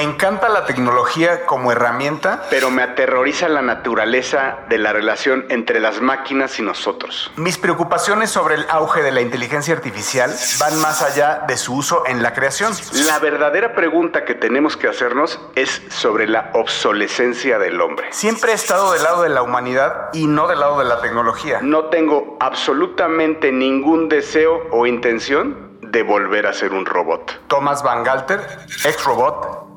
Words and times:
Me 0.00 0.06
encanta 0.06 0.48
la 0.48 0.64
tecnología 0.64 1.44
como 1.44 1.72
herramienta, 1.72 2.44
pero 2.48 2.70
me 2.70 2.82
aterroriza 2.82 3.50
la 3.50 3.60
naturaleza 3.60 4.60
de 4.70 4.78
la 4.78 4.94
relación 4.94 5.44
entre 5.50 5.78
las 5.78 6.00
máquinas 6.00 6.58
y 6.58 6.62
nosotros. 6.62 7.30
Mis 7.36 7.58
preocupaciones 7.58 8.30
sobre 8.30 8.54
el 8.54 8.64
auge 8.70 9.02
de 9.02 9.12
la 9.12 9.20
inteligencia 9.20 9.74
artificial 9.74 10.34
van 10.58 10.80
más 10.80 11.02
allá 11.02 11.44
de 11.46 11.58
su 11.58 11.74
uso 11.74 12.04
en 12.06 12.22
la 12.22 12.32
creación. 12.32 12.72
La 13.04 13.18
verdadera 13.18 13.74
pregunta 13.74 14.24
que 14.24 14.34
tenemos 14.34 14.78
que 14.78 14.88
hacernos 14.88 15.38
es 15.54 15.82
sobre 15.90 16.26
la 16.26 16.50
obsolescencia 16.54 17.58
del 17.58 17.78
hombre. 17.82 18.06
Siempre 18.10 18.52
he 18.52 18.54
estado 18.54 18.94
del 18.94 19.02
lado 19.02 19.22
de 19.22 19.28
la 19.28 19.42
humanidad 19.42 20.08
y 20.14 20.26
no 20.26 20.48
del 20.48 20.60
lado 20.60 20.78
de 20.78 20.86
la 20.86 21.02
tecnología. 21.02 21.58
No 21.60 21.90
tengo 21.90 22.38
absolutamente 22.40 23.52
ningún 23.52 24.08
deseo 24.08 24.66
o 24.70 24.86
intención 24.86 25.68
de 25.82 26.02
volver 26.02 26.46
a 26.46 26.54
ser 26.54 26.72
un 26.72 26.86
robot. 26.86 27.42
Thomas 27.48 27.82
Van 27.82 28.02
Galter, 28.02 28.40
ex 28.84 29.04
robot, 29.04 29.69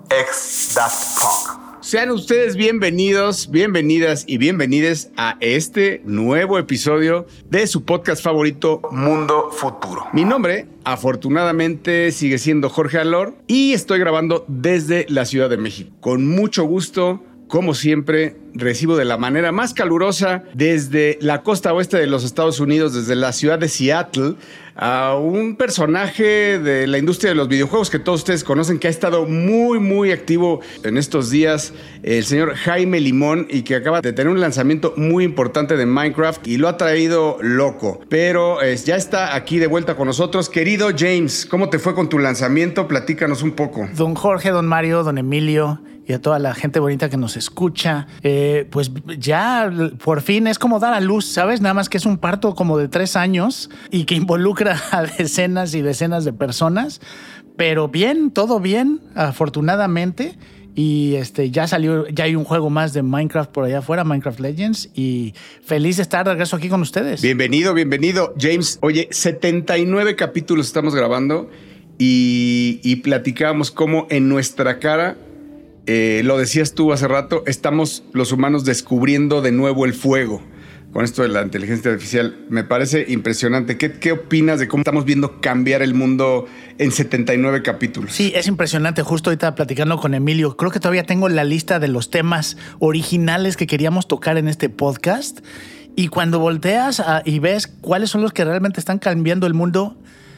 Sean 1.81 2.12
ustedes 2.12 2.55
bienvenidos, 2.55 3.49
bienvenidas 3.49 4.26
y 4.27 4.38
bienvenides 4.38 5.09
a 5.17 5.38
este 5.40 6.02
nuevo 6.05 6.59
episodio 6.59 7.26
de 7.49 7.66
su 7.66 7.84
podcast 7.84 8.23
favorito 8.23 8.81
Mundo 8.91 9.49
Futuro. 9.52 10.05
Mi 10.13 10.23
nombre, 10.23 10.68
afortunadamente, 10.84 12.12
sigue 12.12 12.38
siendo 12.38 12.70
Jorge 12.70 12.99
Alor 12.99 13.35
y 13.48 13.73
estoy 13.73 13.98
grabando 13.98 14.45
desde 14.48 15.07
la 15.09 15.26
Ciudad 15.26 15.49
de 15.49 15.57
México. 15.57 15.91
Con 15.99 16.27
mucho 16.27 16.63
gusto, 16.66 17.23
como 17.48 17.73
siempre, 17.73 18.35
recibo 18.54 18.95
de 18.95 19.05
la 19.05 19.18
manera 19.18 19.52
más 19.52 19.73
calurosa 19.73 20.43
desde 20.54 21.18
la 21.21 21.41
costa 21.41 21.73
oeste 21.73 21.98
de 21.98 22.07
los 22.07 22.23
Estados 22.23 22.59
Unidos, 22.59 22.93
desde 22.93 23.16
la 23.16 23.34
ciudad 23.34 23.57
de 23.57 23.68
Seattle, 23.68 24.35
a 24.76 25.16
un 25.16 25.55
personaje 25.55 26.60
de 26.60 26.88
la 26.88 26.98
industria 26.98 27.32
de 27.32 27.35
los 27.35 27.48
videojuegos 27.48 27.90
que 27.90 27.99
todos 27.99 28.21
ustedes 28.21 28.43
conocen, 28.43 28.79
que 28.79 28.88
ha 28.88 28.91
estado 28.91 29.26
muy, 29.26 29.79
muy 29.79 30.12
activo 30.12 30.62
en 30.84 30.98
estos 30.98 31.29
días, 31.29 31.74
el 32.02 32.24
señor 32.26 32.55
Jaime 32.55 32.99
Limón, 32.99 33.48
y 33.49 33.62
que 33.63 33.76
acaba 33.76 34.01
de 34.01 34.13
tener 34.13 34.32
un 34.32 34.40
lanzamiento 34.40 34.94
muy 34.98 35.24
importante 35.24 35.77
de 35.77 35.85
Minecraft 35.85 36.48
y 36.48 36.57
lo 36.57 36.68
ha 36.68 36.77
traído 36.77 37.38
loco. 37.41 38.01
Pero 38.10 38.60
ya 38.63 38.96
está 38.96 39.35
aquí 39.35 39.60
de 39.60 39.68
vuelta 39.68 39.96
con 39.96 40.07
nosotros. 40.07 40.49
Querido 40.49 40.90
James, 40.98 41.46
¿cómo 41.46 41.70
te 41.70 41.79
fue 41.79 41.94
con 41.94 42.10
tu 42.10 42.20
lanzamiento? 42.20 42.88
Platícanos 42.88 43.44
un 43.44 43.51
poco. 43.51 43.88
Don 43.96 44.16
Jorge, 44.16 44.49
don 44.49 44.68
Mario, 44.68 45.04
don 45.04 45.18
Emilio 45.18 45.79
y 46.05 46.13
a 46.13 46.21
toda 46.21 46.40
la 46.40 46.54
gente 46.54 46.79
bonita 46.79 47.09
que 47.09 47.18
nos 47.18 47.37
escucha. 47.37 48.07
Eh, 48.23 48.68
pues 48.70 48.91
ya 49.18 49.71
por 50.04 50.21
fin 50.21 50.48
es 50.48 50.60
como 50.60 50.79
dar 50.79 50.93
a 50.93 50.99
luz, 50.99 51.26
¿sabes? 51.26 51.62
Nada 51.62 51.73
más 51.73 51.90
que 51.90 51.98
es 51.98 52.05
un 52.05 52.18
parto 52.18 52.55
como 52.55 52.77
de 52.77 52.87
tres 52.87 53.15
años 53.15 53.70
y 53.91 54.05
que 54.05 54.15
involucra 54.15 54.82
a 54.91 55.04
decenas 55.04 55.73
y 55.76 55.82
decenas 55.82 56.26
de 56.26 56.34
personas. 56.34 57.01
Pero 57.55 57.87
bien, 57.87 58.32
todo 58.32 58.60
bien, 58.60 59.01
afortunadamente. 59.15 60.37
Y 60.76 61.13
este, 61.15 61.51
ya 61.51 61.68
salió, 61.68 62.07
ya 62.07 62.23
hay 62.23 62.35
un 62.35 62.45
juego 62.45 62.71
más 62.71 62.93
de 62.93 63.04
Minecraft 63.04 63.51
por 63.51 63.63
allá 63.63 63.77
afuera, 63.79 64.03
Minecraft 64.03 64.40
Legends. 64.40 64.90
Y 64.95 65.35
feliz 65.63 65.97
de 65.97 66.03
estar 66.03 66.25
de 66.25 66.31
regreso 66.31 66.56
aquí 66.56 66.67
con 66.67 66.81
ustedes. 66.81 67.22
Bienvenido, 67.22 67.75
bienvenido. 67.75 68.34
James, 68.40 68.79
oye, 68.81 69.07
79 69.12 70.16
capítulos 70.16 70.66
estamos 70.66 70.95
grabando 70.95 71.50
y, 72.00 72.79
y 72.84 72.97
platicábamos 72.97 73.69
cómo 73.69 74.07
en 74.09 74.28
nuestra 74.29 74.79
cara 74.79 75.16
eh, 75.85 76.22
lo 76.23 76.38
decías 76.38 76.73
tú 76.73 76.94
hace 76.94 77.07
rato, 77.07 77.44
estamos 77.45 78.03
los 78.13 78.31
humanos 78.31 78.66
descubriendo 78.66 79.41
de 79.41 79.51
nuevo 79.51 79.85
el 79.85 79.94
fuego 79.94 80.41
con 80.94 81.03
esto 81.03 81.23
de 81.23 81.28
la 81.28 81.41
inteligencia 81.41 81.91
artificial. 81.91 82.45
Me 82.50 82.63
parece 82.63 83.06
impresionante. 83.09 83.78
¿Qué, 83.78 83.94
¿Qué, 83.94 84.11
opinas 84.11 84.59
de 84.59 84.67
cómo 84.67 84.81
estamos 84.81 85.06
viendo 85.06 85.41
cambiar 85.41 85.81
el 85.81 85.95
mundo 85.95 86.45
en 86.78 86.91
79 86.91 87.63
capítulos? 87.63 88.13
Sí, 88.13 88.31
es 88.35 88.47
impresionante. 88.47 89.01
Justo 89.01 89.31
ahorita 89.31 89.55
platicando 89.55 89.97
con 89.97 90.13
Emilio, 90.13 90.55
creo 90.55 90.69
que 90.69 90.79
todavía 90.79 91.03
tengo 91.03 91.29
la 91.29 91.43
lista 91.43 91.79
de 91.79 91.88
los 91.88 92.11
temas 92.11 92.57
originales 92.79 93.57
que 93.57 93.66
queríamos 93.66 94.07
tocar 94.07 94.38
en 94.38 94.47
este 94.47 94.69
podcast. 94.69 95.39
Y 95.95 96.09
cuando 96.09 96.39
volteas 96.39 97.03
y 97.25 97.39
ves 97.39 97.67
cuáles 97.67 98.11
son 98.11 98.22
los 98.22 98.31
que 98.31 98.45
realmente 98.45 98.79
están 98.79 98.99
cambiando 98.99 99.47
el 99.47 99.55
mundo, 99.55 99.97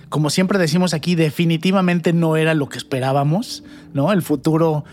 como 0.10 0.30
siempre 0.30 0.58
decimos 0.58 0.94
aquí, 0.94 1.16
definitivamente 1.16 2.14
no 2.14 2.38
era 2.38 2.54
lo 2.54 2.70
que 2.70 2.78
esperábamos, 2.78 3.64
¿no? 3.94 4.14
El 4.14 4.22
futuro 4.22 4.86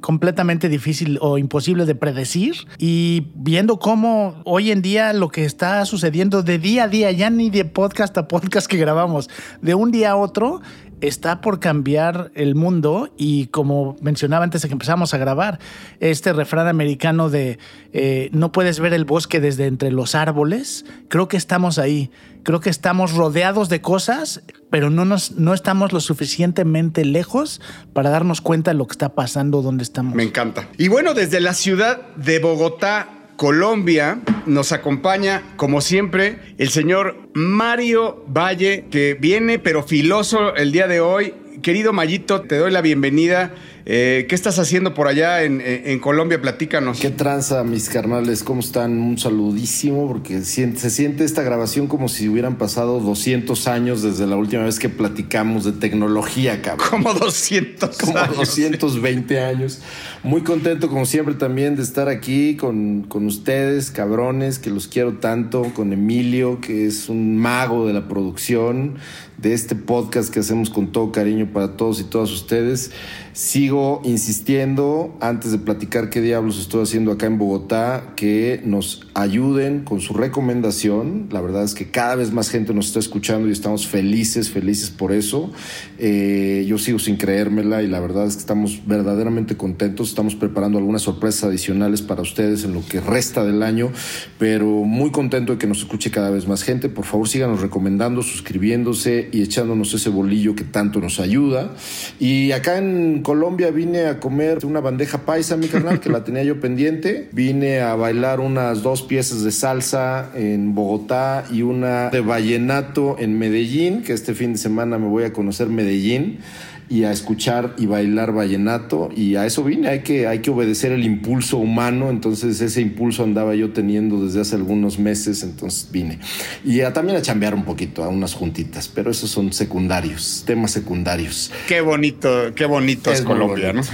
completamente 0.00 0.68
difícil 0.68 1.18
o 1.20 1.38
imposible 1.38 1.84
de 1.84 1.94
predecir. 1.94 2.54
Y 2.78 3.28
viendo 3.34 3.78
cómo 3.78 4.40
hoy 4.44 4.70
en 4.70 4.82
día 4.82 5.12
lo 5.12 5.28
que 5.28 5.44
está 5.44 5.84
sucediendo 5.84 6.42
de 6.42 6.58
día 6.58 6.84
a 6.84 6.88
día, 6.88 7.10
ya 7.12 7.30
ni 7.30 7.50
de 7.50 7.64
podcast 7.64 8.16
a 8.18 8.28
podcast 8.28 8.66
que 8.66 8.76
grabamos, 8.76 9.28
de 9.62 9.74
un 9.74 9.90
día 9.90 10.12
a 10.12 10.16
otro, 10.16 10.60
está 11.00 11.40
por 11.40 11.60
cambiar 11.60 12.30
el 12.34 12.54
mundo 12.54 13.10
y 13.16 13.46
como 13.48 13.96
mencionaba 14.00 14.44
antes 14.44 14.62
de 14.62 14.68
que 14.68 14.74
empezamos 14.74 15.14
a 15.14 15.18
grabar, 15.18 15.58
este 16.00 16.32
refrán 16.32 16.68
americano 16.68 17.30
de 17.30 17.58
eh, 17.92 18.30
no 18.32 18.52
puedes 18.52 18.80
ver 18.80 18.94
el 18.94 19.04
bosque 19.04 19.40
desde 19.40 19.66
entre 19.66 19.90
los 19.90 20.14
árboles, 20.14 20.84
creo 21.08 21.28
que 21.28 21.36
estamos 21.36 21.78
ahí, 21.78 22.10
creo 22.42 22.60
que 22.60 22.70
estamos 22.70 23.12
rodeados 23.12 23.68
de 23.68 23.80
cosas, 23.80 24.42
pero 24.70 24.90
no, 24.90 25.04
nos, 25.04 25.32
no 25.32 25.54
estamos 25.54 25.92
lo 25.92 26.00
suficientemente 26.00 27.04
lejos 27.04 27.60
para 27.92 28.10
darnos 28.10 28.40
cuenta 28.40 28.70
de 28.70 28.78
lo 28.78 28.86
que 28.86 28.92
está 28.92 29.14
pasando, 29.14 29.62
dónde 29.62 29.82
estamos. 29.82 30.14
Me 30.14 30.22
encanta. 30.22 30.68
Y 30.78 30.88
bueno, 30.88 31.14
desde 31.14 31.40
la 31.40 31.54
ciudad 31.54 32.14
de 32.16 32.38
Bogotá, 32.38 33.15
Colombia, 33.36 34.20
nos 34.46 34.72
acompaña, 34.72 35.42
como 35.56 35.80
siempre, 35.80 36.38
el 36.58 36.70
señor 36.70 37.28
Mario 37.34 38.24
Valle, 38.26 38.86
que 38.90 39.14
viene 39.14 39.58
pero 39.58 39.82
filoso 39.82 40.54
el 40.56 40.72
día 40.72 40.86
de 40.88 41.00
hoy. 41.00 41.34
Querido 41.62 41.92
Mayito, 41.92 42.42
te 42.42 42.56
doy 42.56 42.70
la 42.70 42.80
bienvenida. 42.80 43.54
Eh, 43.88 44.26
¿Qué 44.28 44.34
estás 44.34 44.58
haciendo 44.58 44.94
por 44.94 45.06
allá 45.06 45.44
en, 45.44 46.00
Colombia? 46.00 46.40
Platícanos. 46.42 46.98
¿Qué 46.98 47.10
tranza, 47.10 47.62
mis 47.62 47.88
carnales? 47.88 48.42
¿Cómo 48.42 48.58
están? 48.58 48.98
Un 48.98 49.16
saludísimo, 49.16 50.08
porque 50.08 50.42
se 50.42 50.90
siente 50.90 51.24
esta 51.24 51.42
grabación 51.42 51.86
como 51.86 52.08
si 52.08 52.28
hubieran 52.28 52.56
pasado 52.56 52.98
200 52.98 53.68
años 53.68 54.02
desde 54.02 54.26
la 54.26 54.34
última 54.34 54.64
vez 54.64 54.80
que 54.80 54.88
platicamos 54.88 55.64
de 55.64 55.70
tecnología, 55.70 56.62
cabrón. 56.62 56.88
Como 56.90 57.14
200 57.14 57.96
Como 57.96 58.18
220 58.34 59.40
años. 59.40 59.80
Muy 60.24 60.40
contento, 60.40 60.88
como 60.88 61.06
siempre, 61.06 61.34
también 61.34 61.76
de 61.76 61.84
estar 61.84 62.08
aquí 62.08 62.56
con, 62.56 63.02
con 63.02 63.26
ustedes, 63.26 63.92
cabrones, 63.92 64.58
que 64.58 64.70
los 64.70 64.88
quiero 64.88 65.18
tanto, 65.18 65.62
con 65.74 65.92
Emilio, 65.92 66.60
que 66.60 66.86
es 66.86 67.08
un 67.08 67.38
mago 67.38 67.86
de 67.86 67.92
la 67.92 68.08
producción 68.08 68.96
de 69.38 69.52
este 69.52 69.76
podcast 69.76 70.32
que 70.32 70.40
hacemos 70.40 70.70
con 70.70 70.92
todo 70.92 71.12
cariño 71.12 71.50
para 71.52 71.76
todos 71.76 72.00
y 72.00 72.04
todas 72.04 72.32
ustedes. 72.32 72.90
Sigo 73.36 74.00
insistiendo, 74.02 75.14
antes 75.20 75.52
de 75.52 75.58
platicar 75.58 76.08
qué 76.08 76.22
diablos 76.22 76.58
estoy 76.58 76.84
haciendo 76.84 77.12
acá 77.12 77.26
en 77.26 77.36
Bogotá, 77.36 78.14
que 78.16 78.62
nos 78.64 79.02
ayuden 79.12 79.80
con 79.84 80.00
su 80.00 80.14
recomendación. 80.14 81.28
La 81.30 81.42
verdad 81.42 81.62
es 81.62 81.74
que 81.74 81.90
cada 81.90 82.14
vez 82.14 82.32
más 82.32 82.48
gente 82.48 82.72
nos 82.72 82.86
está 82.86 82.98
escuchando 82.98 83.46
y 83.46 83.52
estamos 83.52 83.86
felices, 83.86 84.48
felices 84.48 84.88
por 84.88 85.12
eso. 85.12 85.52
Eh, 85.98 86.64
yo 86.66 86.78
sigo 86.78 86.98
sin 86.98 87.16
creérmela 87.16 87.82
y 87.82 87.88
la 87.88 88.00
verdad 88.00 88.24
es 88.24 88.36
que 88.36 88.40
estamos 88.40 88.86
verdaderamente 88.86 89.54
contentos. 89.54 90.08
Estamos 90.08 90.34
preparando 90.34 90.78
algunas 90.78 91.02
sorpresas 91.02 91.44
adicionales 91.44 92.00
para 92.00 92.22
ustedes 92.22 92.64
en 92.64 92.72
lo 92.72 92.82
que 92.86 93.02
resta 93.02 93.44
del 93.44 93.62
año, 93.62 93.90
pero 94.38 94.66
muy 94.66 95.10
contento 95.10 95.52
de 95.52 95.58
que 95.58 95.66
nos 95.66 95.80
escuche 95.80 96.10
cada 96.10 96.30
vez 96.30 96.48
más 96.48 96.62
gente. 96.62 96.88
Por 96.88 97.04
favor, 97.04 97.28
síganos 97.28 97.60
recomendando, 97.60 98.22
suscribiéndose 98.22 99.28
y 99.30 99.42
echándonos 99.42 99.92
ese 99.92 100.08
bolillo 100.08 100.56
que 100.56 100.64
tanto 100.64 101.00
nos 101.00 101.20
ayuda. 101.20 101.74
Y 102.18 102.52
acá 102.52 102.78
en 102.78 103.25
Colombia 103.26 103.72
vine 103.72 104.06
a 104.06 104.20
comer 104.20 104.64
una 104.64 104.78
bandeja 104.78 105.18
paisa, 105.18 105.56
mi 105.56 105.66
carnal, 105.66 105.98
que 105.98 106.10
la 106.10 106.22
tenía 106.22 106.44
yo 106.44 106.60
pendiente. 106.60 107.28
Vine 107.32 107.80
a 107.80 107.96
bailar 107.96 108.38
unas 108.38 108.84
dos 108.84 109.02
piezas 109.02 109.42
de 109.42 109.50
salsa 109.50 110.30
en 110.36 110.76
Bogotá 110.76 111.44
y 111.50 111.62
una 111.62 112.10
de 112.10 112.20
vallenato 112.20 113.16
en 113.18 113.36
Medellín, 113.36 114.04
que 114.04 114.12
este 114.12 114.32
fin 114.32 114.52
de 114.52 114.58
semana 114.60 114.96
me 114.98 115.08
voy 115.08 115.24
a 115.24 115.32
conocer 115.32 115.68
Medellín 115.68 116.38
y 116.88 117.04
a 117.04 117.10
escuchar 117.10 117.74
y 117.78 117.86
bailar 117.86 118.32
vallenato 118.32 119.10
y 119.14 119.36
a 119.36 119.44
eso 119.44 119.64
vine, 119.64 119.88
hay 119.88 120.00
que, 120.00 120.26
hay 120.26 120.38
que 120.38 120.50
obedecer 120.50 120.92
el 120.92 121.04
impulso 121.04 121.56
humano, 121.58 122.10
entonces 122.10 122.60
ese 122.60 122.80
impulso 122.80 123.24
andaba 123.24 123.54
yo 123.54 123.72
teniendo 123.72 124.24
desde 124.24 124.40
hace 124.40 124.54
algunos 124.54 124.98
meses, 124.98 125.42
entonces 125.42 125.88
vine. 125.90 126.20
Y 126.64 126.80
también 126.92 127.18
a 127.18 127.22
chambear 127.22 127.54
un 127.54 127.64
poquito, 127.64 128.04
a 128.04 128.08
unas 128.08 128.34
juntitas, 128.34 128.88
pero 128.88 129.10
esos 129.10 129.30
son 129.30 129.52
secundarios, 129.52 130.44
temas 130.46 130.70
secundarios. 130.70 131.50
Qué 131.66 131.80
bonito, 131.80 132.54
qué 132.54 132.66
bonito 132.66 133.10
es, 133.10 133.22
Colombia, 133.22 133.72
¿no? 133.72 133.82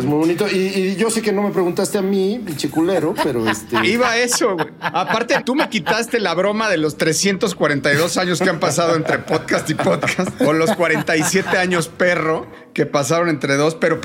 Es 0.00 0.04
muy 0.04 0.18
bonito. 0.18 0.46
Y, 0.48 0.96
yo 0.96 1.10
sé 1.10 1.22
que 1.22 1.32
no 1.32 1.42
me 1.42 1.50
preguntaste 1.50 1.98
a 1.98 2.02
mí, 2.02 2.40
pinche 2.44 2.70
culero, 2.70 3.14
pero 3.22 3.48
este... 3.48 3.76
Iba 3.86 4.16
eso, 4.16 4.54
güey. 4.54 4.68
Aparte, 4.80 5.34
tú 5.44 5.54
me 5.54 5.68
quitaste 5.68 6.20
la 6.20 6.34
broma 6.34 6.68
de 6.68 6.78
los 6.78 6.96
342 6.96 8.16
años 8.16 8.40
que 8.40 8.48
han 8.48 8.60
pasado 8.60 8.96
entre 8.96 9.18
podcast 9.18 9.68
y 9.70 9.74
podcast, 9.74 10.40
o 10.40 10.52
los 10.52 10.74
47 10.74 11.56
años 11.56 11.88
perro 11.88 12.29
que 12.74 12.86
pasaron 12.86 13.28
entre 13.28 13.56
dos, 13.56 13.74
pero, 13.74 14.00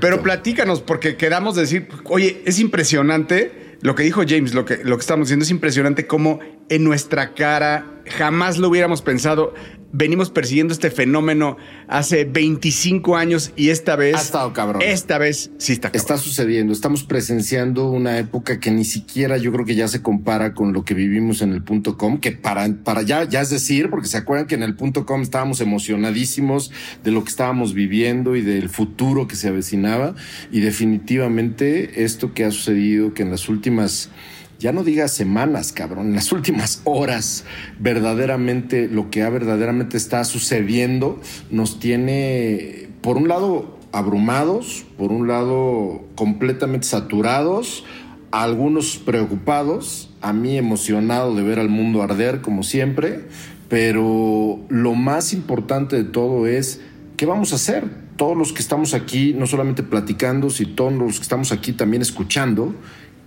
pero 0.00 0.22
platícanos, 0.22 0.80
porque 0.80 1.16
queramos 1.16 1.54
decir, 1.56 1.88
oye, 2.04 2.42
es 2.44 2.58
impresionante 2.58 3.76
lo 3.80 3.94
que 3.94 4.02
dijo 4.02 4.22
James, 4.26 4.54
lo 4.54 4.64
que, 4.64 4.78
lo 4.82 4.96
que 4.96 5.00
estamos 5.00 5.28
diciendo, 5.28 5.44
es 5.44 5.50
impresionante 5.50 6.06
cómo 6.06 6.40
en 6.68 6.84
nuestra 6.84 7.34
cara 7.34 8.02
jamás 8.06 8.58
lo 8.58 8.68
hubiéramos 8.68 9.02
pensado. 9.02 9.54
Venimos 9.92 10.30
persiguiendo 10.30 10.74
este 10.74 10.90
fenómeno 10.90 11.56
hace 11.86 12.24
25 12.24 13.16
años 13.16 13.52
y 13.56 13.70
esta 13.70 13.96
vez... 13.96 14.14
Ha 14.16 14.20
estado 14.20 14.52
cabrón. 14.52 14.82
Esta 14.82 15.18
vez 15.18 15.50
sí 15.58 15.72
está 15.72 15.88
cabrón. 15.88 16.00
Está 16.00 16.18
sucediendo. 16.18 16.72
Estamos 16.72 17.04
presenciando 17.04 17.90
una 17.90 18.18
época 18.18 18.60
que 18.60 18.70
ni 18.70 18.84
siquiera 18.84 19.36
yo 19.38 19.52
creo 19.52 19.64
que 19.64 19.74
ya 19.74 19.88
se 19.88 20.02
compara 20.02 20.54
con 20.54 20.72
lo 20.72 20.84
que 20.84 20.94
vivimos 20.94 21.42
en 21.42 21.52
el 21.52 21.62
punto 21.62 21.96
com, 21.96 22.18
que 22.18 22.32
para, 22.32 22.68
para 22.84 23.02
ya, 23.02 23.24
ya 23.24 23.40
es 23.40 23.50
decir, 23.50 23.90
porque 23.90 24.08
se 24.08 24.18
acuerdan 24.18 24.46
que 24.46 24.54
en 24.54 24.62
el 24.62 24.74
punto 24.74 25.06
com 25.06 25.22
estábamos 25.22 25.60
emocionadísimos 25.60 26.70
de 27.04 27.10
lo 27.10 27.24
que 27.24 27.30
estábamos 27.30 27.74
viviendo 27.74 28.36
y 28.36 28.42
del 28.42 28.68
futuro 28.68 29.26
que 29.26 29.36
se 29.36 29.48
avecinaba. 29.48 30.14
Y 30.52 30.60
definitivamente 30.60 32.04
esto 32.04 32.34
que 32.34 32.44
ha 32.44 32.50
sucedido, 32.50 33.14
que 33.14 33.22
en 33.22 33.30
las 33.30 33.48
últimas 33.48 34.10
ya 34.58 34.72
no 34.72 34.82
digas 34.82 35.12
semanas, 35.12 35.72
cabrón, 35.72 36.08
en 36.08 36.14
las 36.14 36.32
últimas 36.32 36.82
horas, 36.84 37.44
verdaderamente 37.78 38.88
lo 38.88 39.10
que 39.10 39.28
verdaderamente 39.28 39.96
está 39.96 40.24
sucediendo 40.24 41.20
nos 41.50 41.78
tiene, 41.78 42.88
por 43.00 43.16
un 43.16 43.28
lado, 43.28 43.78
abrumados, 43.92 44.84
por 44.96 45.12
un 45.12 45.28
lado, 45.28 46.04
completamente 46.14 46.86
saturados, 46.86 47.84
algunos 48.30 48.98
preocupados, 48.98 50.10
a 50.20 50.32
mí 50.32 50.58
emocionado 50.58 51.34
de 51.34 51.42
ver 51.42 51.58
al 51.58 51.68
mundo 51.68 52.02
arder, 52.02 52.40
como 52.40 52.62
siempre, 52.62 53.24
pero 53.68 54.60
lo 54.68 54.94
más 54.94 55.32
importante 55.32 55.96
de 55.96 56.04
todo 56.04 56.46
es, 56.46 56.80
¿qué 57.16 57.26
vamos 57.26 57.52
a 57.52 57.56
hacer? 57.56 58.08
Todos 58.16 58.36
los 58.36 58.52
que 58.52 58.60
estamos 58.60 58.94
aquí, 58.94 59.32
no 59.32 59.46
solamente 59.46 59.82
platicando, 59.82 60.50
sino 60.50 60.74
todos 60.74 60.92
los 60.92 61.16
que 61.16 61.22
estamos 61.22 61.52
aquí 61.52 61.72
también 61.72 62.02
escuchando, 62.02 62.74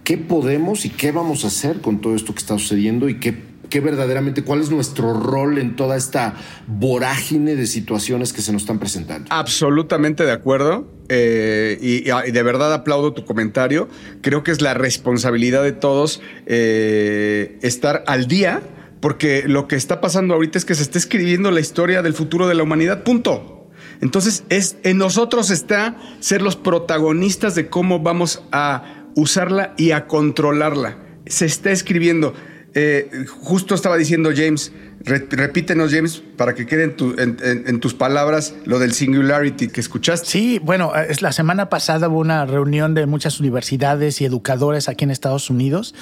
qué 0.03 0.17
podemos 0.17 0.85
y 0.85 0.89
qué 0.89 1.11
vamos 1.11 1.43
a 1.43 1.47
hacer 1.47 1.81
con 1.81 2.01
todo 2.01 2.15
esto 2.15 2.33
que 2.33 2.39
está 2.39 2.57
sucediendo 2.57 3.09
y 3.09 3.19
qué, 3.19 3.35
qué 3.69 3.79
verdaderamente, 3.79 4.43
cuál 4.43 4.61
es 4.61 4.69
nuestro 4.69 5.13
rol 5.13 5.57
en 5.57 5.75
toda 5.75 5.97
esta 5.97 6.35
vorágine 6.67 7.55
de 7.55 7.67
situaciones 7.67 8.33
que 8.33 8.41
se 8.41 8.51
nos 8.51 8.63
están 8.63 8.79
presentando. 8.79 9.27
Absolutamente 9.31 10.25
de 10.25 10.31
acuerdo. 10.31 10.87
Eh, 11.09 11.77
y, 11.81 12.31
de 12.31 12.43
verdad 12.43 12.73
aplaudo 12.73 13.13
tu 13.13 13.25
comentario. 13.25 13.89
Creo 14.21 14.43
que 14.43 14.51
es 14.51 14.61
la 14.61 14.73
responsabilidad 14.73 15.63
de 15.63 15.73
todos 15.73 16.21
eh, 16.45 17.59
estar 17.61 18.03
al 18.07 18.27
día, 18.27 18.61
porque 18.99 19.43
lo 19.47 19.67
que 19.67 19.75
está 19.75 19.99
pasando 19.99 20.35
ahorita 20.35 20.57
es 20.57 20.65
que 20.65 20.75
se 20.75 20.83
está 20.83 20.97
escribiendo 20.97 21.51
la 21.51 21.59
historia 21.59 22.01
del 22.01 22.13
futuro 22.13 22.47
de 22.47 22.55
la 22.55 22.63
humanidad. 22.63 23.03
Punto. 23.03 23.69
Entonces, 24.01 24.43
es, 24.49 24.77
en 24.83 24.97
nosotros 24.97 25.51
está 25.51 25.95
ser 26.19 26.41
los 26.41 26.55
protagonistas 26.55 27.55
de 27.55 27.69
cómo 27.69 27.99
vamos 27.99 28.43
a 28.51 29.00
usarla 29.15 29.73
y 29.77 29.91
a 29.91 30.07
controlarla. 30.07 30.97
Se 31.25 31.45
está 31.45 31.71
escribiendo. 31.71 32.33
Eh, 32.73 33.25
justo 33.27 33.75
estaba 33.75 33.97
diciendo 33.97 34.31
James, 34.33 34.71
repítenos 35.03 35.91
James, 35.93 36.23
para 36.37 36.55
que 36.55 36.65
quede 36.65 36.95
en, 37.17 37.79
tus 37.79 37.93
palabras 37.93 38.55
lo 38.65 38.79
del 38.79 38.93
singularity 38.93 39.67
que 39.67 39.81
escuchaste. 39.81 40.27
Sí, 40.27 40.59
bueno, 40.63 40.93
es 40.95 41.21
la 41.21 41.31
semana 41.31 41.69
pasada 41.69 42.07
hubo 42.07 42.19
una 42.19 42.45
reunión 42.45 42.93
de 42.93 43.05
muchas 43.07 43.39
universidades 43.39 44.21
y 44.21 44.25
educadores 44.25 44.87
aquí 44.87 45.03
en 45.03 45.11
Estados 45.11 45.49
Unidos 45.49 45.95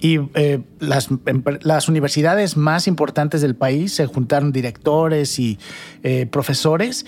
y 0.00 0.18
eh, 0.34 0.60
las, 0.80 1.08
las, 1.60 1.88
universidades 1.88 2.56
más 2.56 2.88
importantes 2.88 3.40
del 3.40 3.54
país 3.54 3.92
se 3.92 4.06
juntaron 4.06 4.50
directores 4.52 5.38
y 5.38 5.58
eh, 6.02 6.26
profesores 6.26 7.06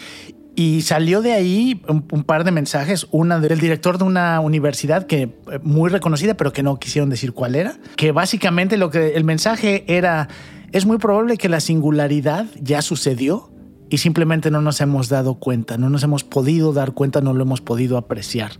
y 0.59 0.83
salió 0.83 1.23
de 1.23 1.35
ahí 1.35 1.81
un, 1.87 2.25
par 2.25 2.43
de 2.43 2.51
mensajes, 2.51 3.07
una 3.13 3.39
del 3.39 3.61
director 3.61 3.97
de 3.97 4.03
una 4.03 4.41
universidad 4.41 5.07
que 5.07 5.23
eh, 5.23 5.31
muy 5.63 5.89
reconocida, 5.89 6.35
pero 6.35 6.53
que 6.53 6.65
no 6.65 6.81
quisieron 6.81 7.11
decir 7.11 7.33
cuál 7.33 7.55
era, 7.55 7.77
que 7.95 8.11
básicamente 8.11 8.77
lo 8.77 8.91
que 8.91 9.15
el 9.15 9.23
mensaje 9.23 9.85
era 9.87 10.29
es 10.73 10.85
muy 10.85 10.99
probable 10.99 11.37
que 11.37 11.49
la 11.49 11.61
singularidad 11.61 12.47
ya 12.61 12.83
sucedió 12.83 13.53
y 13.89 13.99
simplemente 13.99 14.51
no 14.51 14.61
nos 14.61 14.81
hemos 14.81 15.09
dado 15.09 15.35
cuenta, 15.35 15.79
no 15.79 15.91
nos 15.91 16.03
hemos 16.03 16.25
podido 16.25 16.73
dar 16.73 16.91
cuenta, 16.91 17.21
no 17.21 17.35
lo 17.35 17.43
hemos 17.43 17.61
podido 17.61 17.97
apreciar. 17.97 18.51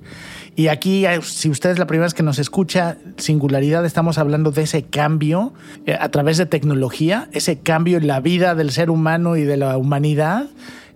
Y 0.55 0.69
aquí, 0.69 1.05
eh, 1.05 1.19
si 1.23 1.51
usted 1.51 1.71
es 1.71 1.81
la 1.81 1.89
primera 1.89 2.07
vez 2.07 2.15
que 2.15 2.23
nos 2.23 2.39
escucha, 2.39 2.97
singularidad, 3.17 3.85
estamos 3.85 4.19
hablando 4.19 4.53
de 4.53 4.63
ese 4.63 4.85
cambio 4.85 5.53
eh, 5.85 5.99
a 6.01 6.11
través 6.11 6.37
de 6.37 6.47
tecnología, 6.47 7.29
ese 7.33 7.59
cambio 7.59 7.99
en 7.99 8.07
la 8.07 8.21
vida 8.21 8.55
del 8.55 8.71
ser 8.71 8.89
humano 8.89 9.37
y 9.37 9.43
de 9.43 9.57
la 9.57 9.77
humanidad 9.77 10.47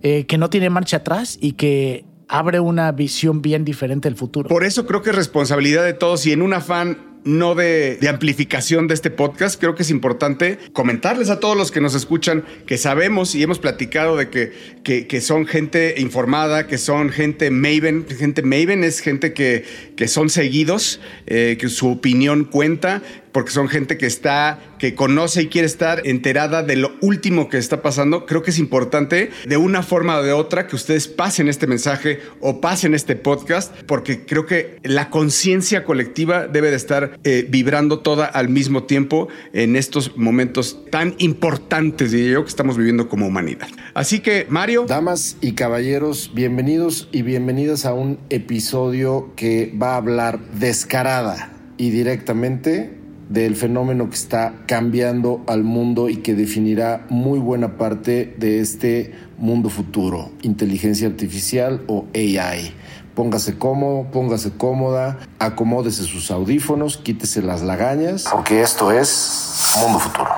eh, 0.03 0.25
que 0.25 0.37
no 0.37 0.49
tiene 0.49 0.69
marcha 0.69 0.97
atrás 0.97 1.37
y 1.41 1.53
que 1.53 2.05
abre 2.27 2.59
una 2.59 2.91
visión 2.91 3.41
bien 3.41 3.65
diferente 3.65 4.09
del 4.09 4.17
futuro. 4.17 4.49
Por 4.49 4.63
eso 4.63 4.85
creo 4.85 5.01
que 5.01 5.11
es 5.11 5.15
responsabilidad 5.15 5.83
de 5.83 5.93
todos 5.93 6.25
y 6.25 6.31
en 6.31 6.41
un 6.41 6.53
afán 6.53 7.13
no 7.25 7.55
de, 7.55 7.99
amplificación 8.09 8.87
de 8.87 8.93
este 8.93 9.09
podcast, 9.09 9.59
creo 9.59 9.75
que 9.75 9.83
es 9.83 9.89
importante 9.89 10.59
comentarles 10.73 11.29
a 11.29 11.39
todos 11.39 11.55
los 11.55 11.71
que 11.71 11.81
nos 11.81 11.95
escuchan 11.95 12.43
que 12.65 12.77
sabemos 12.77 13.33
y 13.35 13.43
hemos 13.43 13.59
platicado 13.59 14.17
de 14.17 14.29
que, 14.29 14.51
que, 14.83 15.21
son 15.21 15.45
gente 15.45 15.95
informada, 15.99 16.67
que 16.67 16.77
son 16.77 17.09
gente 17.09 17.49
Maven. 17.49 18.05
Gente 18.07 18.41
Maven 18.41 18.83
es 18.83 18.99
gente 18.99 19.33
que, 19.33 19.63
que 19.95 20.07
son 20.07 20.29
seguidos, 20.29 20.99
eh, 21.25 21.57
que 21.59 21.69
su 21.69 21.89
opinión 21.89 22.45
cuenta, 22.45 23.01
porque 23.33 23.51
son 23.51 23.67
gente 23.67 23.97
que 23.97 24.05
está, 24.05 24.59
que 24.77 24.95
conoce 24.95 25.43
y 25.43 25.47
quiere 25.47 25.65
estar 25.65 26.01
enterada 26.05 26.63
de 26.63 26.75
lo 26.75 26.93
último 27.01 27.49
que 27.49 27.57
está 27.57 27.81
pasando. 27.81 28.25
Creo 28.25 28.43
que 28.43 28.51
es 28.51 28.59
importante 28.59 29.31
de 29.45 29.57
una 29.57 29.83
forma 29.83 30.17
o 30.17 30.23
de 30.23 30.31
otra 30.31 30.67
que 30.67 30.75
ustedes 30.75 31.07
pasen 31.07 31.49
este 31.49 31.67
mensaje 31.67 32.19
o 32.39 32.61
pasen 32.61 32.93
este 32.93 33.15
podcast, 33.15 33.73
porque 33.87 34.25
creo 34.25 34.45
que 34.45 34.77
la 34.83 35.09
conciencia 35.09 35.83
colectiva 35.83 36.47
debe 36.47 36.69
de 36.69 36.77
estar 36.77 37.19
eh, 37.23 37.45
vibrando 37.49 37.99
toda 37.99 38.25
al 38.25 38.49
mismo 38.49 38.83
tiempo 38.83 39.27
en 39.51 39.75
estos 39.75 40.15
momentos 40.15 40.85
tan 40.91 41.15
importantes, 41.17 42.11
diría 42.11 42.33
yo, 42.33 42.43
que 42.43 42.49
estamos 42.49 42.77
viviendo 42.77 43.09
como 43.09 43.27
humanidad. 43.27 43.67
Así 43.95 44.19
que, 44.19 44.45
Mario. 44.49 44.85
Damas 44.87 45.37
y 45.41 45.53
caballeros, 45.53 46.31
bienvenidos 46.35 47.09
y 47.11 47.23
bienvenidas 47.23 47.85
a 47.85 47.93
un 47.93 48.19
episodio 48.29 49.33
que 49.35 49.73
va 49.81 49.93
a 49.93 49.97
hablar 49.97 50.39
descarada 50.51 51.51
y 51.77 51.89
directamente 51.89 53.02
del 53.33 53.55
fenómeno 53.55 54.09
que 54.09 54.15
está 54.15 54.53
cambiando 54.67 55.43
al 55.47 55.63
mundo 55.63 56.07
y 56.07 56.17
que 56.17 56.35
definirá 56.35 57.07
muy 57.09 57.39
buena 57.39 57.77
parte 57.77 58.35
de 58.37 58.59
este 58.59 59.11
mundo 59.39 59.69
futuro, 59.69 60.29
inteligencia 60.43 61.07
artificial 61.07 61.81
o 61.87 62.05
AI. 62.13 62.71
Póngase 63.15 63.57
cómodo, 63.57 64.05
póngase 64.11 64.51
cómoda, 64.51 65.17
acomódese 65.39 66.03
sus 66.03 66.29
audífonos, 66.29 66.97
quítese 66.97 67.41
las 67.41 67.63
lagañas, 67.63 68.25
porque 68.31 68.61
esto 68.61 68.91
es 68.91 69.73
Mundo 69.81 69.99
Futuro. 69.99 70.29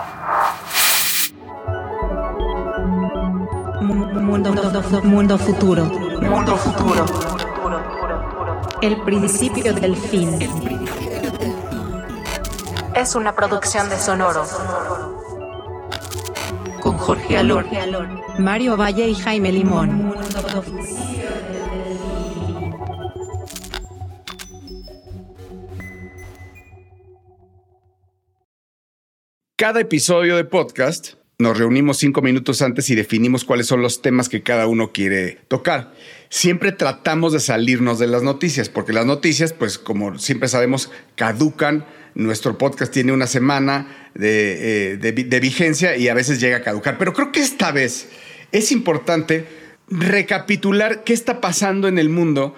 Mundo, 3.82 4.22
mundo 5.04 5.38
futuro. 5.38 5.86
Mundo 6.22 6.58
futuro. 6.58 7.06
El 8.82 9.02
principio 9.02 9.74
del 9.74 9.96
fin 9.96 10.40
es 12.96 13.14
una 13.16 13.36
producción 13.36 13.90
de 13.90 13.98
Sonoro. 13.98 14.46
Con 16.82 16.98
Jorge 16.98 17.38
Alor, 17.38 17.66
Mario 18.40 18.78
Valle 18.78 19.10
y 19.10 19.16
Jaime 19.16 19.52
Limón. 19.52 20.16
Cada 29.58 29.82
episodio 29.82 30.38
de 30.38 30.46
podcast 30.46 31.16
nos 31.38 31.58
reunimos 31.58 31.98
cinco 31.98 32.22
minutos 32.22 32.62
antes 32.62 32.90
y 32.90 32.96
definimos 32.96 33.44
cuáles 33.44 33.68
son 33.68 33.82
los 33.82 34.02
temas 34.02 34.30
que 34.30 34.42
cada 34.42 34.68
uno 34.68 34.94
quiere 34.94 35.40
tocar. 35.50 35.92
Siempre 36.30 36.72
tratamos 36.72 37.34
de 37.34 37.42
salirnos 37.42 38.00
de 38.00 38.08
las 38.08 38.24
noticias, 38.24 38.70
porque 38.70 38.94
las 38.94 39.06
noticias, 39.06 39.52
pues 39.52 39.78
como 39.78 40.18
siempre 40.18 40.48
sabemos, 40.48 40.92
caducan 41.16 41.86
nuestro 42.16 42.58
podcast 42.58 42.92
tiene 42.92 43.12
una 43.12 43.28
semana 43.28 44.10
eh, 44.20 44.98
de, 45.00 45.40
vigencia 45.40 45.98
y 45.98 46.08
a 46.08 46.14
veces 46.14 46.40
llega 46.40 46.58
a 46.58 46.62
caducar. 46.62 46.98
Pero 46.98 47.14
creo 47.14 47.32
que 47.32 47.42
esta 47.42 47.72
vez 47.72 48.08
es 48.52 48.72
importante 48.72 49.46
recapitular 49.90 51.04
qué 51.04 51.14
está 51.14 51.42
pasando 51.42 51.88
en 51.88 52.00
el 52.00 52.10
mundo 52.10 52.56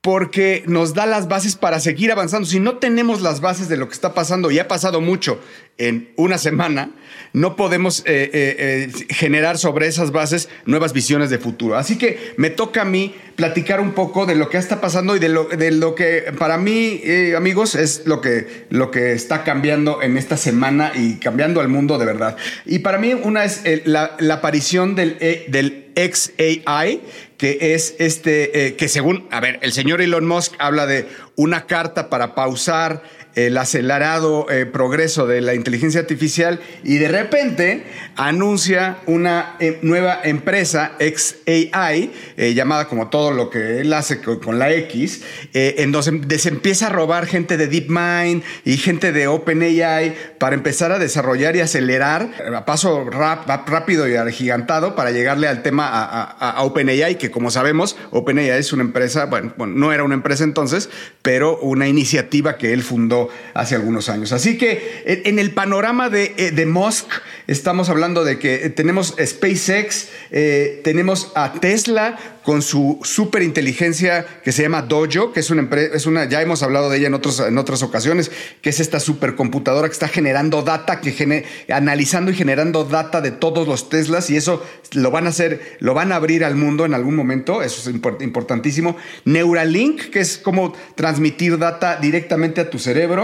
porque 0.00 0.62
nos 0.66 0.94
da 0.94 1.06
las 1.06 1.28
bases 1.28 1.56
para 1.56 1.80
seguir 1.80 2.12
avanzando. 2.12 2.46
Si 2.46 2.60
no 2.60 2.78
tenemos 2.78 3.22
las 3.22 3.40
bases 3.40 3.68
de 3.68 3.76
lo 3.76 3.88
que 3.88 3.94
está 3.94 4.14
pasando, 4.14 4.50
y 4.50 4.58
ha 4.58 4.68
pasado 4.68 5.00
mucho 5.00 5.40
en 5.78 6.12
una 6.16 6.38
semana, 6.38 6.90
no 7.36 7.54
podemos 7.54 8.00
eh, 8.06 8.30
eh, 8.32 8.90
generar 9.10 9.58
sobre 9.58 9.86
esas 9.86 10.10
bases 10.10 10.48
nuevas 10.64 10.94
visiones 10.94 11.28
de 11.28 11.38
futuro. 11.38 11.76
Así 11.76 11.98
que 11.98 12.32
me 12.38 12.48
toca 12.48 12.80
a 12.80 12.84
mí 12.86 13.14
platicar 13.36 13.78
un 13.78 13.92
poco 13.92 14.24
de 14.24 14.34
lo 14.34 14.48
que 14.48 14.56
está 14.56 14.80
pasando 14.80 15.14
y 15.14 15.18
de 15.18 15.28
lo, 15.28 15.44
de 15.44 15.70
lo 15.70 15.94
que 15.94 16.32
para 16.38 16.56
mí, 16.56 17.02
amigos, 17.36 17.74
es 17.74 18.06
lo 18.06 18.22
que, 18.22 18.64
lo 18.70 18.90
que 18.90 19.12
está 19.12 19.44
cambiando 19.44 20.00
en 20.00 20.16
esta 20.16 20.38
semana 20.38 20.92
y 20.94 21.16
cambiando 21.16 21.60
al 21.60 21.68
mundo 21.68 21.98
de 21.98 22.06
verdad. 22.06 22.38
Y 22.64 22.78
para 22.78 22.96
mí 22.96 23.12
una 23.12 23.44
es 23.44 23.62
la, 23.84 24.16
aparición 24.30 24.94
del, 24.94 25.18
del 25.18 25.86
XAI, 25.96 27.00
que 27.38 27.74
es 27.74 27.96
este, 27.98 28.66
eh, 28.66 28.76
que 28.76 28.88
según, 28.88 29.26
a 29.30 29.40
ver, 29.40 29.58
el 29.62 29.72
señor 29.72 30.00
Elon 30.00 30.26
Musk 30.26 30.54
habla 30.58 30.86
de 30.86 31.08
una 31.36 31.66
carta 31.66 32.08
para 32.10 32.34
pausar 32.34 33.02
el 33.36 33.58
acelerado 33.58 34.50
eh, 34.50 34.64
progreso 34.64 35.26
de 35.26 35.42
la 35.42 35.54
inteligencia 35.54 36.00
artificial 36.00 36.58
y 36.82 36.96
de 36.96 37.08
repente 37.08 37.84
anuncia 38.16 38.96
una 39.04 39.56
eh, 39.60 39.78
nueva 39.82 40.20
empresa, 40.24 40.92
XAI, 40.98 42.12
eh, 42.38 42.54
llamada 42.54 42.88
como 42.88 43.10
todo 43.10 43.32
lo 43.32 43.50
que 43.50 43.80
él 43.82 43.92
hace 43.92 44.22
con, 44.22 44.58
la 44.58 44.72
X, 44.72 45.22
en 45.52 45.92
donde 45.92 46.38
se 46.38 46.48
empieza 46.48 46.86
a 46.86 46.88
robar 46.88 47.26
gente 47.26 47.58
de 47.58 47.66
DeepMind 47.66 48.42
y 48.64 48.78
gente 48.78 49.12
de 49.12 49.26
OpenAI 49.26 50.14
para 50.38 50.54
empezar 50.54 50.92
a 50.92 50.98
desarrollar 50.98 51.56
y 51.56 51.60
acelerar 51.60 52.30
a 52.54 52.64
paso 52.64 53.04
rápido 53.10 54.08
y 54.08 54.14
agigantado 54.14 54.96
para 54.96 55.10
llegarle 55.10 55.46
al 55.46 55.62
tema 55.62 55.88
a, 55.90 56.62
OpenAI, 56.62 57.18
que 57.18 57.30
como 57.30 57.50
sabemos, 57.50 57.98
OpenAI 58.12 58.48
es 58.48 58.72
una 58.72 58.82
empresa, 58.82 59.26
bueno, 59.26 59.52
no 59.66 59.92
era 59.92 60.04
una 60.04 60.14
empresa 60.14 60.44
entonces, 60.44 60.88
pero 61.20 61.58
una 61.58 61.86
iniciativa 61.86 62.56
que 62.56 62.72
él 62.72 62.82
fundó 62.82 63.25
hace 63.54 63.74
algunos 63.74 64.08
años. 64.08 64.32
Así 64.32 64.58
que 64.58 65.02
en 65.06 65.38
el 65.38 65.52
panorama 65.52 66.08
de, 66.10 66.34
eh, 66.36 66.50
de 66.50 66.66
Musk, 66.66 67.06
estamos 67.46 67.88
hablando 67.88 68.24
de 68.24 68.38
que 68.38 68.70
tenemos 68.70 69.14
SpaceX, 69.22 70.08
eh, 70.30 70.80
tenemos 70.84 71.32
a 71.34 71.52
Tesla 71.52 72.18
con 72.46 72.62
su 72.62 73.00
superinteligencia 73.02 74.24
que 74.44 74.52
se 74.52 74.62
llama 74.62 74.82
Dojo, 74.82 75.32
que 75.32 75.40
es 75.40 75.50
una 75.50 75.62
empresa, 75.62 75.96
es 75.96 76.06
una, 76.06 76.28
ya 76.28 76.40
hemos 76.42 76.62
hablado 76.62 76.88
de 76.88 76.98
ella 76.98 77.08
en, 77.08 77.14
otros, 77.14 77.40
en 77.40 77.58
otras 77.58 77.82
ocasiones, 77.82 78.30
que 78.62 78.70
es 78.70 78.78
esta 78.78 79.00
supercomputadora 79.00 79.88
que 79.88 79.92
está 79.92 80.06
generando 80.06 80.62
data, 80.62 81.00
que 81.00 81.44
analizando 81.68 82.30
y 82.30 82.34
generando 82.34 82.84
data 82.84 83.20
de 83.20 83.32
todos 83.32 83.66
los 83.66 83.88
Teslas 83.88 84.30
y 84.30 84.36
eso 84.36 84.64
lo 84.92 85.10
van 85.10 85.26
a 85.26 85.30
hacer, 85.30 85.76
lo 85.80 85.92
van 85.92 86.12
a 86.12 86.16
abrir 86.16 86.44
al 86.44 86.54
mundo 86.54 86.84
en 86.84 86.94
algún 86.94 87.16
momento, 87.16 87.62
eso 87.62 87.90
es 87.90 87.96
importantísimo. 88.20 88.96
Neuralink, 89.24 90.10
que 90.10 90.20
es 90.20 90.38
como 90.38 90.72
transmitir 90.94 91.58
data 91.58 91.96
directamente 91.96 92.60
a 92.60 92.70
tu 92.70 92.78
cerebro, 92.78 93.15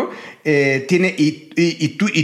eh, 0.44 0.84
tiene 0.88 1.14
y, 1.16 1.49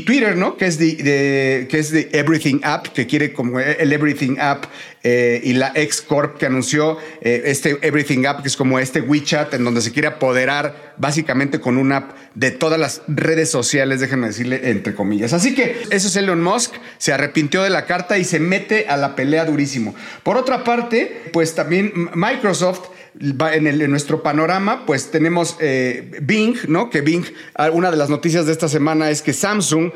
Twitter, 0.05 0.37
¿no? 0.37 0.57
Que 0.57 0.67
es 0.67 0.79
de, 0.79 1.67
que 1.71 1.79
es 1.79 1.91
de 1.91 2.09
Everything 2.13 2.61
App, 2.63 2.89
que 2.89 3.07
quiere 3.07 3.33
como 3.33 3.61
el 3.61 3.93
Everything 3.93 4.37
App 4.39 4.67
eh, 5.05 5.41
y 5.45 5.53
la 5.53 5.71
X 5.75 6.03
Corp 6.03 6.39
que 6.39 6.47
anunció 6.47 6.99
eh, 7.21 7.43
este 7.45 7.79
Everything 7.83 8.27
App, 8.27 8.43
que 8.43 8.49
es 8.49 8.57
como 8.57 8.79
este 8.79 9.01
WeChat, 9.01 9.55
en 9.55 9.65
donde 9.65 9.81
se 9.81 9.93
quiere 9.93 10.09
apoderar 10.09 10.95
básicamente 10.97 11.61
con 11.61 11.77
una 11.77 11.99
app 11.99 12.17
de 12.35 12.51
todas 12.51 12.81
las 12.81 13.03
redes 13.07 13.51
sociales, 13.51 14.01
déjenme 14.01 14.27
decirle 14.27 14.71
entre 14.71 14.95
comillas. 14.95 15.33
Así 15.33 15.55
que 15.55 15.83
eso 15.91 16.09
es 16.09 16.17
Elon 16.17 16.43
Musk, 16.43 16.75
se 16.99 17.13
arrepintió 17.13 17.63
de 17.63 17.71
la 17.71 17.87
carta 17.87 18.19
y 18.19 18.25
se 18.25 18.41
mete 18.41 18.87
a 18.89 18.97
la 18.97 19.15
pelea 19.15 19.45
durísimo. 19.45 19.95
Por 20.25 20.37
otra 20.37 20.65
parte, 20.65 21.23
pues 21.33 21.55
también 21.55 21.93
Microsoft 22.15 22.89
en, 23.21 23.91
nuestro 23.91 24.23
panorama, 24.23 24.87
pues 24.87 25.11
tenemos 25.11 25.57
eh, 25.61 26.19
Bing, 26.23 26.57
¿no? 26.69 26.91
Que 26.91 27.01
Bing, 27.01 27.25
ah, 27.55 27.71
una 27.71 27.91
de 27.91 27.97
las 27.97 28.11
noticias 28.11 28.47
de 28.47 28.53
esta 28.53 28.69
semana 28.69 29.11
es 29.11 29.23
que 29.23 29.33
Samsung 29.33 29.93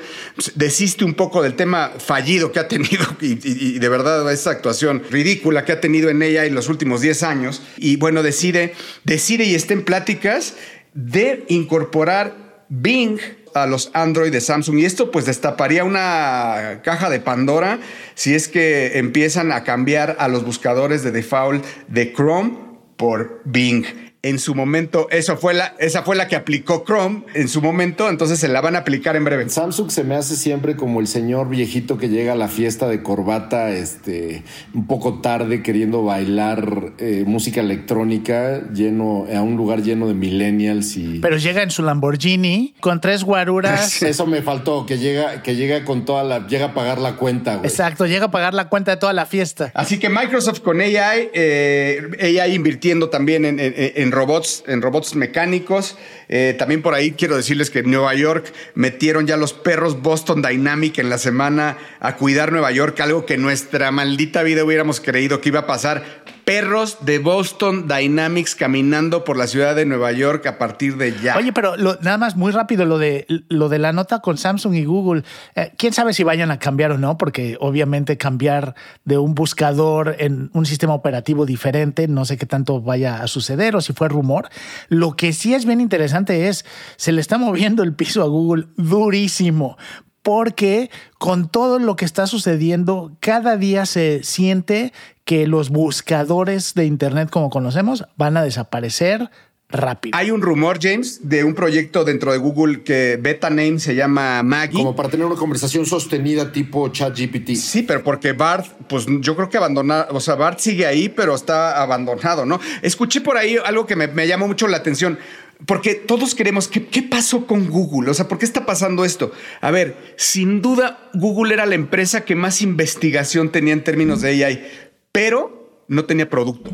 desiste 0.55 1.05
un 1.05 1.15
poco 1.15 1.43
del 1.43 1.55
tema 1.55 1.93
fallido 1.99 2.51
que 2.53 2.59
ha 2.59 2.69
tenido 2.69 3.05
y, 3.21 3.79
de 3.79 3.89
verdad 3.89 4.31
esa 4.33 4.51
actuación 4.51 5.03
ridícula 5.11 5.65
que 5.65 5.73
ha 5.73 5.81
tenido 5.81 6.11
en 6.11 6.23
ella 6.23 6.45
en 6.45 6.55
los 6.55 6.69
últimos 6.69 7.01
10 7.01 7.23
años. 7.23 7.63
Y 7.77 7.97
bueno, 7.97 8.23
decide, 8.23 8.75
decide 9.05 9.45
y 9.45 9.55
está 9.55 9.75
en 9.75 9.85
pláticas 9.85 10.55
de 10.95 11.45
incorporar 11.49 12.65
Bing 12.69 13.19
a 13.55 13.67
los 13.67 13.91
Android 13.93 14.33
de 14.33 14.41
Samsung 14.41 14.79
y 14.79 14.87
esto 14.87 15.11
pues 15.11 15.27
destaparía 15.27 15.85
una 15.85 16.81
caja 16.83 17.11
de 17.11 17.21
Pandora 17.21 17.81
si 18.15 18.35
es 18.35 18.49
que 18.49 18.99
empiezan 18.99 19.53
a 19.53 19.63
cambiar 19.63 20.17
a 20.19 20.29
los 20.29 20.43
buscadores 20.43 21.03
de 21.03 21.11
default 21.11 21.63
de 21.89 22.15
Chrome 22.15 22.72
por 23.03 23.41
Bing. 23.45 24.12
En 24.25 24.39
su 24.39 24.55
momento, 24.55 25.09
eso 25.11 25.37
fue 25.37 25.53
la, 25.53 25.75
esa 25.81 26.05
fue 26.05 26.15
la 26.15 26.29
que 26.29 26.37
aplicó 26.37 26.85
Chrome 26.87 27.25
en 27.35 27.49
su 27.49 27.61
momento, 27.61 28.09
entonces 28.09 28.39
se 28.39 28.47
la 28.47 28.61
van 28.61 28.77
a 28.77 28.79
aplicar 28.79 29.17
en 29.17 29.25
breve. 29.25 29.49
Samsung 29.49 29.91
se 29.91 30.05
me 30.05 30.15
hace 30.15 30.37
siempre 30.37 30.77
como 30.77 31.01
el 31.01 31.09
señor 31.09 31.49
viejito 31.49 31.99
que 31.99 32.09
llega 32.09 32.35
a 32.35 32.37
la 32.37 32.47
fiesta 32.47 32.87
de 32.87 33.03
corbata 33.03 33.71
este, 33.71 34.45
un 34.75 34.87
poco 34.87 35.21
tarde 35.21 35.65
queriendo 35.65 36.05
bailar 36.05 36.93
eh, 36.99 37.25
música 37.27 37.63
electrónica 37.63 38.63
lleno, 38.73 39.27
a 39.35 39.43
un 39.43 39.57
lugar 39.57 39.83
lleno 39.83 40.07
de 40.07 40.15
millennials 40.15 40.97
y... 40.97 41.19
Pero 41.19 41.37
llega 41.37 41.65
en 41.65 41.73
su 41.73 41.83
Lamborghini 41.83 42.77
con 42.79 43.01
tres 43.01 43.25
guaruras. 43.25 44.03
Eso 44.05 44.29
me 44.29 44.41
faltó, 44.41 44.87
que 44.87 44.99
llega, 44.99 45.43
que 45.43 45.57
llega 45.57 45.85
con 45.85 46.05
toda 46.05 46.23
la... 46.23 46.47
llega 46.47 46.67
a 46.67 46.75
pagar 46.75 47.01
la 47.01 47.17
cuenta, 47.17 47.55
Exacto, 47.65 48.07
llega 48.07 48.27
a 48.27 48.31
pagar 48.31 48.55
la 48.55 48.69
cuenta 48.69 48.93
de 48.93 48.99
toda 48.99 49.15
la 49.15 49.27
fiesta. 49.27 49.73
Así 49.75 49.99
que 49.99 50.09
Microsoft 50.09 50.61
con 50.61 50.81
AI, 50.81 50.93
eh, 51.35 52.39
AI 52.41 52.55
invirtiendo 52.55 53.11
también 53.11 53.45
en 53.45 54.12
robots, 54.13 54.63
en 54.67 54.83
robots 54.83 55.17
mecánicos. 55.17 55.97
Eh, 56.29 56.55
también 56.59 56.83
por 56.83 56.95
ahí 56.95 57.13
quiero 57.13 57.37
decirles 57.37 57.71
que 57.71 57.81
en 57.81 57.91
Nueva 57.91 58.15
York 58.15 58.53
metieron 58.75 59.27
ya 59.27 59.37
los 59.37 59.53
perros 59.53 60.01
Boston 60.01 60.43
Dynamic 60.43 60.99
en 60.99 61.11
la 61.11 61.19
semana 61.19 61.79
a 62.01 62.17
cuidar 62.17 62.53
Nueva 62.53 62.71
York, 62.71 63.01
algo 63.01 63.27
que 63.27 63.39
nuestra 63.39 63.91
maldita 63.91 64.43
vida 64.43 64.65
hubiéramos 64.65 65.01
creído 65.01 65.41
que 65.41 65.49
iba 65.49 65.61
a 65.61 65.67
pasar 65.67 66.23
perros 66.45 66.99
de 67.01 67.19
Boston 67.19 67.89
Dynamics 67.89 68.55
caminando 68.55 69.25
por 69.25 69.37
la 69.37 69.47
ciudad 69.47 69.77
de 69.77 69.87
Nueva 69.87 70.13
York 70.13 70.47
a 70.47 70.59
partir 70.59 70.97
de 70.97 71.15
ya. 71.23 71.37
Oye, 71.37 71.53
pero 71.53 71.77
nada 71.77 72.19
más 72.19 72.37
muy 72.37 72.53
rápido 72.53 72.85
lo 72.85 72.99
de, 72.99 73.27
lo 73.49 73.69
de 73.69 73.79
la 73.79 73.93
nota 73.93 74.21
con 74.21 74.39
Samsung 74.39 74.75
y 74.75 74.85
Google. 74.85 75.23
Eh, 75.55 75.73
¿Quién 75.77 75.93
sabe 75.93 76.13
si 76.13 76.25
vayan 76.25 76.51
a 76.51 76.59
cambiar 76.59 76.93
o 76.93 76.99
no? 76.99 77.17
Porque 77.17 77.57
obviamente 77.61 78.17
cambiar 78.19 78.75
de 79.05 79.19
un 79.19 79.35
buscador 79.35 80.17
en 80.19 80.51
un 80.53 80.67
sistema 80.67 80.95
operativo 80.95 81.47
diferente, 81.47 82.09
no 82.09 82.25
sé 82.25 82.37
qué 82.37 82.47
tanto 82.47 82.81
vaya 82.81 83.23
a 83.23 83.27
suceder 83.27 83.77
o 83.77 83.81
si 83.81 83.93
fue 83.93 84.09
rumor. 84.09 84.49
Lo 84.89 85.17
que 85.17 85.33
sí 85.33 85.55
es 85.55 85.65
bien 85.65 85.81
interesante 85.81 86.49
es, 86.49 86.65
se 86.97 87.13
le 87.13 87.21
está 87.21 87.39
moviendo 87.53 87.83
el 87.83 87.95
piso 87.95 88.23
a 88.23 88.27
Google 88.27 88.67
durísimo 88.77 89.77
porque 90.23 90.91
con 91.19 91.49
todo 91.49 91.79
lo 91.79 91.97
que 91.97 92.05
está 92.05 92.27
sucediendo, 92.27 93.13
cada 93.21 93.57
día 93.57 93.87
se 93.87 94.23
siente 94.23 94.93
que 95.25 95.47
los 95.47 95.71
buscadores 95.71 96.75
de 96.75 96.87
Internet 96.87 97.31
como 97.31 97.51
conocemos 97.51 98.05
van 98.17 98.37
a 98.37 98.43
desaparecer 98.43 99.31
rápido. 99.73 100.17
Hay 100.17 100.31
un 100.31 100.43
rumor, 100.43 100.79
James, 100.81 101.21
de 101.29 101.45
un 101.45 101.55
proyecto 101.55 102.05
dentro 102.05 102.33
de 102.33 102.39
Google 102.39 102.83
que 102.83 103.19
beta 103.21 103.51
name 103.51 103.79
se 103.79 103.95
llama 103.95 104.43
Maggie. 104.43 104.79
Como 104.79 104.95
para 104.95 105.09
tener 105.09 105.27
una 105.27 105.37
conversación 105.37 105.87
sostenida 105.87 106.53
tipo 106.53 106.89
ChatGPT. 106.89 107.55
Sí, 107.55 107.83
pero 107.83 108.05
porque 108.05 108.33
Bart, 108.33 108.67
pues 108.89 109.07
yo 109.21 109.35
creo 109.35 109.49
que 109.49 109.57
abandonado, 109.57 110.15
o 110.15 110.21
sea, 110.21 110.35
Bart 110.35 110.59
sigue 110.59 110.87
ahí, 110.87 111.09
pero 111.09 111.35
está 111.35 111.83
abandonado, 111.83 112.45
¿no? 112.45 112.61
Escuché 112.83 113.21
por 113.21 113.37
ahí 113.37 113.57
algo 113.65 113.87
que 113.87 113.97
me, 113.97 114.09
me 114.09 114.27
llamó 114.27 114.47
mucho 114.47 114.69
la 114.69 114.77
atención. 114.77 115.19
Porque 115.67 115.95
todos 115.95 116.35
queremos, 116.35 116.69
¿qué, 116.69 116.87
¿qué, 116.87 117.03
pasó 117.03 117.47
con 117.47 117.69
Google? 117.69 118.11
O 118.11 118.15
sea, 118.15 118.29
¿por 118.29 118.39
qué 118.39 118.45
está 118.45 118.67
pasando 118.67 119.05
esto? 119.05 119.33
A 119.61 119.71
ver, 119.71 120.15
sin 120.17 120.61
duda 120.61 121.11
Google 121.15 121.55
era 121.55 121.67
la 121.67 121.75
empresa 121.75 122.25
que 122.25 122.35
más 122.35 122.63
investigación 122.63 123.51
tenía 123.53 123.73
en 123.73 123.85
términos 123.85 124.21
de 124.21 124.45
AI, 124.45 124.65
pero 125.13 125.85
no 125.89 126.05
tenía 126.05 126.29
producto. 126.29 126.71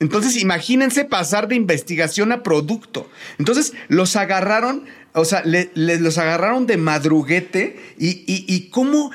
Entonces, 0.00 0.36
imagínense 0.40 1.04
pasar 1.04 1.46
de 1.46 1.56
investigación 1.56 2.32
a 2.32 2.42
producto. 2.42 3.08
Entonces, 3.38 3.74
los 3.88 4.16
agarraron, 4.16 4.86
o 5.12 5.26
sea, 5.26 5.42
los 5.74 6.18
agarraron 6.18 6.66
de 6.66 6.78
madruguete 6.78 7.78
y, 7.98 8.24
y 8.26 8.70
cómo 8.70 9.10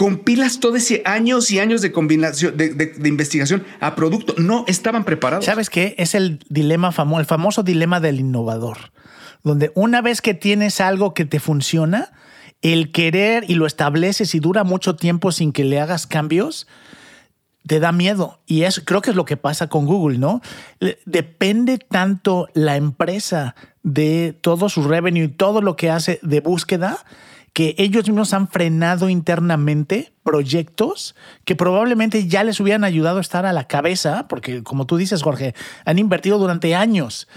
compilas 0.00 0.60
todo 0.60 0.76
ese 0.76 1.02
años 1.04 1.50
y 1.50 1.58
años 1.58 1.82
de 1.82 1.92
combinación 1.92 2.56
de, 2.56 2.94
investigación 3.04 3.64
a 3.80 3.94
producto. 3.94 4.34
No 4.38 4.64
estaban 4.66 5.04
preparados. 5.04 5.44
¿Sabes 5.44 5.68
qué? 5.68 5.94
Es 5.98 6.14
el 6.14 6.42
dilema 6.48 6.90
famoso, 6.90 7.20
el 7.20 7.26
famoso 7.26 7.62
dilema 7.62 8.00
del 8.00 8.18
innovador, 8.18 8.78
donde 9.42 9.72
una 9.74 10.00
vez 10.00 10.22
que 10.22 10.32
tienes 10.32 10.80
algo 10.80 11.12
que 11.12 11.26
te 11.26 11.38
funciona, 11.38 12.12
el 12.62 12.92
querer 12.92 13.44
y 13.46 13.56
lo 13.56 13.66
estableces 13.66 14.34
y 14.34 14.40
dura 14.40 14.64
mucho 14.64 14.96
tiempo 14.96 15.32
sin 15.32 15.52
que 15.52 15.64
le 15.64 15.78
hagas 15.78 16.06
cambios, 16.06 16.66
te 17.66 17.78
da 17.78 17.92
miedo. 17.92 18.40
Y 18.46 18.62
eso 18.62 18.80
creo 18.86 19.02
que 19.02 19.10
es 19.10 19.16
lo 19.16 19.26
que 19.26 19.36
pasa 19.36 19.68
con 19.68 19.84
Google, 19.84 20.16
¿no? 20.16 20.40
Depende 21.04 21.76
tanto 21.76 22.48
la 22.54 22.76
empresa 22.76 23.54
de 23.82 24.34
todo 24.40 24.70
su 24.70 24.82
revenue 24.82 25.24
y 25.24 25.28
todo 25.28 25.60
lo 25.60 25.76
que 25.76 25.90
hace 25.90 26.20
de 26.22 26.40
búsqueda 26.40 27.04
que 27.52 27.74
ellos 27.78 28.06
mismos 28.08 28.32
han 28.32 28.48
frenado 28.48 29.08
internamente 29.08 30.12
proyectos 30.22 31.14
que 31.44 31.56
probablemente 31.56 32.28
ya 32.28 32.44
les 32.44 32.60
hubieran 32.60 32.84
ayudado 32.84 33.18
a 33.18 33.22
estar 33.22 33.46
a 33.46 33.52
la 33.52 33.66
cabeza, 33.66 34.28
porque 34.28 34.62
como 34.62 34.86
tú 34.86 34.96
dices, 34.96 35.22
Jorge, 35.22 35.54
han 35.84 35.98
invertido 35.98 36.38
durante 36.38 36.74
años, 36.74 37.28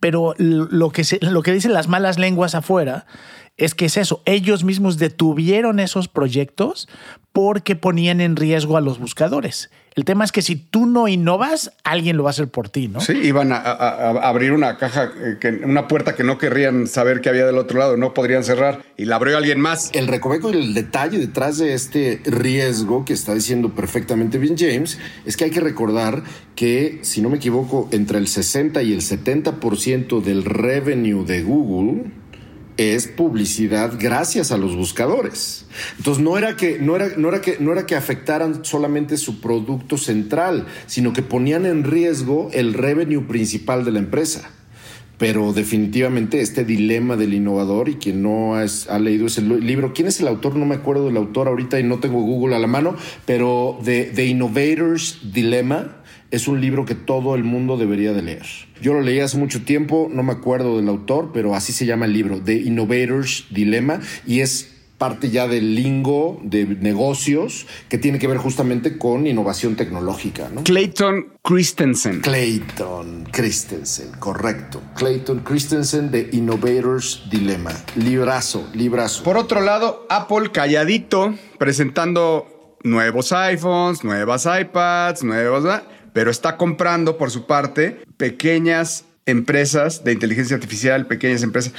pero 0.00 0.34
lo 0.38 0.90
que, 0.90 1.04
lo 1.20 1.42
que 1.42 1.52
dicen 1.52 1.72
las 1.72 1.88
malas 1.88 2.18
lenguas 2.18 2.54
afuera 2.54 3.06
es 3.56 3.74
que 3.74 3.84
es 3.84 3.96
eso, 3.96 4.22
ellos 4.24 4.64
mismos 4.64 4.98
detuvieron 4.98 5.78
esos 5.78 6.08
proyectos 6.08 6.88
porque 7.32 7.76
ponían 7.76 8.20
en 8.20 8.36
riesgo 8.36 8.76
a 8.76 8.80
los 8.80 8.98
buscadores. 8.98 9.70
El 9.94 10.04
tema 10.06 10.24
es 10.24 10.32
que 10.32 10.40
si 10.40 10.56
tú 10.56 10.86
no 10.86 11.06
innovas, 11.06 11.72
alguien 11.84 12.16
lo 12.16 12.22
va 12.22 12.30
a 12.30 12.32
hacer 12.32 12.48
por 12.48 12.70
ti, 12.70 12.88
¿no? 12.88 13.00
Sí, 13.00 13.12
iban 13.12 13.52
a, 13.52 13.58
abrir 13.58 14.52
una 14.52 14.78
caja, 14.78 15.12
eh, 15.16 15.60
una 15.64 15.86
puerta 15.86 16.14
que 16.14 16.24
no 16.24 16.38
querrían 16.38 16.86
saber 16.86 17.20
que 17.20 17.28
había 17.28 17.44
del 17.44 17.58
otro 17.58 17.78
lado, 17.78 17.98
no 17.98 18.14
podrían 18.14 18.42
cerrar 18.42 18.82
y 18.96 19.04
la 19.04 19.16
abrió 19.16 19.36
alguien 19.36 19.60
más. 19.60 19.90
El 19.92 20.08
recoveco 20.08 20.50
y 20.50 20.56
el 20.56 20.74
detalle 20.74 21.18
detrás 21.18 21.58
de 21.58 21.74
este 21.74 22.22
riesgo 22.24 23.04
que 23.04 23.12
está 23.12 23.34
diciendo 23.34 23.74
perfectamente 23.74 24.38
bien 24.38 24.56
James 24.58 24.98
es 25.26 25.36
que 25.36 25.44
hay 25.44 25.50
que 25.50 25.60
recordar 25.60 26.22
que, 26.54 27.00
si 27.02 27.20
no 27.20 27.28
me 27.28 27.36
equivoco, 27.36 27.88
entre 27.92 28.18
el 28.18 28.28
60 28.28 28.82
y 28.82 28.94
el 28.94 29.00
70% 29.00 30.22
del 30.22 30.44
revenue 30.44 31.24
de 31.24 31.42
Google 31.42 32.21
es 32.76 33.06
publicidad 33.06 33.94
gracias 33.98 34.52
a 34.52 34.56
los 34.56 34.76
buscadores. 34.76 35.66
Entonces 35.98 36.22
no 36.22 36.38
era 36.38 36.56
que 36.56 36.78
no 36.78 36.96
era, 36.96 37.08
no 37.16 37.28
era 37.28 37.40
que 37.40 37.58
no 37.58 37.72
era 37.72 37.86
que 37.86 37.96
afectaran 37.96 38.64
solamente 38.64 39.16
su 39.16 39.40
producto 39.40 39.98
central, 39.98 40.66
sino 40.86 41.12
que 41.12 41.22
ponían 41.22 41.66
en 41.66 41.84
riesgo 41.84 42.50
el 42.52 42.74
revenue 42.74 43.26
principal 43.26 43.84
de 43.84 43.92
la 43.92 43.98
empresa. 43.98 44.50
Pero 45.18 45.52
definitivamente 45.52 46.40
este 46.40 46.64
dilema 46.64 47.16
del 47.16 47.34
innovador 47.34 47.88
y 47.88 47.94
quien 47.94 48.22
no 48.22 48.56
ha, 48.56 48.98
leído 48.98 49.26
ese 49.26 49.40
libro, 49.42 49.92
¿quién 49.94 50.08
es 50.08 50.18
el 50.20 50.26
autor? 50.26 50.56
No 50.56 50.66
me 50.66 50.74
acuerdo 50.74 51.06
del 51.06 51.16
autor 51.16 51.46
ahorita 51.46 51.78
y 51.78 51.84
no 51.84 52.00
tengo 52.00 52.22
Google 52.22 52.56
a 52.56 52.58
la 52.58 52.66
mano, 52.66 52.96
pero 53.24 53.78
de 53.84 54.06
The 54.06 54.26
Innovator's 54.26 55.20
Dilemma 55.32 56.01
es 56.32 56.48
un 56.48 56.60
libro 56.60 56.84
que 56.84 56.96
todo 56.96 57.36
el 57.36 57.44
mundo 57.44 57.76
debería 57.76 58.12
de 58.12 58.22
leer. 58.22 58.46
Yo 58.80 58.94
lo 58.94 59.02
leí 59.02 59.20
hace 59.20 59.36
mucho 59.36 59.62
tiempo, 59.62 60.08
no 60.10 60.22
me 60.22 60.32
acuerdo 60.32 60.78
del 60.78 60.88
autor, 60.88 61.30
pero 61.32 61.54
así 61.54 61.72
se 61.72 61.86
llama 61.86 62.06
el 62.06 62.14
libro, 62.14 62.40
The 62.40 62.54
Innovator's 62.54 63.44
Dilemma, 63.50 64.00
y 64.26 64.40
es 64.40 64.70
parte 64.96 65.30
ya 65.30 65.46
del 65.46 65.74
lingo 65.74 66.40
de 66.42 66.64
negocios 66.64 67.66
que 67.88 67.98
tiene 67.98 68.18
que 68.18 68.28
ver 68.28 68.38
justamente 68.38 68.98
con 68.98 69.26
innovación 69.26 69.76
tecnológica. 69.76 70.48
¿no? 70.48 70.62
Clayton 70.62 71.34
Christensen. 71.42 72.20
Clayton 72.20 73.28
Christensen, 73.30 74.12
correcto. 74.18 74.80
Clayton 74.96 75.40
Christensen 75.40 76.10
de 76.10 76.30
Innovators 76.32 77.24
Dilemma. 77.30 77.72
Librazo, 77.96 78.68
librazo. 78.74 79.22
Por 79.22 79.36
otro 79.36 79.60
lado, 79.60 80.06
Apple 80.08 80.50
calladito, 80.52 81.34
presentando 81.58 82.76
nuevos 82.84 83.32
iPhones, 83.32 84.04
nuevas 84.04 84.46
iPads, 84.46 85.24
nuevos 85.24 85.64
pero 86.12 86.30
está 86.30 86.56
comprando 86.56 87.16
por 87.16 87.30
su 87.30 87.46
parte 87.46 88.00
pequeñas 88.16 89.04
empresas 89.26 90.04
de 90.04 90.12
inteligencia 90.12 90.56
artificial, 90.56 91.06
pequeñas 91.06 91.42
empresas. 91.42 91.72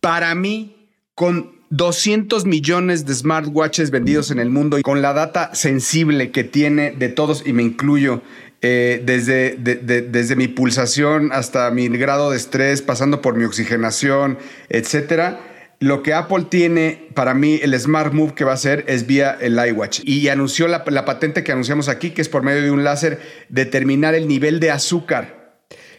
Para 0.00 0.34
mí, 0.34 0.90
con 1.14 1.56
200 1.70 2.44
millones 2.44 3.06
de 3.06 3.14
smartwatches 3.14 3.90
vendidos 3.90 4.30
en 4.30 4.38
el 4.38 4.50
mundo 4.50 4.78
y 4.78 4.82
con 4.82 5.02
la 5.02 5.12
data 5.12 5.54
sensible 5.54 6.30
que 6.30 6.44
tiene 6.44 6.92
de 6.92 7.08
todos, 7.08 7.42
y 7.46 7.52
me 7.52 7.62
incluyo, 7.62 8.22
eh, 8.62 9.02
desde, 9.04 9.56
desde 9.56 10.36
mi 10.36 10.48
pulsación 10.48 11.30
hasta 11.32 11.70
mi 11.70 11.88
grado 11.88 12.30
de 12.30 12.36
estrés, 12.36 12.82
pasando 12.82 13.20
por 13.20 13.36
mi 13.36 13.44
oxigenación, 13.44 14.38
etcétera 14.68 15.40
lo 15.78 16.02
que 16.02 16.14
Apple 16.14 16.46
tiene 16.48 17.08
para 17.14 17.34
mí, 17.34 17.60
el 17.62 17.78
Smart 17.78 18.12
Move 18.12 18.34
que 18.34 18.44
va 18.44 18.52
a 18.52 18.54
hacer 18.54 18.84
es 18.88 19.06
vía 19.06 19.36
el 19.40 19.58
iWatch. 19.58 20.00
Y 20.04 20.28
anunció 20.28 20.68
la, 20.68 20.84
patente 20.84 21.44
que 21.44 21.52
anunciamos 21.52 21.88
aquí, 21.88 22.10
que 22.10 22.22
es 22.22 22.28
por 22.28 22.42
medio 22.42 22.62
de 22.62 22.70
un 22.70 22.84
láser 22.84 23.20
determinar 23.48 24.14
el 24.14 24.28
nivel 24.28 24.60
de 24.60 24.70
azúcar 24.70 25.35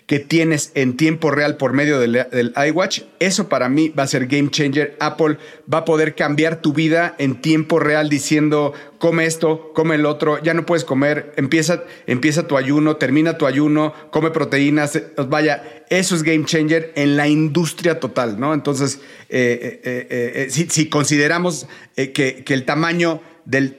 que 0.08 0.20
tienes 0.20 0.72
en 0.74 0.96
tiempo 0.96 1.32
real 1.32 1.58
por 1.58 1.74
medio 1.74 2.00
del, 2.00 2.54
iWatch, 2.56 3.02
eso 3.20 3.50
para 3.50 3.68
mí 3.68 3.90
va 3.90 4.04
a 4.04 4.08
ser 4.08 4.28
game 4.28 4.50
changer. 4.50 4.96
Apple 5.02 5.38
va 5.72 5.80
a 5.80 5.86
poder 5.86 6.16
cambiar 6.16 6.62
tu 6.62 6.72
vida 6.72 7.14
en 7.18 7.42
tiempo 7.42 7.78
real 7.78 8.08
diciendo, 8.08 8.74
come 9.00 9.26
esto, 9.26 9.74
come 9.76 9.96
el 9.96 10.06
otro, 10.06 10.42
ya 10.42 10.54
no 10.54 10.66
puedes 10.66 10.86
comer, 10.86 11.34
empieza, 11.36 11.84
empieza 12.08 12.48
tu 12.48 12.56
ayuno, 12.56 12.96
termina 12.96 13.38
tu 13.38 13.46
ayuno, 13.46 13.94
come 14.10 14.32
proteínas, 14.32 14.98
vaya, 15.28 15.84
eso 15.90 16.16
es 16.16 16.24
game 16.24 16.46
changer 16.46 16.94
en 16.96 17.18
la 17.18 17.28
industria 17.28 18.00
total, 18.00 18.40
¿no? 18.40 18.54
Entonces, 18.54 19.02
eh, 19.28 19.82
eh, 19.84 20.48
eh, 20.48 20.68
si, 20.70 20.88
consideramos 20.88 21.68
que, 21.96 22.46
el 22.48 22.64
tamaño 22.64 23.22
del 23.44 23.78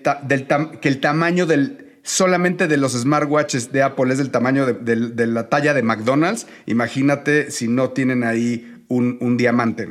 que 0.82 0.88
el 0.88 1.00
tamaño 1.00 1.47
del 1.47 1.88
solamente 2.02 2.69
de 2.69 2.76
los 2.76 2.93
smartwatches 2.93 3.73
de 3.73 3.83
Apple 3.83 4.12
es 4.12 4.19
del 4.19 4.31
tamaño 4.31 4.67
de, 4.67 5.26
la 5.26 5.49
talla 5.49 5.75
de 5.75 5.83
McDonald's, 5.83 6.47
imagínate 6.67 7.50
si 7.50 7.69
no 7.69 7.90
tienen 7.90 8.25
ahí 8.25 8.85
un, 8.88 9.37
diamante. 9.37 9.88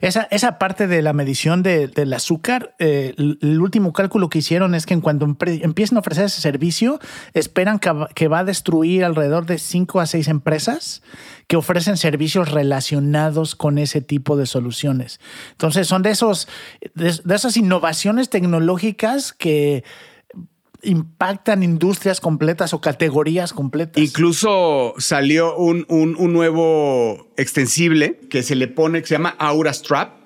Esa, 0.00 0.26
esa, 0.32 0.58
parte 0.58 0.88
de 0.88 1.00
la 1.00 1.12
medición 1.12 1.62
del 1.62 2.12
azúcar, 2.12 2.74
eh, 2.80 3.14
el, 3.16 3.60
último 3.60 3.92
cálculo 3.92 4.28
que 4.28 4.38
hicieron 4.38 4.74
es 4.74 4.84
que 4.84 4.94
en 4.94 5.00
cuanto 5.00 5.26
empiecen 5.46 5.96
a 5.96 6.00
ofrecer 6.00 6.24
ese 6.24 6.40
servicio, 6.40 6.98
esperan 7.34 7.78
que, 7.78 8.28
va 8.28 8.38
a 8.40 8.44
destruir 8.44 9.04
alrededor 9.04 9.46
de 9.46 9.58
5 9.58 10.00
a 10.00 10.06
6 10.06 10.26
empresas 10.26 11.02
que 11.46 11.56
ofrecen 11.56 11.96
servicios 11.96 12.50
relacionados 12.50 13.54
con 13.54 13.78
ese 13.78 14.00
tipo 14.00 14.36
de 14.36 14.46
soluciones. 14.46 15.20
Entonces, 15.52 15.86
son 15.86 16.02
de, 16.02 16.10
esos, 16.10 16.48
de 16.94 17.34
esas 17.34 17.56
innovaciones 17.56 18.28
tecnológicas 18.28 19.32
que 19.32 19.84
impactan 20.82 21.62
industrias 21.62 22.20
completas 22.20 22.74
o 22.74 22.80
categorías 22.80 23.52
completas. 23.52 24.02
Incluso 24.02 24.94
salió 24.98 25.56
un, 25.56 25.86
un, 25.88 26.32
nuevo 26.32 27.28
extensible 27.36 28.18
que 28.28 28.42
se 28.42 28.54
le 28.54 28.68
pone, 28.68 29.00
que 29.00 29.08
se 29.08 29.14
llama 29.14 29.34
Aura 29.38 29.72
Strap 29.72 30.22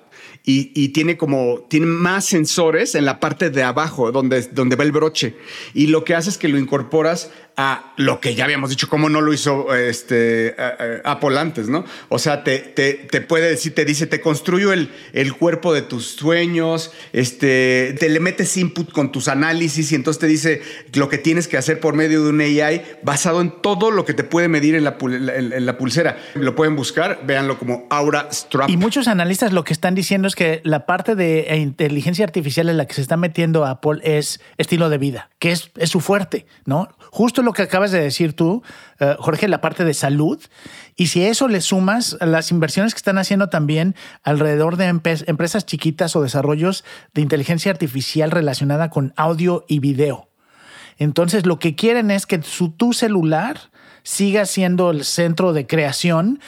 y, 0.49 0.89
tiene 0.89 1.17
como, 1.17 1.65
tiene 1.67 1.87
más 1.87 2.23
sensores 2.23 2.95
en 2.95 3.03
la 3.03 3.19
parte 3.19 3.49
de 3.49 3.63
abajo 3.63 4.13
donde, 4.13 4.41
donde 4.43 4.77
va 4.77 4.85
el 4.85 4.93
broche. 4.93 5.35
Y 5.73 5.87
lo 5.87 6.05
que 6.05 6.15
hace 6.15 6.29
es 6.29 6.37
que 6.37 6.47
lo 6.47 6.57
incorporas 6.57 7.31
a 7.57 7.93
lo 7.97 8.21
que 8.21 8.35
ya 8.35 8.43
habíamos 8.43 8.69
dicho, 8.69 8.87
cómo 8.87 9.09
no 9.09 9.19
lo 9.19 9.33
hizo 9.33 9.73
este, 9.73 10.55
Apple 11.03 11.39
antes, 11.39 11.67
¿no? 11.67 11.85
O 12.07 12.19
sea, 12.19 12.43
te, 12.43 12.59
te, 12.59 12.93
te, 12.93 13.19
puede 13.19 13.49
decir, 13.49 13.73
te 13.73 13.83
dice, 13.83 14.05
te 14.05 14.21
construyo 14.21 14.71
el, 14.71 14.91
el 15.11 15.33
cuerpo 15.33 15.73
de 15.73 15.81
tus 15.81 16.05
sueños, 16.05 16.91
este, 17.13 17.95
te 17.99 18.09
le 18.09 18.19
metes 18.19 18.55
input 18.57 18.91
con 18.91 19.11
tus 19.11 19.27
análisis 19.27 19.91
y 19.91 19.95
entonces 19.95 20.19
te 20.19 20.27
dice 20.27 20.61
lo 20.93 21.09
que 21.09 21.17
tienes 21.17 21.47
que 21.47 21.57
hacer 21.57 21.79
por 21.79 21.95
medio 21.95 22.23
de 22.23 22.29
un 22.29 22.41
AI 22.41 22.83
basado 23.01 23.41
en 23.41 23.51
todo 23.61 23.89
lo 23.89 24.05
que 24.05 24.13
te 24.13 24.23
puede 24.23 24.47
medir 24.49 24.75
en 24.75 24.83
la, 24.83 24.95
en 25.01 25.65
la 25.65 25.77
pulsera. 25.79 26.17
Lo 26.35 26.55
pueden 26.55 26.75
buscar, 26.75 27.21
véanlo 27.25 27.57
como 27.57 27.87
Aura 27.89 28.27
Strap. 28.31 28.69
Y 28.69 28.77
muchos 28.77 29.07
analistas 29.07 29.51
lo 29.51 29.63
que 29.63 29.73
están 29.73 29.95
diciendo 29.95 30.27
es 30.27 30.35
que 30.35 30.61
la 30.63 30.85
parte 30.85 31.15
de 31.15 31.57
inteligencia 31.57 32.23
artificial 32.23 32.69
en 32.69 32.77
la 32.77 32.85
que 32.85 32.93
se 32.93 33.01
está 33.01 33.17
metiendo 33.17 33.65
Apple 33.65 33.99
es 34.03 34.41
estilo 34.59 34.89
de 34.89 34.99
vida, 34.99 35.31
que 35.39 35.51
es, 35.51 35.71
es 35.77 35.89
su 35.89 35.99
fuerte, 35.99 36.47
¿no? 36.65 36.89
Justo 37.11 37.41
lo 37.41 37.53
que 37.53 37.61
acabas 37.61 37.91
de 37.91 38.01
decir 38.01 38.33
tú, 38.33 38.63
eh, 38.99 39.15
Jorge, 39.19 39.47
la 39.47 39.61
parte 39.61 39.85
de 39.85 39.93
salud. 39.93 40.41
Y 40.95 41.07
si 41.07 41.23
eso 41.23 41.47
le 41.47 41.61
sumas 41.61 42.17
las 42.21 42.51
inversiones 42.51 42.93
que 42.93 42.99
están 42.99 43.17
haciendo 43.17 43.49
también 43.49 43.95
alrededor 44.23 44.77
de 44.77 44.85
empresas 44.87 45.65
chiquitas 45.65 46.15
o 46.15 46.21
desarrollos 46.21 46.83
de 47.13 47.21
inteligencia 47.21 47.71
artificial 47.71 48.31
relacionada 48.31 48.89
con 48.89 49.13
audio 49.15 49.63
y 49.67 49.79
video. 49.79 50.29
Entonces, 50.97 51.45
lo 51.45 51.59
que 51.59 51.75
quieren 51.75 52.09
es 52.09 52.25
que 52.25 52.41
su, 52.41 52.71
tu 52.71 52.93
celular 52.93 53.69
siga 54.01 54.45
siendo 54.45 54.89
el 54.89 55.03
centro 55.03 55.53
de 55.53 55.67
creación 55.67 56.39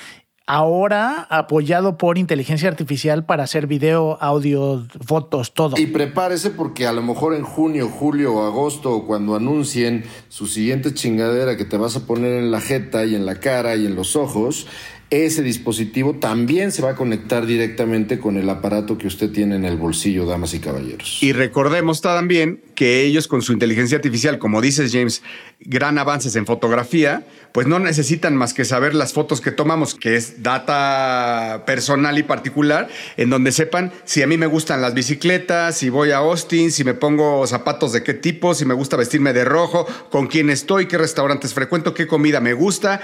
ahora 0.50 1.28
apoyado 1.30 1.96
por 1.96 2.18
inteligencia 2.18 2.68
artificial 2.70 3.24
para 3.24 3.44
hacer 3.44 3.68
video, 3.68 4.18
audio, 4.20 4.84
fotos, 5.06 5.54
todo. 5.54 5.78
Y 5.78 5.86
prepárese 5.86 6.50
porque 6.50 6.88
a 6.88 6.92
lo 6.92 7.04
mejor 7.04 7.36
en 7.36 7.44
junio, 7.44 7.88
julio 7.88 8.34
o 8.34 8.48
agosto, 8.48 9.06
cuando 9.06 9.36
anuncien 9.36 10.06
su 10.28 10.48
siguiente 10.48 10.96
chingadera 10.96 11.56
que 11.56 11.66
te 11.66 11.78
vas 11.78 11.96
a 11.96 12.08
poner 12.08 12.34
en 12.34 12.50
la 12.50 12.62
jeta 12.62 13.06
y 13.06 13.14
en 13.14 13.28
la 13.28 13.36
cara 13.36 13.76
y 13.76 13.86
en 13.86 13.94
los 13.94 14.16
ojos, 14.16 14.66
ese 15.12 15.42
dispositivo 15.42 16.16
también 16.16 16.72
se 16.72 16.84
va 16.84 16.92
a 16.92 16.96
conectar 16.96 17.48
directamente 17.48 18.20
con 18.20 18.38
el 18.38 18.48
aparato 18.48 18.98
que 18.98 19.08
usted 19.08 19.32
tiene 19.32 19.56
en 19.56 19.66
el 19.66 19.76
bolsillo, 19.76 20.26
damas 20.26 20.54
y 20.54 20.60
caballeros. 20.60 21.18
Y 21.22 21.34
recordemos 21.34 22.02
también 22.02 22.62
que 22.76 23.02
ellos 23.02 23.28
con 23.28 23.42
su 23.42 23.52
inteligencia 23.52 23.98
artificial, 23.98 24.38
como 24.38 24.62
dices 24.62 24.92
James, 24.94 25.24
gran 25.60 25.98
avances 25.98 26.36
en 26.36 26.46
fotografía, 26.46 27.26
pues 27.54 27.66
no 27.66 27.80
necesitan 27.80 28.36
más 28.36 28.54
que 28.54 28.66
saber 28.66 28.94
las 28.94 29.14
fotos 29.14 29.42
que 29.42 29.52
tomamos, 29.52 29.96
que 29.96 30.16
es 30.16 30.44
data 30.44 31.64
personal 31.66 32.20
y 32.20 32.24
particular, 32.24 32.88
en 33.18 33.32
donde 33.32 33.52
sepan 33.52 33.92
si 34.06 34.22
a 34.22 34.28
mí 34.28 34.38
me 34.38 34.46
gustan 34.46 34.82
las 34.82 34.94
bicicletas, 34.94 35.76
si 35.76 35.90
voy 35.90 36.12
a 36.12 36.18
Austin, 36.18 36.72
si 36.72 36.84
me 36.84 36.94
pongo 36.94 37.48
zapatos 37.48 37.94
de 37.94 38.04
qué 38.04 38.14
tipo, 38.14 38.54
si 38.54 38.66
me 38.66 38.76
gusta 38.76 38.96
vestirme 38.96 39.34
de 39.34 39.44
rojo, 39.44 39.88
con 40.12 40.28
quién 40.28 40.52
estoy, 40.52 40.88
qué 40.88 41.00
restaurantes 41.00 41.56
frecuento, 41.56 41.96
qué 41.96 42.06
comida 42.06 42.40
me 42.40 42.54
gusta 42.54 43.02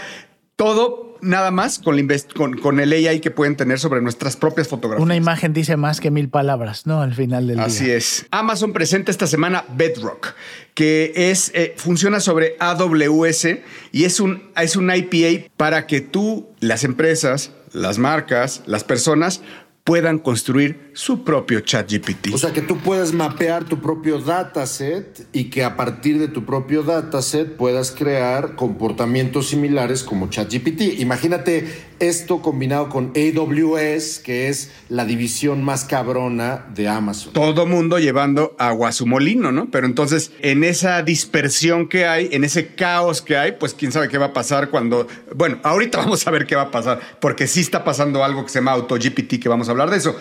todo 0.56 1.15
nada 1.26 1.52
más 1.52 1.80
con, 1.80 2.58
con, 2.58 2.80
el 2.80 2.94
AI 2.94 3.20
que 3.20 3.32
pueden 3.32 3.56
tener 3.56 3.80
sobre 3.80 4.02
nuestras 4.02 4.38
propias 4.38 4.68
fotografías. 4.68 5.04
Una 5.04 5.16
imagen 5.16 5.54
dice 5.54 5.76
más 5.76 6.00
que 6.00 6.12
mil 6.12 6.30
palabras, 6.30 6.86
¿no? 6.86 7.02
Al 7.02 7.14
final 7.14 7.48
del 7.48 7.58
día. 7.58 7.66
Así 7.66 7.90
es. 7.90 8.26
Amazon 8.32 8.72
presenta 8.74 9.12
esta 9.12 9.28
semana 9.28 9.66
Bedrock, 9.76 10.36
que 10.74 11.12
es, 11.16 11.52
eh, 11.54 11.74
funciona 11.78 12.20
sobre 12.20 12.56
AWS 12.60 13.48
y 13.92 14.04
es 14.06 14.20
un, 14.20 14.52
es 14.56 14.76
un 14.76 14.92
IPA 14.94 15.50
para 15.58 15.88
que 15.88 16.02
tú, 16.02 16.48
las 16.60 16.84
empresas, 16.84 17.52
las 17.74 17.98
marcas, 17.98 18.64
las 18.66 18.84
personas 18.84 19.42
puedan 19.84 20.20
construir 20.20 20.85
su 20.96 21.26
propio 21.26 21.60
ChatGPT. 21.60 22.34
O 22.34 22.38
sea 22.38 22.54
que 22.54 22.62
tú 22.62 22.78
puedes 22.78 23.12
mapear 23.12 23.66
tu 23.66 23.82
propio 23.82 24.18
dataset 24.20 25.28
y 25.34 25.50
que 25.50 25.66
a 25.66 25.76
partir 25.76 26.20
de 26.20 26.30
tu 26.30 26.46
propio 26.46 26.84
dataset 26.84 27.58
puedas 27.58 27.92
crear 27.92 28.56
comportamientos 28.56 29.50
similares 29.50 30.04
como 30.04 30.30
ChatGPT. 30.30 31.00
Imagínate 31.00 31.68
esto 32.00 32.42
combinado 32.42 32.90
con 32.90 33.14
AWS, 33.16 34.20
que 34.20 34.48
es 34.48 34.72
la 34.88 35.06
división 35.06 35.64
más 35.64 35.84
cabrona 35.84 36.66
de 36.74 36.88
Amazon. 36.88 37.34
Todo 37.34 37.66
mundo 37.66 38.00
llevando 38.00 38.56
agua 38.58 38.90
a 38.90 38.92
su 38.92 39.06
molino, 39.06 39.52
¿no? 39.52 39.70
Pero 39.72 39.88
entonces, 39.88 40.32
en 40.42 40.64
esa 40.64 41.02
dispersión 41.04 41.88
que 41.88 42.06
hay, 42.06 42.30
en 42.32 42.44
ese 42.44 42.68
caos 42.68 43.22
que 43.22 43.38
hay, 43.38 43.54
pues 43.54 43.74
quién 43.74 43.92
sabe 43.92 44.08
qué 44.08 44.18
va 44.18 44.28
a 44.28 44.34
pasar 44.34 44.70
cuando. 44.70 45.08
Bueno, 45.36 45.60
ahorita 45.64 45.98
vamos 46.06 46.26
a 46.26 46.32
ver 46.32 46.46
qué 46.46 46.56
va 46.56 46.64
a 46.64 46.72
pasar, 46.72 47.00
porque 47.20 47.48
sí 47.48 47.60
está 47.60 47.84
pasando 47.84 48.24
algo 48.24 48.44
que 48.44 48.50
se 48.50 48.60
llama 48.60 48.72
AutoGPT, 48.72 49.40
que 49.42 49.50
vamos 49.50 49.68
a 49.68 49.72
hablar 49.72 49.90
de 49.90 49.98
eso. 49.98 50.16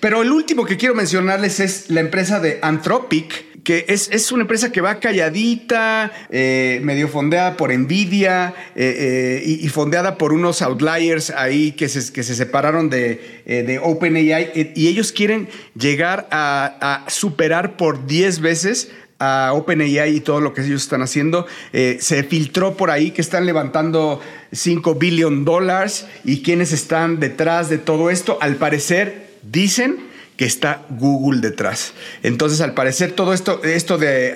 Pero 0.00 0.17
el 0.22 0.32
último 0.32 0.64
que 0.64 0.76
quiero 0.76 0.94
mencionarles 0.94 1.60
es 1.60 1.90
la 1.90 2.00
empresa 2.00 2.40
de 2.40 2.58
Anthropic, 2.62 3.48
que 3.68 3.84
es, 3.88 4.08
es, 4.10 4.32
una 4.32 4.42
empresa 4.42 4.72
que 4.72 4.80
va 4.80 4.98
calladita, 4.98 6.10
eh, 6.30 6.80
medio 6.82 7.06
fondeada 7.06 7.56
por 7.56 7.70
Nvidia 7.70 8.54
eh, 8.74 9.42
eh, 9.44 9.58
y, 9.60 9.68
fondeada 9.68 10.16
por 10.16 10.32
unos 10.32 10.62
outliers 10.62 11.28
ahí 11.28 11.72
que 11.72 11.90
se, 11.90 12.10
que 12.10 12.22
se 12.22 12.34
separaron 12.34 12.88
de, 12.88 13.78
OpenAI 13.82 14.72
y 14.74 14.88
ellos 14.88 15.12
quieren 15.12 15.50
llegar 15.78 16.28
a, 16.30 17.04
superar 17.08 17.76
por 17.76 18.06
10 18.06 18.40
veces 18.40 18.90
a 19.18 19.52
OpenAI 19.54 20.16
y 20.16 20.20
todo 20.20 20.40
lo 20.40 20.54
que 20.54 20.62
ellos 20.62 20.82
están 20.82 21.02
haciendo. 21.02 21.46
Se 21.72 22.22
filtró 22.22 22.74
por 22.74 22.90
ahí 22.90 23.10
que 23.10 23.20
están 23.20 23.44
levantando 23.44 24.22
5 24.50 24.94
billion 24.94 25.44
dólares 25.44 26.06
y 26.24 26.42
quienes 26.42 26.72
están 26.72 27.20
detrás 27.20 27.68
de 27.68 27.76
todo 27.76 28.08
esto, 28.08 28.38
al 28.40 28.56
parecer 28.56 29.28
dicen 29.42 30.07
que 30.38 30.44
está 30.44 30.86
Google 30.88 31.40
detrás. 31.40 31.92
Entonces, 32.22 32.60
al 32.60 32.72
parecer, 32.72 33.10
todo 33.10 33.34
esto, 33.34 33.60
esto 33.64 33.98
de, 33.98 34.32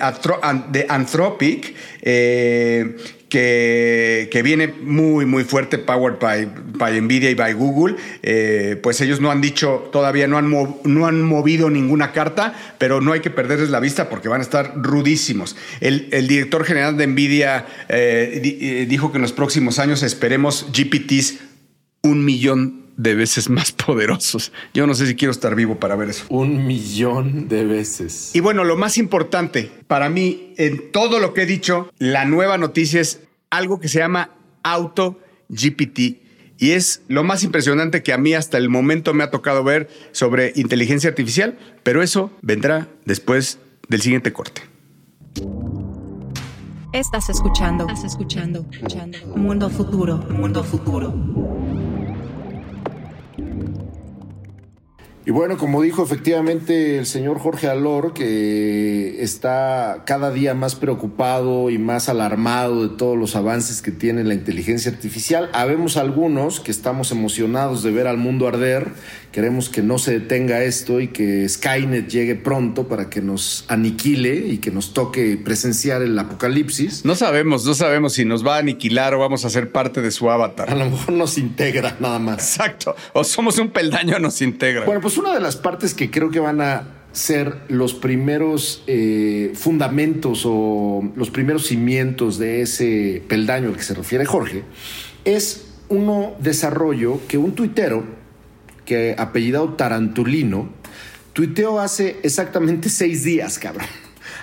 Anthropic, 0.89 1.73
eh, 2.01 2.97
que, 3.29 4.27
que, 4.29 4.43
viene 4.43 4.67
muy, 4.67 5.25
muy 5.25 5.45
fuerte, 5.45 5.77
powered 5.77 6.19
by, 6.19 6.45
by 6.77 6.99
Nvidia 6.99 7.29
y 7.31 7.35
by 7.35 7.53
Google, 7.53 7.95
eh, 8.21 8.77
pues 8.83 8.99
ellos 8.99 9.21
no 9.21 9.31
han 9.31 9.39
dicho, 9.39 9.89
todavía 9.93 10.27
no 10.27 10.37
han, 10.37 10.51
no 10.51 11.07
han 11.07 11.21
movido 11.21 11.69
ninguna 11.69 12.11
carta, 12.11 12.53
pero 12.77 12.99
no 12.99 13.13
hay 13.13 13.21
que 13.21 13.29
perderles 13.29 13.69
la 13.69 13.79
vista 13.79 14.09
porque 14.09 14.27
van 14.27 14.41
a 14.41 14.43
estar 14.43 14.73
rudísimos. 14.75 15.55
El, 15.79 16.09
director 16.27 16.65
general 16.65 16.97
de 16.97 17.07
Nvidia 17.07 17.65
eh, 17.87 18.41
di, 18.43 18.85
dijo 18.87 19.13
que 19.13 19.19
en 19.19 19.21
los 19.21 19.31
próximos 19.31 19.79
años 19.79 20.03
esperemos 20.03 20.67
GPTs 20.73 21.35
un 22.01 22.25
millón 22.25 22.82
de 22.97 23.15
veces 23.15 23.49
más 23.49 23.71
poderosos. 23.85 24.51
Yo 24.73 24.87
no 24.87 24.93
sé 24.95 25.07
si 25.07 25.15
quiero 25.15 25.31
estar 25.31 25.55
vivo 25.55 25.79
para 25.79 25.95
ver 25.95 26.09
eso. 26.09 26.25
Un 26.29 26.65
millón 26.65 27.47
de 27.47 27.65
veces. 27.65 28.31
Y 28.33 28.39
bueno, 28.39 28.63
lo 28.63 28.77
más 28.77 28.97
importante 28.97 29.71
para 29.87 30.09
mí, 30.09 30.53
en 30.57 30.91
todo 30.91 31.19
lo 31.19 31.33
que 31.33 31.43
he 31.43 31.45
dicho, 31.45 31.89
la 31.97 32.25
nueva 32.25 32.57
noticia 32.57 33.01
es 33.01 33.21
algo 33.49 33.79
que 33.79 33.87
se 33.87 33.99
llama 33.99 34.31
Auto 34.63 35.19
GPT. 35.49 36.21
Y 36.57 36.71
es 36.71 37.01
lo 37.07 37.23
más 37.23 37.43
impresionante 37.43 38.03
que 38.03 38.13
a 38.13 38.17
mí 38.17 38.33
hasta 38.33 38.57
el 38.57 38.69
momento 38.69 39.13
me 39.13 39.23
ha 39.23 39.31
tocado 39.31 39.63
ver 39.63 39.89
sobre 40.11 40.53
inteligencia 40.55 41.09
artificial, 41.09 41.57
pero 41.83 42.01
eso 42.01 42.31
vendrá 42.41 42.87
después 43.05 43.59
del 43.89 44.01
siguiente 44.01 44.31
corte. 44.31 44.61
Estás 46.93 47.29
escuchando, 47.29 47.87
estás 47.87 48.03
escuchando, 48.03 48.65
escuchando. 48.71 49.17
Mundo 49.35 49.69
futuro, 49.69 50.17
mundo 50.29 50.63
futuro. 50.63 51.11
Y 55.25 55.31
bueno, 55.31 55.57
como 55.57 55.81
dijo 55.81 56.03
efectivamente 56.03 56.97
el 56.97 57.05
señor 57.05 57.39
Jorge 57.39 57.69
Alor, 57.69 58.13
que 58.13 59.23
está 59.23 60.03
cada 60.05 60.31
día 60.31 60.53
más 60.53 60.75
preocupado 60.75 61.69
y 61.69 61.77
más 61.77 62.09
alarmado 62.09 62.89
de 62.89 62.97
todos 62.97 63.17
los 63.17 63.37
avances 63.37 63.81
que 63.81 63.91
tiene 63.91 64.25
la 64.25 64.33
inteligencia 64.33 64.91
artificial, 64.91 65.49
habemos 65.53 65.95
algunos 65.95 66.59
que 66.59 66.71
estamos 66.71 67.13
emocionados 67.13 67.83
de 67.83 67.91
ver 67.91 68.07
al 68.07 68.17
mundo 68.17 68.49
arder, 68.49 68.89
queremos 69.31 69.69
que 69.69 69.81
no 69.81 69.97
se 69.97 70.11
detenga 70.11 70.61
esto 70.61 70.99
y 70.99 71.07
que 71.07 71.47
Skynet 71.47 72.09
llegue 72.09 72.35
pronto 72.35 72.89
para 72.89 73.09
que 73.09 73.21
nos 73.21 73.63
aniquile 73.69 74.35
y 74.35 74.57
que 74.57 74.71
nos 74.71 74.93
toque 74.93 75.37
presenciar 75.37 76.01
el 76.01 76.19
apocalipsis. 76.19 77.05
No 77.05 77.15
sabemos, 77.15 77.65
no 77.65 77.75
sabemos 77.75 78.11
si 78.11 78.25
nos 78.25 78.45
va 78.45 78.57
a 78.57 78.59
aniquilar 78.59 79.13
o 79.13 79.19
vamos 79.19 79.45
a 79.45 79.49
ser 79.49 79.71
parte 79.71 80.01
de 80.01 80.11
su 80.11 80.29
avatar. 80.29 80.69
A 80.69 80.75
lo 80.75 80.89
mejor 80.89 81.13
nos 81.13 81.37
integra 81.37 81.95
nada 82.01 82.19
más. 82.19 82.39
Exacto, 82.39 82.93
o 83.13 83.23
somos 83.23 83.57
un 83.57 83.69
peldaño, 83.69 84.19
nos 84.19 84.41
integra. 84.41 84.83
Bueno, 84.83 85.12
pues 85.13 85.27
una 85.27 85.35
de 85.35 85.41
las 85.41 85.57
partes 85.57 85.93
que 85.93 86.09
creo 86.09 86.31
que 86.31 86.39
van 86.39 86.59
a 86.59 86.87
ser 87.11 87.65
los 87.67 87.93
primeros 87.93 88.83
eh, 88.87 89.51
fundamentos 89.53 90.41
o 90.43 91.07
los 91.15 91.29
primeros 91.29 91.67
cimientos 91.67 92.39
de 92.39 92.63
ese 92.63 93.21
peldaño 93.27 93.69
al 93.69 93.75
que 93.75 93.83
se 93.83 93.93
refiere 93.93 94.25
Jorge 94.25 94.63
es 95.23 95.67
uno 95.87 96.33
desarrollo 96.39 97.19
que 97.27 97.37
un 97.37 97.53
tuitero 97.53 98.03
que 98.85 99.13
apellidado 99.15 99.73
Tarantulino 99.73 100.69
tuiteó 101.33 101.79
hace 101.79 102.17
exactamente 102.23 102.89
seis 102.89 103.23
días, 103.23 103.59
cabrón. 103.59 103.85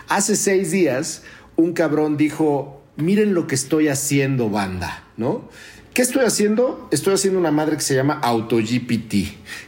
Hace 0.08 0.36
seis 0.36 0.70
días 0.70 1.24
un 1.56 1.72
cabrón 1.72 2.16
dijo, 2.16 2.80
miren 2.94 3.34
lo 3.34 3.48
que 3.48 3.56
estoy 3.56 3.88
haciendo, 3.88 4.50
banda, 4.50 5.02
¿no? 5.16 5.48
¿Qué 5.92 6.02
estoy 6.02 6.24
haciendo? 6.24 6.86
Estoy 6.92 7.14
haciendo 7.14 7.40
una 7.40 7.50
madre 7.50 7.74
que 7.74 7.82
se 7.82 7.96
llama 7.96 8.20
AutoGPT. 8.22 9.14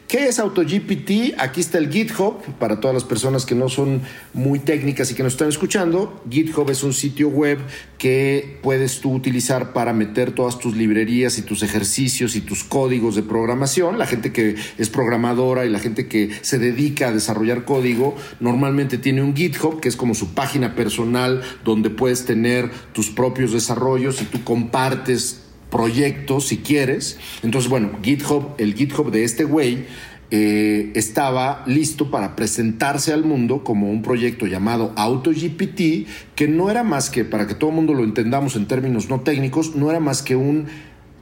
¿Qué 0.06 0.28
es 0.28 0.38
AutoGPT? 0.38 1.34
Aquí 1.36 1.60
está 1.60 1.78
el 1.78 1.90
GitHub 1.90 2.40
para 2.60 2.78
todas 2.78 2.94
las 2.94 3.02
personas 3.02 3.44
que 3.44 3.56
no 3.56 3.68
son 3.68 4.02
muy 4.32 4.60
técnicas 4.60 5.10
y 5.10 5.14
que 5.14 5.24
nos 5.24 5.32
están 5.32 5.48
escuchando. 5.48 6.22
GitHub 6.30 6.70
es 6.70 6.84
un 6.84 6.92
sitio 6.92 7.28
web 7.28 7.58
que 7.98 8.60
puedes 8.62 9.00
tú 9.00 9.12
utilizar 9.12 9.72
para 9.72 9.92
meter 9.92 10.30
todas 10.30 10.60
tus 10.60 10.76
librerías 10.76 11.38
y 11.38 11.42
tus 11.42 11.64
ejercicios 11.64 12.36
y 12.36 12.40
tus 12.40 12.62
códigos 12.62 13.16
de 13.16 13.24
programación. 13.24 13.98
La 13.98 14.06
gente 14.06 14.32
que 14.32 14.54
es 14.78 14.90
programadora 14.90 15.66
y 15.66 15.70
la 15.70 15.80
gente 15.80 16.06
que 16.06 16.30
se 16.42 16.60
dedica 16.60 17.08
a 17.08 17.12
desarrollar 17.12 17.64
código 17.64 18.14
normalmente 18.38 18.96
tiene 18.96 19.24
un 19.24 19.34
GitHub 19.34 19.80
que 19.80 19.88
es 19.88 19.96
como 19.96 20.14
su 20.14 20.34
página 20.34 20.76
personal 20.76 21.42
donde 21.64 21.90
puedes 21.90 22.26
tener 22.26 22.70
tus 22.92 23.10
propios 23.10 23.50
desarrollos 23.50 24.22
y 24.22 24.26
tú 24.26 24.44
compartes 24.44 25.40
proyectos 25.72 26.48
si 26.48 26.58
quieres. 26.58 27.18
Entonces, 27.42 27.68
bueno, 27.68 27.98
GitHub, 28.02 28.54
el 28.58 28.74
GitHub 28.74 29.10
de 29.10 29.24
este 29.24 29.44
güey 29.44 29.86
eh, 30.30 30.92
estaba 30.94 31.64
listo 31.66 32.10
para 32.10 32.36
presentarse 32.36 33.12
al 33.12 33.24
mundo 33.24 33.64
como 33.64 33.90
un 33.90 34.02
proyecto 34.02 34.46
llamado 34.46 34.92
AutoGPT, 34.96 36.06
que 36.36 36.46
no 36.46 36.70
era 36.70 36.84
más 36.84 37.08
que, 37.10 37.24
para 37.24 37.46
que 37.46 37.54
todo 37.54 37.70
el 37.70 37.76
mundo 37.76 37.94
lo 37.94 38.04
entendamos 38.04 38.54
en 38.54 38.66
términos 38.66 39.08
no 39.08 39.20
técnicos, 39.22 39.74
no 39.74 39.90
era 39.90 39.98
más 39.98 40.22
que 40.22 40.36
un 40.36 40.66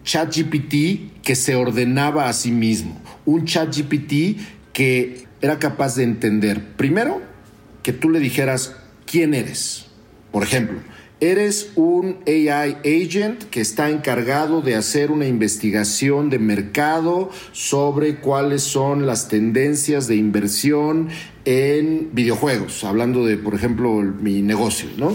ChatGPT 0.04 1.22
que 1.22 1.36
se 1.36 1.54
ordenaba 1.54 2.28
a 2.28 2.32
sí 2.32 2.50
mismo, 2.50 3.00
un 3.24 3.44
ChatGPT 3.44 4.38
que 4.72 5.26
era 5.40 5.58
capaz 5.58 5.94
de 5.94 6.02
entender, 6.02 6.76
primero, 6.76 7.22
que 7.82 7.92
tú 7.92 8.10
le 8.10 8.18
dijeras 8.18 8.76
quién 9.06 9.34
eres. 9.34 9.86
Por 10.32 10.42
ejemplo, 10.42 10.80
Eres 11.20 11.72
un 11.76 12.16
AI 12.26 12.78
agent 12.83 13.42
que 13.50 13.61
está 13.61 13.90
encargado 13.90 14.62
de 14.62 14.74
hacer 14.74 15.11
una 15.11 15.26
investigación 15.26 16.30
de 16.30 16.38
mercado 16.38 17.28
sobre 17.52 18.16
cuáles 18.16 18.62
son 18.62 19.04
las 19.04 19.28
tendencias 19.28 20.09
de 20.09 20.16
inversión 20.16 21.11
en 21.44 22.09
videojuegos, 22.14 22.85
hablando 22.85 23.26
de, 23.26 23.37
por 23.37 23.54
ejemplo, 23.54 24.00
mi 24.00 24.40
negocio, 24.40 24.88
¿no? 24.96 25.14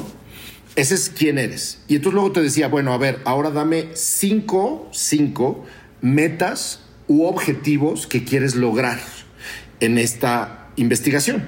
Ese 0.76 0.94
es 0.94 1.10
quién 1.10 1.39
eres. 1.39 1.80
Y 1.88 1.96
entonces 1.96 2.13
luego 2.13 2.34
te 2.34 2.44
decía, 2.44 2.68
bueno, 2.68 2.94
a 2.94 3.00
ver, 3.00 3.20
ahora 3.26 3.50
dame 3.50 3.88
cinco, 3.94 4.88
cinco 4.91 5.65
metas 6.02 6.82
u 7.08 7.24
objetivos 7.24 8.06
que 8.06 8.24
quieres 8.24 8.56
lograr 8.56 9.00
en 9.80 9.98
esta 9.98 10.70
investigación. 10.76 11.46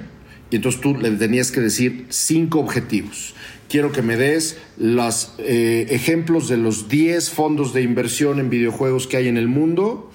Y 0.50 0.56
entonces 0.56 0.80
tú 0.80 0.96
le 0.96 1.12
tenías 1.12 1.52
que 1.52 1.60
decir 1.60 2.06
cinco 2.08 2.58
objetivos 2.58 3.34
quiero 3.68 3.92
que 3.92 4.02
me 4.02 4.16
des 4.16 4.58
los 4.76 5.34
eh, 5.38 5.86
ejemplos 5.90 6.48
de 6.48 6.56
los 6.56 6.88
10 6.88 7.30
fondos 7.30 7.72
de 7.72 7.82
inversión 7.82 8.40
en 8.40 8.50
videojuegos 8.50 9.06
que 9.06 9.18
hay 9.18 9.28
en 9.28 9.36
el 9.36 9.48
mundo. 9.48 10.10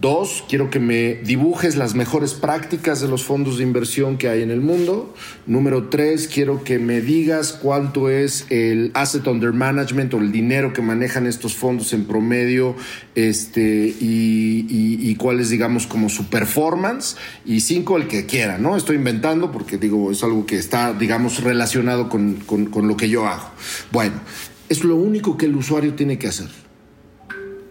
Dos, 0.00 0.44
quiero 0.48 0.70
que 0.70 0.78
me 0.78 1.14
dibujes 1.14 1.74
las 1.74 1.96
mejores 1.96 2.34
prácticas 2.34 3.00
de 3.00 3.08
los 3.08 3.24
fondos 3.24 3.58
de 3.58 3.64
inversión 3.64 4.16
que 4.16 4.28
hay 4.28 4.42
en 4.42 4.52
el 4.52 4.60
mundo. 4.60 5.12
Número 5.44 5.88
tres, 5.88 6.28
quiero 6.28 6.62
que 6.62 6.78
me 6.78 7.00
digas 7.00 7.52
cuánto 7.52 8.08
es 8.08 8.46
el 8.48 8.92
asset 8.94 9.26
under 9.26 9.52
management 9.52 10.14
o 10.14 10.18
el 10.18 10.30
dinero 10.30 10.72
que 10.72 10.82
manejan 10.82 11.26
estos 11.26 11.56
fondos 11.56 11.92
en 11.92 12.04
promedio 12.04 12.76
este, 13.16 13.88
y, 13.88 14.66
y, 14.68 15.14
cuál 15.16 15.40
es, 15.40 15.50
digamos, 15.50 15.88
como 15.88 16.08
su 16.08 16.26
performance. 16.26 17.16
Y 17.44 17.58
cinco, 17.58 17.96
el 17.96 18.06
que 18.06 18.24
quiera, 18.24 18.56
¿no? 18.56 18.76
Estoy 18.76 18.94
inventando 18.94 19.50
porque, 19.50 19.78
digo, 19.78 20.12
es 20.12 20.22
algo 20.22 20.46
que 20.46 20.58
está, 20.58 20.92
digamos, 20.92 21.42
relacionado 21.42 22.08
con, 22.08 22.34
con 22.36 22.86
lo 22.86 22.96
que 22.96 23.08
yo 23.08 23.26
hago. 23.26 23.50
Bueno, 23.90 24.20
es 24.68 24.84
lo 24.84 24.94
único 24.94 25.36
que 25.36 25.46
el 25.46 25.56
usuario 25.56 25.94
tiene 25.94 26.18
que 26.18 26.28
hacer 26.28 26.67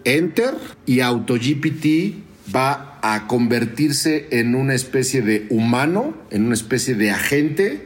Enter 0.08 0.56
y 0.86 1.02
AutoGPT 1.02 2.16
va 2.56 2.98
a 3.02 3.28
convertirse 3.28 4.28
en 4.32 4.56
una 4.56 4.74
especie 4.74 5.22
de 5.22 5.48
humano, 5.50 6.16
en 6.32 6.46
una 6.46 6.54
especie 6.54 6.96
de 6.96 7.12
agente 7.12 7.86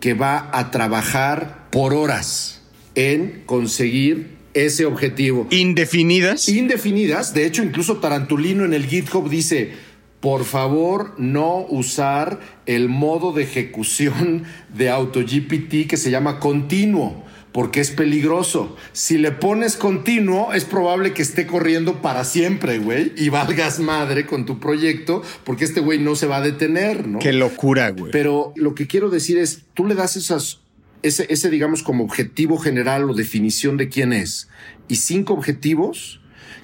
que 0.00 0.14
va 0.14 0.50
a 0.52 0.70
trabajar 0.70 1.68
por 1.70 1.92
horas 1.92 2.62
en 2.94 3.42
conseguir 3.44 4.38
ese 4.54 4.86
objetivo. 4.86 5.46
Indefinidas. 5.50 6.48
Indefinidas. 6.48 7.34
De 7.34 7.44
hecho, 7.44 7.62
incluso 7.62 7.98
Tarantulino 7.98 8.64
en 8.64 8.72
el 8.72 8.86
GitHub 8.86 9.28
dice, 9.28 9.72
por 10.20 10.44
favor, 10.44 11.14
no 11.18 11.66
usar 11.68 12.40
el 12.64 12.88
modo 12.88 13.32
de 13.32 13.42
ejecución 13.44 14.44
de 14.74 14.88
AutoGPT 14.88 15.86
que 15.86 15.98
se 15.98 16.10
llama 16.10 16.40
continuo 16.40 17.27
porque 17.58 17.80
es 17.80 17.90
peligroso. 17.90 18.76
Si 18.92 19.18
le 19.18 19.32
pones 19.32 19.76
continuo, 19.76 20.52
es 20.52 20.64
probable 20.64 21.12
que 21.12 21.22
esté 21.22 21.44
corriendo 21.44 22.00
para 22.00 22.22
siempre, 22.22 22.78
güey, 22.78 23.12
y 23.16 23.30
valgas 23.30 23.80
madre 23.80 24.26
con 24.26 24.46
tu 24.46 24.60
proyecto, 24.60 25.24
porque 25.42 25.64
este 25.64 25.80
güey 25.80 25.98
no 25.98 26.14
se 26.14 26.28
va 26.28 26.36
a 26.36 26.40
detener, 26.40 27.08
¿no? 27.08 27.18
Qué 27.18 27.32
locura, 27.32 27.90
güey. 27.90 28.12
Pero 28.12 28.52
lo 28.54 28.76
que 28.76 28.86
quiero 28.86 29.10
decir 29.10 29.38
es, 29.38 29.62
tú 29.74 29.88
le 29.88 29.96
das 29.96 30.14
esas, 30.14 30.60
ese, 31.02 31.26
ese, 31.30 31.50
digamos, 31.50 31.82
como 31.82 32.04
objetivo 32.04 32.58
general 32.58 33.10
o 33.10 33.14
definición 33.14 33.76
de 33.76 33.88
quién 33.88 34.12
es, 34.12 34.48
y 34.86 34.94
cinco 34.94 35.34
objetivos 35.34 36.20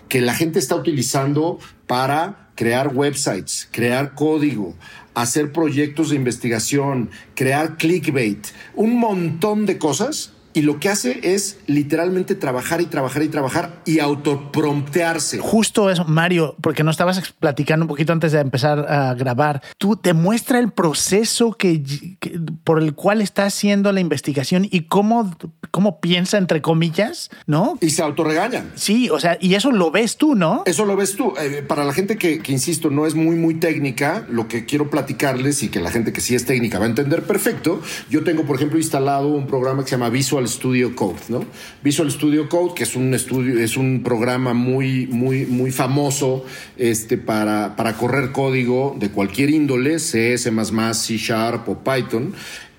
que 0.08 0.20
la 0.20 0.32
gente 0.32 0.60
está 0.60 0.76
utilizando 0.76 1.58
para 1.88 2.50
crear 2.54 2.94
websites, 2.94 3.68
crear 3.72 4.14
código, 4.14 4.76
hacer 5.14 5.50
proyectos 5.50 6.10
de 6.10 6.14
investigación, 6.14 7.10
crear 7.34 7.78
clickbait, 7.78 8.46
un 8.76 8.96
montón 8.96 9.66
de 9.66 9.76
cosas 9.78 10.33
y 10.54 10.62
lo 10.62 10.78
que 10.78 10.88
hace 10.88 11.20
es 11.22 11.58
literalmente 11.66 12.36
trabajar 12.36 12.80
y 12.80 12.86
trabajar 12.86 13.22
y 13.24 13.28
trabajar 13.28 13.82
y 13.84 13.98
autopromptearse. 13.98 15.40
Justo 15.40 15.90
eso, 15.90 16.04
Mario, 16.04 16.56
porque 16.60 16.84
no 16.84 16.92
estabas 16.92 17.32
platicando 17.32 17.84
un 17.84 17.88
poquito 17.88 18.12
antes 18.12 18.30
de 18.32 18.38
empezar 18.38 18.90
a 18.90 19.14
grabar. 19.14 19.62
Tú 19.78 19.96
te 19.96 20.14
muestra 20.14 20.60
el 20.60 20.70
proceso 20.70 21.52
que, 21.52 21.82
que 22.20 22.38
por 22.62 22.80
el 22.80 22.94
cual 22.94 23.20
está 23.20 23.44
haciendo 23.46 23.90
la 23.90 24.00
investigación 24.00 24.66
y 24.70 24.82
cómo, 24.82 25.36
cómo 25.72 26.00
piensa, 26.00 26.38
entre 26.38 26.62
comillas, 26.62 27.30
¿no? 27.46 27.76
Y 27.80 27.90
se 27.90 28.02
autorregañan. 28.02 28.70
Sí, 28.76 29.10
o 29.10 29.18
sea, 29.18 29.36
y 29.40 29.54
eso 29.54 29.72
lo 29.72 29.90
ves 29.90 30.16
tú, 30.16 30.36
¿no? 30.36 30.62
Eso 30.66 30.84
lo 30.84 30.96
ves 30.96 31.16
tú. 31.16 31.34
Eh, 31.40 31.64
para 31.66 31.84
la 31.84 31.92
gente 31.92 32.16
que, 32.16 32.38
que, 32.38 32.52
insisto, 32.52 32.90
no 32.90 33.06
es 33.06 33.16
muy, 33.16 33.34
muy 33.34 33.54
técnica, 33.54 34.24
lo 34.30 34.46
que 34.46 34.64
quiero 34.66 34.88
platicarles 34.88 35.64
y 35.64 35.68
que 35.68 35.80
la 35.80 35.90
gente 35.90 36.12
que 36.12 36.20
sí 36.20 36.36
es 36.36 36.44
técnica 36.44 36.78
va 36.78 36.84
a 36.84 36.88
entender 36.88 37.24
perfecto. 37.24 37.82
Yo 38.08 38.22
tengo, 38.22 38.44
por 38.44 38.54
ejemplo, 38.54 38.78
instalado 38.78 39.28
un 39.28 39.48
programa 39.48 39.82
que 39.82 39.90
se 39.90 39.96
llama 39.96 40.10
Visual 40.10 40.43
Studio 40.48 40.94
Code, 40.94 41.20
¿no? 41.28 41.44
Visual 41.82 42.10
Studio 42.10 42.48
Code, 42.48 42.74
que 42.74 42.84
es 42.84 42.96
un 42.96 43.14
estudio, 43.14 43.58
es 43.58 43.76
un 43.76 44.02
programa 44.02 44.54
muy, 44.54 45.06
muy, 45.06 45.46
muy 45.46 45.70
famoso 45.70 46.44
este, 46.76 47.18
para, 47.18 47.76
para 47.76 47.94
correr 47.94 48.32
código 48.32 48.96
de 48.98 49.10
cualquier 49.10 49.50
índole, 49.50 49.98
C, 49.98 50.36
C++, 50.38 50.50
C 50.94 51.16
Sharp 51.16 51.68
o 51.68 51.78
Python, 51.78 52.34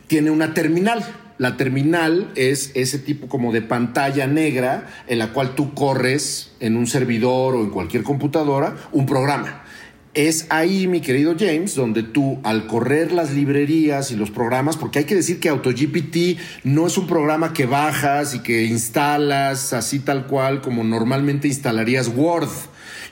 tiene 0.08 0.32
una 0.32 0.54
terminal. 0.54 1.04
La 1.38 1.58
terminal 1.58 2.32
es 2.36 2.72
ese 2.76 2.98
tipo 2.98 3.28
como 3.28 3.52
de 3.52 3.62
pantalla 3.62 4.26
negra 4.26 4.88
en 5.08 5.20
la 5.20 5.34
cual 5.34 5.54
tú 5.54 5.74
corres 5.74 6.54
en 6.62 6.78
un 6.78 6.88
servidor 6.88 7.56
o 7.56 7.62
en 7.62 7.72
cualquier 7.72 8.04
computadora 8.04 8.78
un 8.94 9.06
programa. 9.06 9.65
Es 10.16 10.48
ahí, 10.50 10.88
mi 10.88 11.02
querido 11.02 11.36
James, 11.38 11.76
donde 11.76 12.02
tú 12.02 12.40
al 12.44 12.68
correr 12.68 13.12
las 13.12 13.34
librerías 13.34 14.12
y 14.12 14.16
los 14.16 14.32
programas, 14.32 14.78
porque 14.78 15.00
hay 15.00 15.06
que 15.06 15.14
decir 15.14 15.42
que 15.42 15.50
AutoGPT 15.50 16.40
no 16.64 16.88
es 16.88 16.98
un 16.98 17.06
programa 17.06 17.52
que 17.52 17.66
bajas 17.66 18.34
y 18.34 18.40
que 18.40 18.64
instalas 18.64 19.74
así 19.74 20.00
tal 20.00 20.26
cual 20.26 20.62
como 20.62 20.86
normalmente 20.86 21.50
instalarías 21.50 22.08
Word 22.08 22.48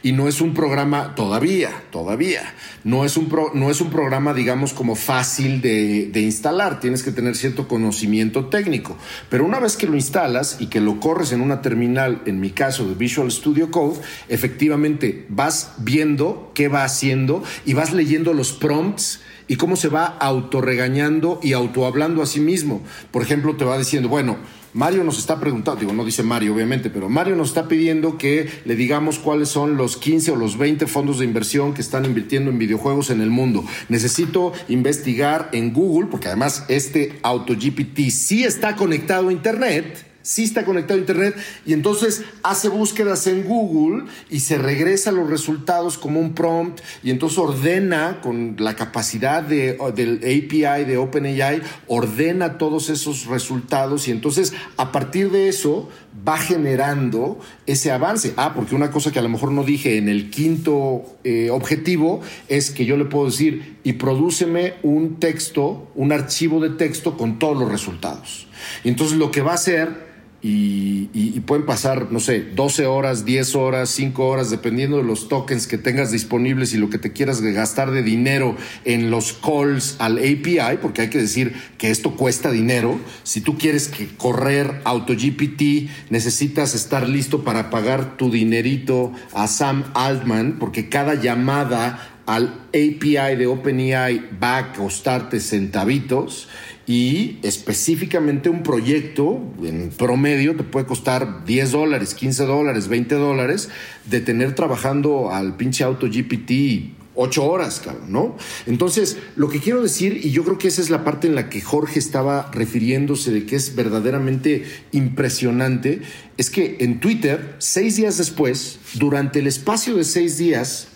y 0.03 0.11
no 0.11 0.27
es 0.27 0.41
un 0.41 0.53
programa 0.53 1.15
todavía, 1.15 1.83
todavía, 1.89 2.53
no 2.83 3.05
es 3.05 3.15
un, 3.15 3.29
pro, 3.29 3.51
no 3.53 3.71
es 3.71 3.79
un 3.79 3.89
programa, 3.89 4.33
digamos, 4.33 4.73
como 4.73 4.95
fácil 4.95 5.61
de, 5.61 6.09
de, 6.11 6.21
instalar, 6.21 6.81
tienes 6.81 7.01
que 7.03 7.11
tener 7.11 7.35
cierto 7.35 7.69
conocimiento 7.69 8.45
técnico, 8.45 8.97
pero 9.29 9.45
una 9.45 9.59
vez 9.59 9.77
que 9.77 9.87
lo 9.87 9.95
instalas 9.95 10.57
y 10.59 10.67
que 10.67 10.81
lo 10.81 10.99
corres 10.99 11.31
en 11.31 11.39
una 11.39 11.61
terminal, 11.61 12.21
en 12.25 12.41
mi 12.41 12.51
caso 12.51 12.87
de 12.87 12.95
Visual 12.95 13.31
Studio 13.31 13.71
Code, 13.71 14.01
efectivamente 14.27 15.25
vas 15.29 15.73
viendo 15.77 16.51
qué 16.53 16.67
va 16.67 16.83
haciendo 16.83 17.41
y 17.65 17.73
vas 17.73 17.93
leyendo 17.93 18.33
los 18.33 18.51
prompts 18.51 19.21
y 19.47 19.55
cómo 19.55 19.75
se 19.75 19.87
va 19.87 20.05
autorregañando 20.05 21.39
y 21.41 21.53
autohablando 21.53 22.21
a 22.21 22.25
sí 22.25 22.39
mismo. 22.39 22.81
Por 23.11 23.21
ejemplo, 23.21 23.55
te 23.55 23.65
va 23.65 23.77
diciendo, 23.77 24.09
bueno, 24.09 24.37
Mario 24.73 25.03
nos 25.03 25.19
está 25.19 25.39
preguntando, 25.39 25.81
digo, 25.81 25.93
no 25.93 26.03
dice 26.03 26.23
Mario 26.23 26.53
obviamente, 26.55 26.89
pero 26.89 27.09
Mario 27.09 27.35
nos 27.35 27.49
está 27.49 27.67
pidiendo 27.67 28.17
que 28.17 28.49
le 28.65 28.75
digamos 28.75 29.19
cuáles 29.19 29.49
son 29.49 29.77
los 29.77 29.97
15 29.97 30.31
o 30.31 30.35
los 30.35 30.57
20 30.57 30.87
fondos 30.87 31.19
de 31.19 31.25
inversión 31.25 31.73
que 31.73 31.81
están 31.81 32.05
invirtiendo 32.05 32.49
en 32.49 32.57
videojuegos 32.57 33.09
en 33.09 33.21
el 33.21 33.29
mundo. 33.29 33.63
Necesito 33.89 34.53
investigar 34.69 35.49
en 35.51 35.73
Google, 35.73 36.07
porque 36.09 36.27
además 36.27 36.65
este 36.69 37.19
AutoGPT 37.21 38.09
sí 38.09 38.43
está 38.43 38.75
conectado 38.75 39.29
a 39.29 39.33
Internet 39.33 40.12
sí 40.23 40.45
está 40.45 40.65
conectado 40.65 40.97
a 40.97 41.01
Internet 41.01 41.35
y 41.65 41.73
entonces 41.73 42.23
hace 42.41 42.69
búsquedas 42.69 43.27
en 43.27 43.43
Google 43.43 44.05
y 44.29 44.39
se 44.39 44.57
regresa 44.57 45.11
los 45.11 45.29
resultados 45.29 45.99
como 45.99 46.19
un 46.19 46.33
prompt 46.33 46.79
y 47.03 47.11
entonces 47.11 47.37
ordena 47.37 48.21
con 48.21 48.55
la 48.57 48.75
capacidad 48.75 49.43
de, 49.43 49.77
del 49.95 50.17
API 50.17 50.85
de 50.85 50.97
OpenAI, 50.97 51.61
ordena 51.87 52.57
todos 52.57 52.89
esos 52.89 53.27
resultados 53.27 54.07
y 54.07 54.11
entonces 54.11 54.53
a 54.77 54.91
partir 54.91 55.29
de 55.29 55.49
eso 55.49 55.89
va 56.27 56.37
generando 56.37 57.39
ese 57.65 57.91
avance. 57.91 58.33
Ah, 58.37 58.53
porque 58.55 58.75
una 58.75 58.91
cosa 58.91 59.11
que 59.11 59.19
a 59.19 59.21
lo 59.21 59.29
mejor 59.29 59.51
no 59.51 59.63
dije 59.63 59.97
en 59.97 60.07
el 60.07 60.29
quinto 60.29 61.03
eh, 61.23 61.49
objetivo 61.49 62.21
es 62.47 62.71
que 62.71 62.85
yo 62.85 62.97
le 62.97 63.05
puedo 63.05 63.25
decir 63.25 63.77
y 63.83 63.93
prodúceme 63.93 64.75
un 64.83 65.19
texto, 65.19 65.91
un 65.95 66.11
archivo 66.13 66.61
de 66.61 66.69
texto 66.69 67.17
con 67.17 67.39
todos 67.39 67.57
los 67.57 67.69
resultados. 67.69 68.47
Y 68.83 68.89
entonces 68.89 69.17
lo 69.17 69.31
que 69.31 69.41
va 69.41 69.51
a 69.51 69.55
hacer 69.55 70.12
y, 70.45 71.39
pueden 71.45 71.65
pasar, 71.65 72.11
no 72.11 72.19
sé, 72.19 72.41
12 72.41 72.85
horas, 72.85 73.23
10 73.23 73.55
horas, 73.55 73.89
5 73.91 74.27
horas, 74.27 74.49
dependiendo 74.49 74.97
de 74.97 75.03
los 75.03 75.29
tokens 75.29 75.67
que 75.67 75.77
tengas 75.77 76.11
disponibles 76.11 76.73
y 76.73 76.77
lo 76.77 76.89
que 76.89 76.97
te 76.97 77.13
quieras 77.13 77.41
gastar 77.41 77.91
de 77.91 78.03
dinero 78.03 78.57
en 78.83 79.09
los 79.09 79.31
calls 79.31 79.95
al 79.99 80.17
API, 80.17 80.77
porque 80.81 81.01
hay 81.01 81.09
que 81.09 81.19
decir 81.19 81.53
que 81.77 81.91
esto 81.91 82.17
cuesta 82.17 82.51
dinero. 82.51 82.99
Si 83.23 83.39
tú 83.39 83.57
quieres 83.57 83.87
que 83.87 84.07
correr 84.17 84.81
AutoGPT, 84.83 85.89
necesitas 86.09 86.75
estar 86.75 87.07
listo 87.07 87.45
para 87.45 87.69
pagar 87.69 88.17
tu 88.17 88.29
dinerito 88.29 89.13
a 89.33 89.47
Sam 89.47 89.85
Altman, 89.93 90.57
porque 90.59 90.89
cada 90.89 91.15
llamada 91.15 92.09
al 92.25 92.65
API 92.69 93.35
de 93.37 93.47
OpenAI 93.47 94.29
va 94.41 94.57
a 94.57 94.73
costarte 94.73 95.39
centavitos 95.39 96.47
y 96.85 97.39
específicamente 97.43 98.49
un 98.49 98.63
proyecto 98.63 99.39
en 99.63 99.89
promedio 99.89 100.55
te 100.55 100.63
puede 100.63 100.85
costar 100.85 101.45
10 101.45 101.71
dólares, 101.71 102.13
15 102.13 102.45
dólares, 102.45 102.87
20 102.87 103.15
dólares 103.15 103.69
de 104.05 104.19
tener 104.19 104.53
trabajando 104.55 105.31
al 105.31 105.55
pinche 105.55 105.83
auto 105.83 106.07
GPT 106.07 107.03
ocho 107.15 107.45
horas, 107.45 107.79
cabrón, 107.83 108.11
¿no? 108.11 108.37
Entonces, 108.65 109.17
lo 109.35 109.49
que 109.49 109.59
quiero 109.59 109.83
decir, 109.83 110.19
y 110.23 110.31
yo 110.31 110.43
creo 110.43 110.57
que 110.57 110.67
esa 110.67 110.81
es 110.81 110.89
la 110.89 111.03
parte 111.03 111.27
en 111.27 111.35
la 111.35 111.49
que 111.49 111.61
Jorge 111.61 111.99
estaba 111.99 112.49
refiriéndose 112.51 113.31
de 113.31 113.45
que 113.45 113.55
es 113.55 113.75
verdaderamente 113.75 114.65
impresionante, 114.91 116.01
es 116.37 116.49
que 116.49 116.77
en 116.79 116.99
Twitter, 116.99 117.55
seis 117.59 117.97
días 117.97 118.17
después, 118.17 118.79
durante 118.95 119.39
el 119.39 119.47
espacio 119.47 119.95
de 119.95 120.03
seis 120.03 120.37
días, 120.37 120.87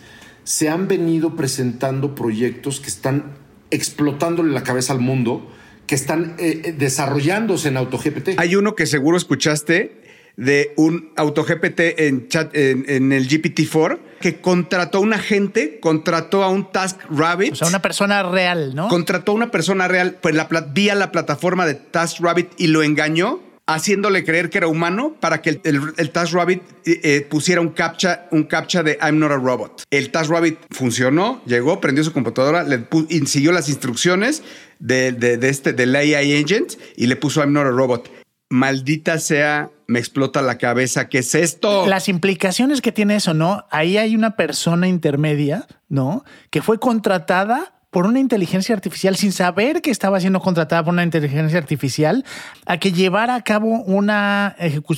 se 0.43 0.69
han 0.69 0.87
venido 0.87 1.35
presentando 1.35 2.15
proyectos 2.15 2.79
que 2.79 2.87
están 2.87 3.35
explotándole 3.69 4.53
la 4.53 4.63
cabeza 4.63 4.93
al 4.93 5.01
mundo 5.01 5.51
que 5.87 5.95
están 5.95 6.35
eh, 6.37 6.75
desarrollándose 6.77 7.69
en 7.69 7.77
AutoGPT. 7.77 8.29
Hay 8.37 8.55
uno 8.55 8.75
que 8.75 8.85
seguro 8.85 9.17
escuchaste 9.17 10.03
de 10.35 10.73
un 10.75 11.11
AutoGPT 11.15 11.79
en, 11.97 12.27
chat, 12.27 12.55
en, 12.55 12.85
en 12.87 13.11
el 13.11 13.27
GPT-4 13.27 13.97
que 14.19 14.39
contrató 14.41 14.99
a 14.99 15.01
un 15.01 15.13
agente, 15.13 15.79
contrató 15.79 16.43
a 16.43 16.49
un 16.49 16.71
TaskRabbit. 16.71 17.53
O 17.53 17.55
sea, 17.55 17.67
una 17.67 17.81
persona 17.81 18.23
real, 18.23 18.75
¿no? 18.75 18.87
Contrató 18.87 19.31
a 19.31 19.35
una 19.35 19.51
persona 19.51 19.87
real 19.87 20.17
pues, 20.21 20.35
la, 20.35 20.47
vía 20.73 20.95
la 20.95 21.11
plataforma 21.11 21.65
de 21.65 21.75
TaskRabbit 21.75 22.51
y 22.57 22.67
lo 22.67 22.83
engañó 22.83 23.41
haciéndole 23.67 24.23
creer 24.23 24.49
que 24.49 24.57
era 24.57 24.67
humano 24.67 25.15
para 25.19 25.41
que 25.41 25.51
el, 25.51 25.61
el, 25.65 25.81
el 25.97 26.09
TaskRabbit 26.09 26.63
eh, 26.85 27.27
pusiera 27.29 27.61
un 27.61 27.69
captcha, 27.69 28.27
un 28.31 28.43
captcha 28.43 28.81
de 28.81 28.97
I'm 29.01 29.19
not 29.19 29.31
a 29.31 29.35
robot. 29.35 29.83
El 29.91 30.09
TaskRabbit 30.09 30.57
funcionó, 30.71 31.41
llegó, 31.45 31.79
prendió 31.79 32.03
su 32.03 32.13
computadora, 32.13 32.63
le 32.63 32.87
siguió 33.25 33.51
las 33.51 33.69
instrucciones 33.69 34.41
de, 34.79 35.11
de, 35.11 35.37
de 35.37 35.49
este, 35.49 35.73
del 35.73 35.95
AI 35.95 36.41
Agent 36.43 36.73
y 36.95 37.07
le 37.07 37.15
puso 37.17 37.41
I'm 37.41 37.53
not 37.53 37.65
a 37.65 37.71
robot. 37.71 38.09
Maldita 38.49 39.19
sea, 39.19 39.69
me 39.87 39.99
explota 39.99 40.41
la 40.41 40.57
cabeza. 40.57 41.09
¿Qué 41.09 41.19
es 41.19 41.35
esto? 41.35 41.85
Las 41.85 42.07
implicaciones 42.07 42.79
que 42.79 42.93
tiene 42.93 43.17
eso, 43.17 43.33
¿no? 43.33 43.65
Ahí 43.71 43.97
hay 43.97 44.15
una 44.15 44.37
persona 44.37 44.87
intermedia, 44.87 45.67
¿no? 45.89 46.23
Que 46.49 46.61
fue 46.61 46.79
contratada 46.79 47.76
por 47.97 48.05
una 48.05 48.19
inteligencia 48.19 48.75
artificial 48.75 49.15
sin 49.15 49.31
saber 49.31 49.81
que 49.81 49.89
estaba 49.89 50.19
siendo 50.19 50.39
contratada 50.39 50.83
por 50.83 50.93
una 50.93 51.01
inteligencia 51.01 51.57
artificial 51.57 52.25
a 52.67 52.77
que 52.77 52.91
llevara 52.91 53.33
a 53.33 53.41
cabo 53.41 53.81
una 53.85 54.55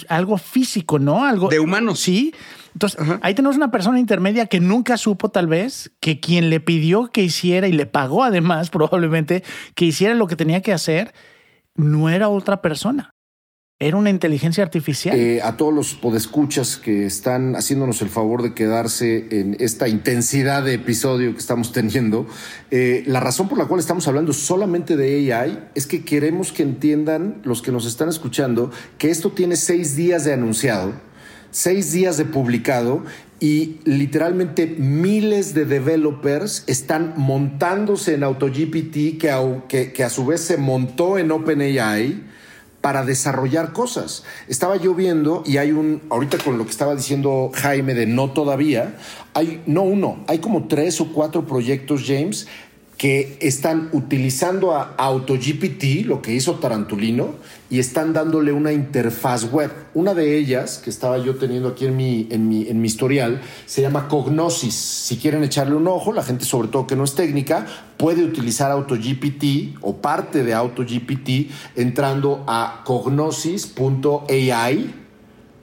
algo 0.10 0.38
físico, 0.38 1.00
¿no? 1.00 1.24
Algo 1.24 1.48
de 1.48 1.62
humanos. 1.62 2.02
Sí. 2.02 2.36
Entonces, 2.74 3.00
ahí 3.22 3.34
tenemos 3.34 3.56
una 3.56 3.72
persona 3.72 4.02
intermedia 4.02 4.48
que 4.48 4.60
nunca 4.60 4.98
supo 4.98 5.30
tal 5.30 5.48
vez 5.48 5.94
que 6.02 6.20
quien 6.20 6.50
le 6.50 6.60
pidió 6.60 7.08
que 7.08 7.24
hiciera 7.24 7.70
y 7.70 7.72
le 7.72 7.86
pagó 7.86 8.22
además 8.22 8.70
probablemente 8.70 9.46
que 9.76 9.86
hiciera 9.86 10.14
lo 10.14 10.28
que 10.28 10.36
tenía 10.36 10.62
que 10.62 10.74
hacer 10.74 11.14
no 11.76 12.10
era 12.10 12.28
otra 12.28 12.62
persona. 12.62 13.16
Era 13.82 13.96
una 13.96 14.10
inteligencia 14.10 14.62
artificial. 14.62 15.18
Eh, 15.18 15.42
a 15.42 15.56
todos 15.56 15.74
los 15.74 15.94
podescuchas 15.94 16.76
que 16.76 17.06
están 17.06 17.56
haciéndonos 17.56 18.02
el 18.02 18.10
favor 18.10 18.44
de 18.44 18.54
quedarse 18.54 19.28
en 19.32 19.56
esta 19.62 19.88
intensidad 19.88 20.64
de 20.64 20.74
episodio 20.74 21.32
que 21.32 21.40
estamos 21.40 21.72
teniendo, 21.72 22.28
eh, 22.72 23.06
la 23.08 23.22
razón 23.22 23.48
por 23.48 23.58
la 23.58 23.68
cual 23.68 23.80
estamos 23.80 24.06
hablando 24.10 24.34
solamente 24.34 24.98
de 24.98 25.34
AI 25.34 25.70
es 25.76 25.88
que 25.88 26.04
queremos 26.04 26.52
que 26.52 26.64
entiendan 26.64 27.40
los 27.46 27.62
que 27.62 27.72
nos 27.72 27.86
están 27.86 28.10
escuchando 28.10 28.70
que 28.98 29.12
esto 29.12 29.32
tiene 29.32 29.56
seis 29.56 29.96
días 29.96 30.26
de 30.26 30.34
anunciado, 30.34 30.92
seis 31.50 31.94
días 31.94 32.18
de 32.18 32.26
publicado 32.26 33.06
y 33.40 33.80
literalmente 33.86 34.68
miles 34.68 35.54
de 35.54 35.64
developers 35.64 36.66
están 36.68 37.14
montándose 37.16 38.16
en 38.16 38.26
AutoGPT 38.26 39.18
que, 39.18 39.62
que, 39.70 39.94
que 39.94 40.04
a 40.04 40.10
su 40.10 40.26
vez 40.26 40.42
se 40.42 40.58
montó 40.58 41.18
en 41.18 41.32
OpenAI 41.32 42.28
para 42.82 43.04
desarrollar 43.04 43.74
cosas. 43.74 44.24
Estaba 44.48 44.78
yo 44.78 44.94
viendo 44.94 45.44
y 45.46 45.58
hay 45.58 45.72
un, 45.72 46.02
ahorita 46.10 46.38
con 46.38 46.58
lo 46.58 46.66
que 46.66 46.72
estaba 46.72 46.96
diciendo 46.96 47.52
Jaime 47.54 47.94
de 47.94 48.06
no 48.06 48.32
todavía, 48.32 48.96
hay 49.34 49.62
no 49.66 49.84
uno, 49.84 50.24
hay 50.28 50.40
como 50.40 50.68
tres 50.68 51.00
o 51.02 51.12
cuatro 51.12 51.46
proyectos, 51.46 52.04
James, 52.06 52.48
que 53.00 53.38
están 53.40 53.90
utilizando 53.94 54.76
a 54.76 54.94
AutoGPT, 54.98 56.06
lo 56.06 56.22
que 56.22 56.34
hizo 56.34 56.56
Tarantulino, 56.56 57.36
y 57.70 57.80
están 57.80 58.12
dándole 58.12 58.52
una 58.52 58.74
interfaz 58.74 59.50
web. 59.54 59.72
Una 59.94 60.14
de 60.14 60.38
ellas, 60.38 60.80
que 60.80 60.90
estaba 60.90 61.18
yo 61.18 61.38
teniendo 61.38 61.70
aquí 61.70 61.86
en 61.86 61.96
mi, 61.96 62.28
en 62.30 62.50
mi, 62.50 62.68
en 62.68 62.82
mi 62.82 62.88
historial, 62.88 63.40
se 63.66 63.82
llama 63.82 64.10
Cognosis. 64.10 64.76
Si 64.76 65.16
quieren 65.16 65.46
echarle 65.46 65.76
un 65.76 65.88
ojo, 65.88 66.12
la 66.12 66.24
gente 66.24 66.44
sobre 66.44 66.68
todo 66.68 66.88
que 66.88 66.98
no 66.98 67.06
es 67.06 67.16
técnica, 67.16 67.66
puede 67.96 68.22
utilizar 68.22 68.70
AutoGPT 68.70 69.78
o 69.80 69.96
parte 69.96 70.44
de 70.44 70.54
AutoGPT 70.54 71.52
entrando 71.78 72.44
a 72.48 72.82
cognosis.ai, 72.84 73.74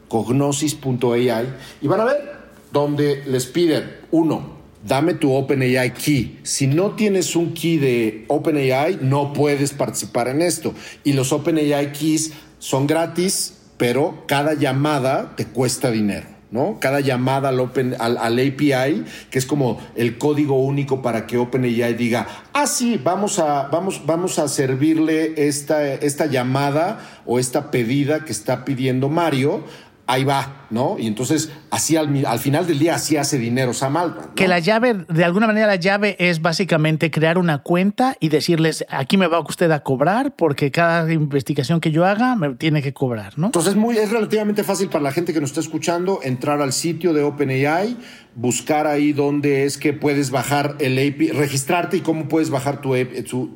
cognosis.ai, 0.09 1.55
y 1.83 1.87
van 1.87 2.01
a 2.01 2.05
ver 2.07 2.35
donde 2.72 3.25
les 3.27 3.44
piden, 3.44 3.94
uno, 4.11 4.56
dame 4.87 5.14
tu 5.14 5.33
OpenAI 5.33 5.92
key. 5.92 6.38
Si 6.42 6.66
no 6.66 6.92
tienes 6.92 7.37
un 7.37 7.53
key 7.55 7.79
de 7.79 8.25
OpenAI, 8.29 8.99
no 9.03 9.33
puedes 9.33 9.72
participar 9.72 10.29
en 10.29 10.42
esto. 10.42 10.75
Y 11.05 11.12
los 11.12 11.33
OpenAI 11.33 11.92
keys 11.92 12.33
son 12.59 12.87
gratis, 12.87 13.59
pero 13.77 14.25
cada 14.27 14.55
llamada 14.55 15.35
te 15.37 15.46
cuesta 15.46 15.90
dinero. 15.90 16.37
¿no? 16.53 16.79
Cada 16.81 17.01
llamada 17.01 17.49
al, 17.49 17.59
Open, 17.59 17.96
al, 17.99 18.16
API, 18.16 19.05
que 19.31 19.38
es 19.38 19.46
como 19.46 19.81
el 19.96 20.16
código 20.16 20.59
único 20.59 21.03
para 21.03 21.27
que 21.27 21.37
OpenAI 21.37 21.94
diga, 21.94 22.27
ah, 22.53 22.66
sí, 22.66 23.01
vamos 23.03 23.40
a, 23.40 23.68
vamos, 23.68 24.03
vamos 24.07 24.38
a 24.38 24.46
servirle 24.49 25.49
esta, 25.49 25.92
esta 25.92 26.27
llamada 26.27 27.01
o 27.27 27.38
esta 27.38 27.70
pedida 27.70 28.25
que 28.25 28.33
está 28.33 28.64
pidiendo 28.64 29.09
Mario 29.09 29.64
ahí 30.07 30.25
va, 30.25 30.65
¿no? 30.70 30.96
Y 30.98 31.07
entonces, 31.07 31.50
así 31.70 31.96
al, 31.96 32.38
final 32.38 32.66
del 32.66 32.79
día, 32.79 32.94
así 32.96 33.16
hace 33.16 33.38
dinero 33.38 33.72
Sam 33.72 33.96
Altman. 33.96 34.35
Que 34.35 34.48
la 34.48 34.59
llave, 34.59 35.05
de 35.09 35.24
alguna 35.24 35.46
manera, 35.46 35.66
la 35.66 35.76
llave 35.76 36.16
es 36.18 36.42
básicamente 36.42 37.11
crear 37.11 37.38
una 37.38 37.59
cuenta 37.59 38.16
y 38.20 38.29
decirles, 38.29 38.85
aquí 38.88 39.16
me 39.16 39.26
va 39.26 39.40
usted 39.40 39.70
a 39.70 39.81
cobrar 39.81 40.35
porque 40.35 40.70
cada 40.70 41.12
investigación 41.12 41.81
que 41.81 41.90
yo 41.90 42.05
haga 42.05 42.37
me 42.37 42.55
tiene 42.55 42.83
que 42.83 42.92
cobrar, 42.92 43.38
¿no? 43.38 43.46
Entonces, 43.46 43.76
muy, 43.76 43.96
es 43.96 44.11
relativamente 44.11 44.64
fácil 44.64 44.88
para 44.88 45.02
la 45.02 45.12
gente 45.12 45.33
que 45.33 45.40
nos 45.40 45.50
está 45.50 45.61
escuchando 45.61 46.20
entrar 46.22 46.61
al 46.61 46.72
sitio 46.72 47.12
de 47.12 47.22
OpenAI, 47.22 47.96
buscar 48.37 48.87
ahí 48.87 49.12
dónde 49.12 49.64
es 49.64 49.79
que 49.79 49.92
puedes 49.92 50.31
bajar 50.31 50.76
el 50.79 50.98
API, 50.98 51.31
registrarte 51.31 51.96
y 51.96 52.00
cómo 52.00 52.29
puedes 52.29 52.50
bajar 52.50 52.81
tu, 52.81 52.94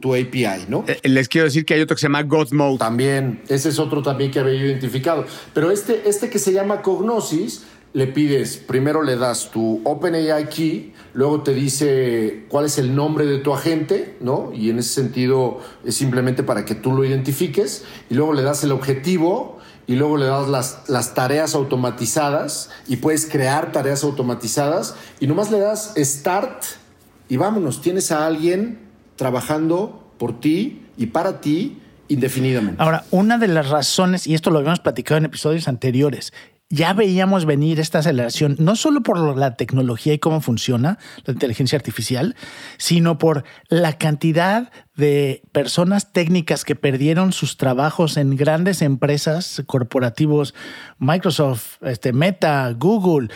tu, 0.00 0.14
API, 0.14 0.66
¿no? 0.68 0.84
Eh, 0.88 0.98
les 1.08 1.28
quiero 1.28 1.44
decir 1.44 1.64
que 1.64 1.74
hay 1.74 1.82
otro 1.82 1.96
que 1.96 2.00
se 2.00 2.06
llama 2.06 2.22
Godmode. 2.22 2.78
También, 2.78 3.42
ese 3.48 3.68
es 3.68 3.78
otro 3.78 4.02
también 4.02 4.30
que 4.30 4.38
había 4.38 4.54
identificado. 4.54 5.26
Pero 5.52 5.70
este, 5.70 6.08
este 6.08 6.30
que 6.30 6.38
se 6.38 6.52
llama 6.52 6.80
Le 7.92 8.06
pides, 8.06 8.56
primero 8.56 9.02
le 9.02 9.16
das 9.16 9.50
tu 9.50 9.80
OpenAI 9.82 10.48
key, 10.48 10.94
luego 11.12 11.42
te 11.42 11.52
dice 11.52 12.44
cuál 12.48 12.66
es 12.66 12.78
el 12.78 12.94
nombre 12.94 13.26
de 13.26 13.38
tu 13.38 13.52
agente, 13.52 14.16
¿no? 14.20 14.52
Y 14.54 14.70
en 14.70 14.78
ese 14.78 14.90
sentido 14.90 15.58
es 15.84 15.96
simplemente 15.96 16.44
para 16.44 16.64
que 16.64 16.76
tú 16.76 16.92
lo 16.92 17.04
identifiques, 17.04 17.84
y 18.08 18.14
luego 18.14 18.32
le 18.32 18.42
das 18.42 18.62
el 18.62 18.70
objetivo, 18.70 19.58
y 19.90 19.96
luego 19.96 20.18
le 20.18 20.26
das 20.26 20.48
las, 20.48 20.88
las 20.88 21.14
tareas 21.14 21.56
automatizadas 21.56 22.70
y 22.86 22.98
puedes 22.98 23.26
crear 23.26 23.72
tareas 23.72 24.04
automatizadas 24.04 24.94
y 25.18 25.26
nomás 25.26 25.50
le 25.50 25.58
das 25.58 25.94
start 25.96 26.62
y 27.28 27.36
vámonos, 27.36 27.82
tienes 27.82 28.12
a 28.12 28.24
alguien 28.24 28.78
trabajando 29.16 30.12
por 30.16 30.38
ti 30.38 30.86
y 30.96 31.06
para 31.06 31.40
ti 31.40 31.80
indefinidamente. 32.06 32.80
Ahora, 32.80 33.04
una 33.10 33.36
de 33.38 33.48
las 33.48 33.68
razones, 33.68 34.28
y 34.28 34.34
esto 34.34 34.50
lo 34.50 34.58
habíamos 34.58 34.78
platicado 34.78 35.18
en 35.18 35.24
episodios 35.24 35.66
anteriores, 35.66 36.32
ya 36.70 36.92
veíamos 36.92 37.46
venir 37.46 37.80
esta 37.80 37.98
aceleración, 37.98 38.54
no 38.60 38.76
solo 38.76 39.02
por 39.02 39.36
la 39.36 39.56
tecnología 39.56 40.14
y 40.14 40.20
cómo 40.20 40.40
funciona 40.40 40.98
la 41.24 41.32
inteligencia 41.32 41.76
artificial, 41.76 42.36
sino 42.78 43.18
por 43.18 43.44
la 43.68 43.98
cantidad 43.98 44.70
de 44.94 45.42
personas 45.50 46.12
técnicas 46.12 46.64
que 46.64 46.76
perdieron 46.76 47.32
sus 47.32 47.56
trabajos 47.56 48.16
en 48.16 48.36
grandes 48.36 48.82
empresas 48.82 49.62
corporativos, 49.66 50.54
Microsoft, 50.98 51.82
este, 51.82 52.12
Meta, 52.12 52.72
Google, 52.78 53.30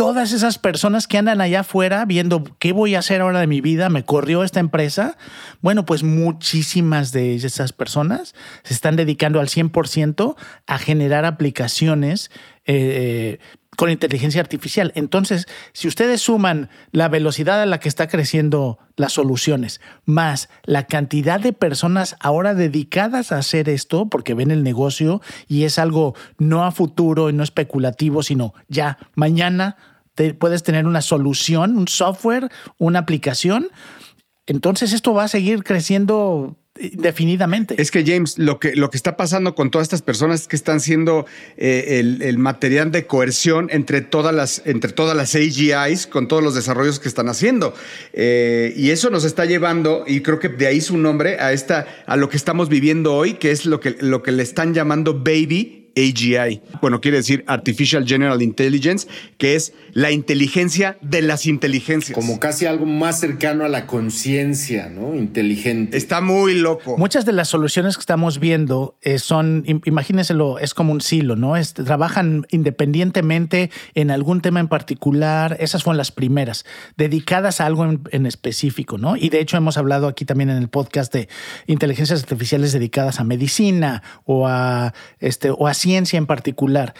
todas 0.00 0.32
esas 0.32 0.56
personas 0.56 1.06
que 1.06 1.18
andan 1.18 1.42
allá 1.42 1.60
afuera 1.60 2.06
viendo 2.06 2.42
qué 2.58 2.72
voy 2.72 2.94
a 2.94 3.00
hacer 3.00 3.20
ahora 3.20 3.40
de 3.40 3.46
mi 3.46 3.60
vida, 3.60 3.90
me 3.90 4.02
corrió 4.02 4.42
esta 4.44 4.58
empresa. 4.58 5.18
Bueno, 5.60 5.84
pues 5.84 6.02
muchísimas 6.02 7.12
de 7.12 7.34
esas 7.34 7.74
personas 7.74 8.34
se 8.62 8.72
están 8.72 8.96
dedicando 8.96 9.40
al 9.40 9.48
100% 9.48 10.36
a 10.66 10.78
generar 10.78 11.26
aplicaciones 11.26 12.30
eh, 12.66 13.38
con 13.76 13.88
inteligencia 13.88 14.42
artificial. 14.42 14.92
Entonces, 14.94 15.46
si 15.72 15.88
ustedes 15.88 16.20
suman 16.20 16.68
la 16.92 17.08
velocidad 17.08 17.62
a 17.62 17.66
la 17.66 17.80
que 17.80 17.88
está 17.88 18.08
creciendo 18.08 18.78
las 18.96 19.14
soluciones, 19.14 19.80
más 20.04 20.50
la 20.64 20.86
cantidad 20.86 21.40
de 21.40 21.54
personas 21.54 22.16
ahora 22.20 22.52
dedicadas 22.52 23.32
a 23.32 23.38
hacer 23.38 23.70
esto, 23.70 24.10
porque 24.10 24.34
ven 24.34 24.50
el 24.50 24.62
negocio 24.62 25.22
y 25.48 25.64
es 25.64 25.78
algo 25.78 26.14
no 26.36 26.64
a 26.64 26.72
futuro 26.72 27.30
y 27.30 27.32
no 27.32 27.42
especulativo, 27.42 28.22
sino 28.22 28.52
ya 28.68 28.98
mañana 29.14 29.76
te 30.14 30.34
puedes 30.34 30.62
tener 30.62 30.86
una 30.86 31.00
solución, 31.00 31.78
un 31.78 31.88
software, 31.88 32.50
una 32.76 32.98
aplicación. 32.98 33.68
Entonces 34.46 34.92
esto 34.92 35.14
va 35.14 35.24
a 35.24 35.28
seguir 35.28 35.64
creciendo 35.64 36.59
Definidamente. 36.92 37.80
Es 37.80 37.90
que 37.90 38.04
James, 38.06 38.38
lo 38.38 38.58
que, 38.58 38.74
lo 38.74 38.88
que 38.88 38.96
está 38.96 39.16
pasando 39.16 39.54
con 39.54 39.70
todas 39.70 39.84
estas 39.84 40.00
personas 40.00 40.42
es 40.42 40.48
que 40.48 40.56
están 40.56 40.80
siendo 40.80 41.26
eh, 41.58 41.98
el, 42.00 42.38
material 42.38 42.90
de 42.90 43.06
coerción 43.06 43.68
entre 43.70 44.00
todas 44.00 44.34
las, 44.34 44.62
entre 44.64 44.92
todas 44.92 45.14
las 45.14 45.34
AGIs 45.34 46.06
con 46.06 46.26
todos 46.26 46.42
los 46.42 46.54
desarrollos 46.54 46.98
que 46.98 47.08
están 47.08 47.28
haciendo. 47.28 47.74
Eh, 48.14 48.72
y 48.76 48.90
eso 48.90 49.10
nos 49.10 49.24
está 49.24 49.44
llevando, 49.44 50.04
y 50.06 50.20
creo 50.20 50.38
que 50.38 50.48
de 50.48 50.66
ahí 50.66 50.80
su 50.80 50.96
nombre, 50.96 51.38
a 51.38 51.52
esta, 51.52 51.86
a 52.06 52.16
lo 52.16 52.30
que 52.30 52.38
estamos 52.38 52.70
viviendo 52.70 53.14
hoy, 53.14 53.34
que 53.34 53.50
es 53.50 53.66
lo 53.66 53.78
que, 53.80 53.96
lo 54.00 54.22
que 54.22 54.32
le 54.32 54.42
están 54.42 54.72
llamando 54.72 55.14
baby 55.14 55.79
AGI. 55.96 56.62
Bueno, 56.80 57.00
quiere 57.00 57.18
decir 57.18 57.44
Artificial 57.46 58.06
General 58.06 58.40
Intelligence, 58.42 59.08
que 59.38 59.54
es 59.54 59.72
la 59.92 60.10
inteligencia 60.10 60.96
de 61.00 61.22
las 61.22 61.46
inteligencias. 61.46 62.14
Como 62.14 62.38
casi 62.40 62.66
algo 62.66 62.86
más 62.86 63.20
cercano 63.20 63.64
a 63.64 63.68
la 63.68 63.86
conciencia, 63.86 64.88
¿no? 64.88 65.14
Inteligente. 65.14 65.96
Está 65.96 66.20
muy 66.20 66.54
loco. 66.54 66.96
Muchas 66.96 67.24
de 67.24 67.32
las 67.32 67.48
soluciones 67.48 67.96
que 67.96 68.00
estamos 68.00 68.38
viendo 68.38 68.96
eh, 69.02 69.18
son, 69.18 69.64
imagínenselo, 69.84 70.58
es 70.58 70.74
como 70.74 70.92
un 70.92 71.00
silo, 71.00 71.36
¿no? 71.36 71.54
trabajan 71.74 72.46
independientemente 72.50 73.70
en 73.94 74.10
algún 74.10 74.40
tema 74.40 74.60
en 74.60 74.68
particular. 74.68 75.56
Esas 75.60 75.82
fueron 75.82 75.98
las 75.98 76.12
primeras, 76.12 76.64
dedicadas 76.96 77.60
a 77.60 77.66
algo 77.66 77.84
en, 77.84 78.02
en 78.12 78.26
específico, 78.26 78.98
¿no? 78.98 79.16
Y 79.16 79.28
de 79.28 79.40
hecho 79.40 79.56
hemos 79.56 79.76
hablado 79.76 80.08
aquí 80.08 80.24
también 80.24 80.50
en 80.50 80.56
el 80.56 80.68
podcast 80.68 81.12
de 81.12 81.28
inteligencias 81.66 82.22
artificiales 82.22 82.72
dedicadas 82.72 83.20
a 83.20 83.24
medicina 83.24 84.02
o 84.24 84.46
a, 84.46 84.94
este, 85.18 85.50
o 85.50 85.66
a 85.66 85.74
ciencia 85.80 86.18
en 86.18 86.26
particular. 86.26 86.94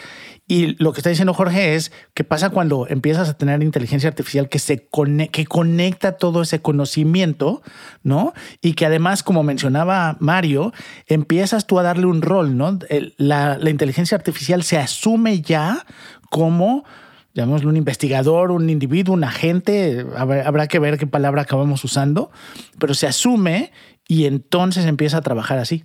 Y 0.51 0.75
lo 0.83 0.93
que 0.93 0.99
está 0.99 1.11
diciendo 1.11 1.33
Jorge 1.33 1.77
es 1.77 1.93
qué 2.13 2.25
pasa 2.25 2.51
cuando 2.51 2.89
empiezas 2.89 3.29
a 3.29 3.35
tener 3.35 3.63
inteligencia 3.63 4.09
artificial 4.09 4.49
que 4.49 4.59
se 4.59 4.89
que 5.31 5.47
conecta 5.47 6.17
todo 6.17 6.43
ese 6.43 6.61
conocimiento, 6.61 7.63
¿no? 8.03 8.33
Y 8.61 8.73
que 8.73 8.87
además, 8.87 9.23
como 9.23 9.45
mencionaba 9.45 10.17
Mario, 10.19 10.73
empiezas 11.07 11.69
tú 11.69 11.79
a 11.79 11.85
darle 11.85 12.07
un 12.07 12.21
rol, 12.21 12.57
¿no? 12.57 12.81
la, 13.17 13.59
inteligencia 13.71 14.17
artificial 14.17 14.65
se 14.65 14.77
asume 14.77 15.41
ya 15.41 15.87
como 16.31 16.85
llamémoslo 17.33 17.71
un 17.71 17.77
investigador, 17.77 18.51
un 18.51 18.69
individuo, 18.71 19.15
un 19.15 19.23
agente, 19.23 20.05
habrá 20.17 20.67
que 20.67 20.81
ver 20.81 20.99
qué 20.99 21.07
palabra 21.07 21.43
acabamos 21.43 21.85
usando, 21.85 22.33
pero 22.81 22.95
se 22.95 23.07
asume 23.07 23.71
y 24.09 24.27
entonces 24.27 24.85
empieza 24.85 25.19
a 25.19 25.23
trabajar 25.23 25.59
así. 25.59 25.85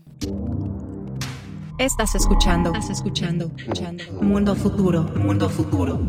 Estás 1.78 2.15
escuchando, 2.15 2.69
estás 2.69 2.89
escuchando, 2.89 3.51
escuchando. 3.57 4.03
Mundo 4.21 4.55
futuro, 4.55 5.03
mundo 5.17 5.49
futuro. 5.49 5.99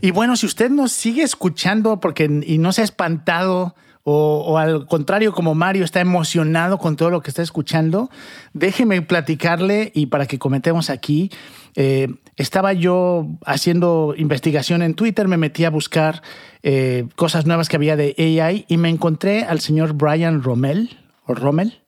Y 0.00 0.12
bueno, 0.12 0.36
si 0.36 0.46
usted 0.46 0.70
nos 0.70 0.92
sigue 0.92 1.24
escuchando 1.24 1.98
porque 1.98 2.24
y 2.46 2.58
no 2.58 2.72
se 2.72 2.82
ha 2.82 2.84
espantado 2.84 3.74
o, 4.04 4.44
o 4.46 4.58
al 4.58 4.86
contrario, 4.86 5.32
como 5.32 5.56
Mario 5.56 5.84
está 5.84 6.00
emocionado 6.00 6.78
con 6.78 6.94
todo 6.94 7.10
lo 7.10 7.20
que 7.20 7.30
está 7.30 7.42
escuchando, 7.42 8.10
déjeme 8.52 9.02
platicarle 9.02 9.90
y 9.92 10.06
para 10.06 10.26
que 10.26 10.38
comentemos 10.38 10.88
aquí. 10.88 11.30
eh, 11.74 12.14
estaba 12.36 12.72
yo 12.72 13.26
haciendo 13.44 14.14
investigación 14.16 14.82
en 14.82 14.94
Twitter, 14.94 15.26
me 15.26 15.36
metí 15.36 15.64
a 15.64 15.70
buscar 15.70 16.22
eh, 16.62 17.08
cosas 17.16 17.44
nuevas 17.44 17.68
que 17.68 17.76
había 17.76 17.96
de 17.96 18.14
AI 18.16 18.66
y 18.68 18.76
me 18.76 18.88
encontré 18.88 19.44
al 19.44 19.58
señor 19.60 19.94
Brian 19.94 20.42
Rommel, 20.42 20.96
o 21.26 21.34
Rommel, 21.34 21.80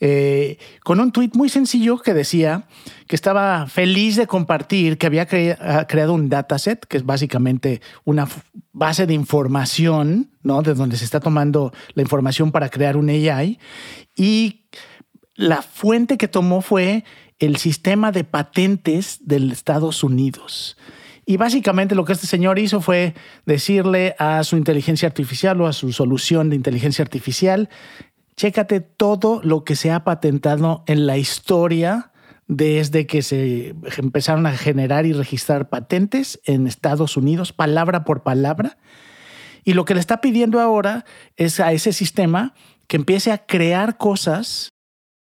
eh, 0.00 0.58
con 0.84 1.00
un 1.00 1.12
tuit 1.12 1.34
muy 1.34 1.48
sencillo 1.48 1.98
que 1.98 2.14
decía 2.14 2.68
que 3.06 3.16
estaba 3.16 3.66
feliz 3.66 4.16
de 4.16 4.26
compartir 4.26 4.98
que 4.98 5.06
había 5.06 5.26
ah, 5.60 5.86
creado 5.88 6.14
un 6.14 6.28
dataset, 6.28 6.84
que 6.86 6.96
es 6.98 7.04
básicamente 7.04 7.80
una 8.04 8.28
base 8.72 9.06
de 9.06 9.14
información, 9.14 10.30
¿no? 10.42 10.62
De 10.62 10.74
donde 10.74 10.96
se 10.96 11.04
está 11.04 11.20
tomando 11.20 11.72
la 11.94 12.02
información 12.02 12.52
para 12.52 12.68
crear 12.68 12.96
un 12.96 13.08
AI. 13.08 13.58
Y 14.16 14.66
la 15.34 15.62
fuente 15.62 16.16
que 16.16 16.28
tomó 16.28 16.60
fue 16.60 17.04
el 17.38 17.56
sistema 17.56 18.12
de 18.12 18.24
patentes 18.24 19.18
del 19.22 19.52
Estados 19.52 20.02
Unidos. 20.02 20.76
Y 21.24 21.36
básicamente 21.36 21.94
lo 21.94 22.04
que 22.04 22.14
este 22.14 22.26
señor 22.26 22.58
hizo 22.58 22.80
fue 22.80 23.14
decirle 23.44 24.16
a 24.18 24.42
su 24.44 24.56
inteligencia 24.56 25.06
artificial 25.06 25.60
o 25.60 25.66
a 25.66 25.74
su 25.74 25.92
solución 25.92 26.48
de 26.48 26.56
inteligencia 26.56 27.02
artificial, 27.02 27.68
chécate 28.38 28.80
todo 28.80 29.40
lo 29.42 29.64
que 29.64 29.74
se 29.74 29.90
ha 29.90 30.04
patentado 30.04 30.84
en 30.86 31.06
la 31.06 31.18
historia 31.18 32.12
desde 32.46 33.06
que 33.06 33.20
se 33.20 33.74
empezaron 33.98 34.46
a 34.46 34.56
generar 34.56 35.06
y 35.06 35.12
registrar 35.12 35.68
patentes 35.68 36.40
en 36.44 36.68
Estados 36.68 37.16
Unidos, 37.16 37.52
palabra 37.52 38.04
por 38.04 38.22
palabra. 38.22 38.78
Y 39.64 39.74
lo 39.74 39.84
que 39.84 39.94
le 39.94 40.00
está 40.00 40.20
pidiendo 40.20 40.60
ahora 40.60 41.04
es 41.36 41.58
a 41.58 41.72
ese 41.72 41.92
sistema 41.92 42.54
que 42.86 42.96
empiece 42.96 43.32
a 43.32 43.44
crear 43.44 43.98
cosas 43.98 44.70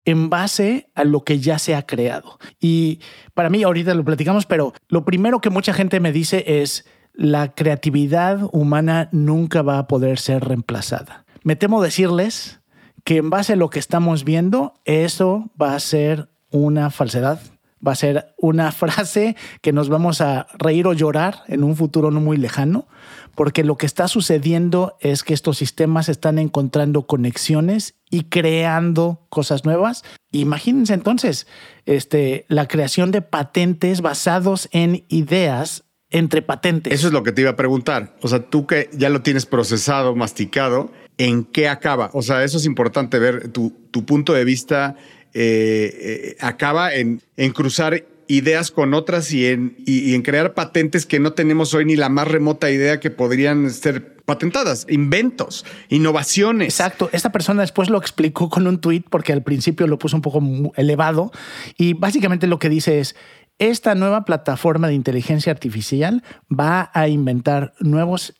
en 0.07 0.31
base 0.31 0.91
a 0.95 1.05
lo 1.05 1.25
que 1.25 1.39
ya 1.39 1.59
se 1.59 1.75
ha 1.75 1.87
creado. 1.87 2.39
Y 2.59 3.01
para 3.35 3.51
mí, 3.51 3.63
ahorita 3.63 3.95
lo 3.95 4.05
platicamos, 4.05 4.47
pero 4.47 4.73
lo 4.89 5.05
primero 5.05 5.41
que 5.41 5.51
mucha 5.51 5.75
gente 5.75 6.01
me 6.01 6.11
dice 6.11 6.43
es, 6.47 6.87
la 7.13 7.55
creatividad 7.55 8.49
humana 8.51 9.11
nunca 9.13 9.61
va 9.61 9.79
a 9.79 9.87
poder 9.87 10.19
ser 10.19 10.43
reemplazada. 10.43 11.27
Me 11.43 11.55
temo 11.55 11.83
decirles 11.83 12.61
que 13.05 13.19
en 13.19 13.31
base 13.31 13.53
a 13.53 13.57
lo 13.57 13.71
que 13.71 13.79
estamos 13.79 14.25
viendo, 14.25 14.75
eso 14.85 15.51
va 15.61 15.75
a 15.75 15.81
ser 15.81 16.29
una 16.51 16.91
falsedad. 16.91 17.41
Va 17.87 17.93
a 17.93 17.97
ser 17.97 18.35
una 18.39 18.73
frase 18.73 19.37
que 19.61 19.73
nos 19.73 19.89
vamos 19.89 20.21
a 20.21 20.47
reír 20.55 20.87
o 20.87 20.95
llorar 20.95 21.43
en 21.49 21.63
un 21.63 21.77
futuro 21.77 22.11
no 22.11 22.21
muy 22.21 22.39
lejano, 22.39 22.89
porque 23.35 23.63
lo 23.63 23.77
que 23.77 23.87
está 23.87 24.09
sucediendo 24.09 24.97
es 25.01 25.23
que 25.23 25.35
estos 25.35 25.59
sistemas 25.59 26.09
están 26.09 26.39
encontrando 26.39 27.07
conexiones 27.07 27.95
y 28.11 28.25
creando 28.25 29.27
cosas 29.29 29.65
nuevas. 29.65 30.03
Imagínense 30.31 30.95
entonces 30.95 31.47
este, 31.85 32.47
la 32.49 32.69
creación 32.69 33.11
de 33.11 33.23
patentes 33.23 34.01
basados 34.01 34.69
en 34.73 35.05
ideas 35.09 35.85
entre 36.11 36.43
patentes. 36.43 36.93
Eso 36.93 37.09
es 37.09 37.13
lo 37.13 37.25
que 37.25 37.33
te 37.33 37.41
iba 37.41 37.51
a 37.51 37.57
preguntar. 37.57 38.17
O 38.23 38.29
sea, 38.29 38.49
tú 38.49 38.67
que 38.67 38.89
ya 38.93 39.09
lo 39.09 39.23
tienes 39.23 39.47
procesado, 39.47 40.15
masticado, 40.15 40.93
¿en 41.19 41.45
qué 41.45 41.69
acaba? 41.69 42.11
O 42.13 42.23
sea, 42.23 42.45
eso 42.45 42.59
es 42.59 42.67
importante 42.67 43.19
ver. 43.19 43.49
Tu, 43.49 43.73
tu 43.91 44.05
punto 44.05 44.33
de 44.33 44.45
vista 44.45 44.97
eh, 45.33 45.97
eh, 46.01 46.37
acaba 46.41 46.95
en, 46.95 47.23
en 47.37 47.53
cruzar 47.53 48.05
ideas 48.29 48.71
con 48.71 48.95
otras 48.95 49.33
y 49.33 49.47
en, 49.47 49.77
y, 49.87 50.15
en 50.15 50.23
crear 50.23 50.55
patentes 50.55 51.07
que 51.07 51.21
no 51.21 51.33
tenemos 51.33 51.75
hoy 51.75 51.85
ni 51.85 51.97
la 51.97 52.09
más 52.09 52.29
remota 52.29 52.71
idea 52.71 53.01
que 53.01 53.11
podrían 53.11 53.71
ser 53.71 54.17
patentadas, 54.25 54.87
inventos, 54.89 55.67
innovaciones. 55.89 56.69
Exacto. 56.69 57.11
Esta 57.13 57.33
persona 57.33 57.61
después 57.61 57.91
lo 57.91 57.99
explicó 57.99 58.49
con 58.49 58.67
un 58.67 58.81
tweet 58.81 59.05
porque 59.11 59.33
al 59.33 59.43
principio 59.43 59.87
lo 59.87 59.99
puso 59.99 60.17
un 60.17 60.23
poco 60.23 60.43
elevado 60.77 61.33
y 61.77 61.93
básicamente 61.93 62.47
lo 62.47 62.59
que 62.59 62.69
dice 62.69 63.01
es 63.01 63.15
esta 63.59 63.95
nueva 63.95 64.25
plataforma 64.25 64.89
de 64.89 64.95
inteligencia 64.95 65.53
artificial 65.53 66.23
va 66.51 66.91
a 66.95 67.09
inventar 67.09 67.75
nuevos 67.81 68.35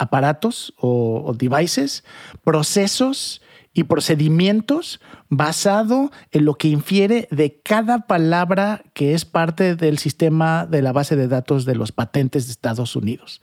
aparatos 0.00 0.72
o, 0.78 1.34
devices, 1.36 2.04
procesos 2.42 3.42
y 3.74 3.84
procedimientos 3.84 4.98
basado 5.28 6.10
en 6.32 6.46
lo 6.46 6.54
que 6.54 6.68
infiere 6.68 7.28
de 7.30 7.60
cada 7.62 8.06
palabra 8.06 8.82
que 8.94 9.12
es 9.14 9.26
parte 9.26 9.76
del 9.76 9.98
sistema 9.98 10.66
de 10.66 10.80
la 10.80 10.92
base 10.92 11.16
de 11.16 11.28
datos 11.28 11.66
de 11.66 11.76
los 11.76 11.92
patentes 11.92 12.46
de 12.46 12.52
Estados 12.52 12.96
Unidos. 12.96 13.42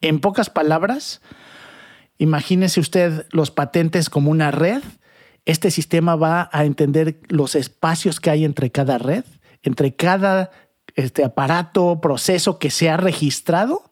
En 0.00 0.18
pocas 0.18 0.48
palabras, 0.48 1.20
imagínese 2.16 2.80
usted 2.80 3.26
los 3.30 3.50
patentes 3.50 4.08
como 4.08 4.30
una 4.30 4.50
red. 4.50 4.82
Este 5.44 5.70
sistema 5.70 6.16
va 6.16 6.48
a 6.52 6.64
entender 6.64 7.20
los 7.28 7.54
espacios 7.54 8.18
que 8.18 8.30
hay 8.30 8.44
entre 8.46 8.72
cada 8.72 8.96
red, 8.96 9.24
entre 9.62 9.94
cada 9.94 10.50
este 10.94 11.22
aparato, 11.22 12.00
proceso 12.00 12.58
que 12.58 12.70
se 12.70 12.88
ha 12.88 12.96
registrado 12.96 13.87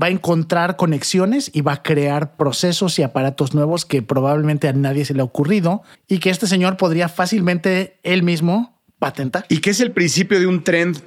va 0.00 0.06
a 0.06 0.10
encontrar 0.10 0.76
conexiones 0.76 1.50
y 1.52 1.60
va 1.60 1.74
a 1.74 1.82
crear 1.82 2.36
procesos 2.36 2.98
y 2.98 3.02
aparatos 3.02 3.54
nuevos 3.54 3.84
que 3.84 4.02
probablemente 4.02 4.68
a 4.68 4.72
nadie 4.72 5.04
se 5.04 5.14
le 5.14 5.20
ha 5.20 5.24
ocurrido 5.24 5.82
y 6.08 6.18
que 6.18 6.30
este 6.30 6.46
señor 6.46 6.76
podría 6.76 7.08
fácilmente 7.08 7.98
él 8.02 8.22
mismo 8.22 8.80
patentar. 8.98 9.46
Y 9.48 9.58
que 9.58 9.70
es 9.70 9.80
el 9.80 9.92
principio 9.92 10.38
de 10.38 10.46
un 10.46 10.64
trend 10.64 10.98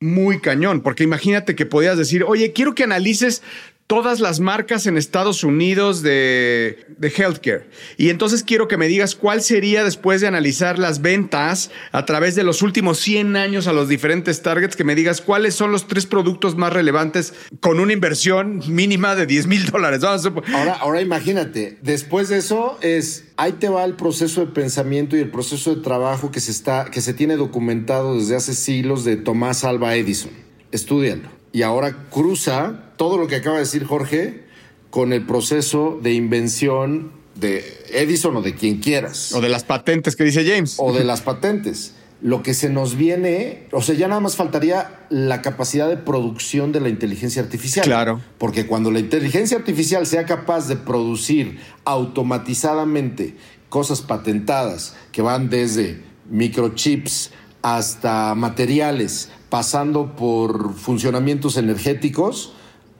muy 0.00 0.40
cañón, 0.40 0.82
porque 0.82 1.04
imagínate 1.04 1.56
que 1.56 1.66
podías 1.66 1.98
decir, 1.98 2.22
oye, 2.24 2.52
quiero 2.52 2.74
que 2.74 2.84
analices 2.84 3.42
todas 3.88 4.20
las 4.20 4.38
marcas 4.38 4.86
en 4.86 4.98
Estados 4.98 5.42
Unidos 5.42 6.02
de, 6.02 6.86
de 6.98 7.08
healthcare. 7.08 7.70
Y 7.96 8.10
entonces 8.10 8.44
quiero 8.44 8.68
que 8.68 8.76
me 8.76 8.86
digas 8.86 9.14
cuál 9.14 9.40
sería 9.42 9.82
después 9.82 10.20
de 10.20 10.26
analizar 10.26 10.78
las 10.78 11.00
ventas 11.00 11.70
a 11.90 12.04
través 12.04 12.34
de 12.34 12.44
los 12.44 12.60
últimos 12.60 12.98
100 12.98 13.36
años 13.36 13.66
a 13.66 13.72
los 13.72 13.88
diferentes 13.88 14.42
targets, 14.42 14.76
que 14.76 14.84
me 14.84 14.94
digas 14.94 15.22
cuáles 15.22 15.54
son 15.54 15.72
los 15.72 15.88
tres 15.88 16.04
productos 16.04 16.54
más 16.54 16.70
relevantes 16.70 17.32
con 17.60 17.80
una 17.80 17.94
inversión 17.94 18.62
mínima 18.68 19.16
de 19.16 19.24
10 19.24 19.46
mil 19.46 19.64
dólares. 19.64 20.04
Ahora, 20.04 20.74
ahora 20.74 21.00
imagínate, 21.00 21.78
después 21.80 22.28
de 22.28 22.36
eso 22.36 22.78
es 22.82 23.24
ahí 23.38 23.52
te 23.52 23.70
va 23.70 23.86
el 23.86 23.94
proceso 23.94 24.42
de 24.42 24.48
pensamiento 24.48 25.16
y 25.16 25.20
el 25.20 25.30
proceso 25.30 25.74
de 25.74 25.80
trabajo 25.80 26.30
que 26.30 26.40
se 26.40 26.50
está, 26.50 26.90
que 26.90 27.00
se 27.00 27.14
tiene 27.14 27.36
documentado 27.36 28.16
desde 28.16 28.36
hace 28.36 28.54
siglos 28.54 29.04
de 29.04 29.16
Tomás 29.16 29.64
Alba 29.64 29.96
Edison. 29.96 30.32
Estúdialo. 30.72 31.30
Y 31.52 31.62
ahora 31.62 31.96
cruza 32.10 32.87
todo 32.98 33.16
lo 33.16 33.28
que 33.28 33.36
acaba 33.36 33.56
de 33.56 33.62
decir 33.62 33.84
Jorge 33.84 34.42
con 34.90 35.14
el 35.14 35.24
proceso 35.24 35.98
de 36.02 36.12
invención 36.12 37.12
de 37.34 37.64
Edison 37.92 38.36
o 38.36 38.42
de 38.42 38.54
quien 38.54 38.80
quieras. 38.80 39.32
O 39.32 39.40
de 39.40 39.48
las 39.48 39.64
patentes 39.64 40.16
que 40.16 40.24
dice 40.24 40.44
James. 40.44 40.76
o 40.78 40.92
de 40.92 41.04
las 41.04 41.22
patentes. 41.22 41.94
Lo 42.20 42.42
que 42.42 42.52
se 42.52 42.68
nos 42.68 42.96
viene, 42.96 43.68
o 43.70 43.80
sea, 43.80 43.94
ya 43.94 44.08
nada 44.08 44.20
más 44.20 44.34
faltaría 44.34 45.06
la 45.08 45.40
capacidad 45.40 45.88
de 45.88 45.96
producción 45.96 46.72
de 46.72 46.80
la 46.80 46.88
inteligencia 46.88 47.40
artificial. 47.40 47.86
Claro. 47.86 48.20
Porque 48.38 48.66
cuando 48.66 48.90
la 48.90 48.98
inteligencia 48.98 49.56
artificial 49.56 50.04
sea 50.04 50.26
capaz 50.26 50.66
de 50.66 50.74
producir 50.74 51.60
automatizadamente 51.84 53.36
cosas 53.68 54.00
patentadas 54.00 54.96
que 55.12 55.22
van 55.22 55.48
desde 55.48 56.02
microchips 56.28 57.30
hasta 57.62 58.34
materiales, 58.34 59.30
pasando 59.48 60.16
por 60.16 60.74
funcionamientos 60.74 61.56
energéticos, 61.56 62.54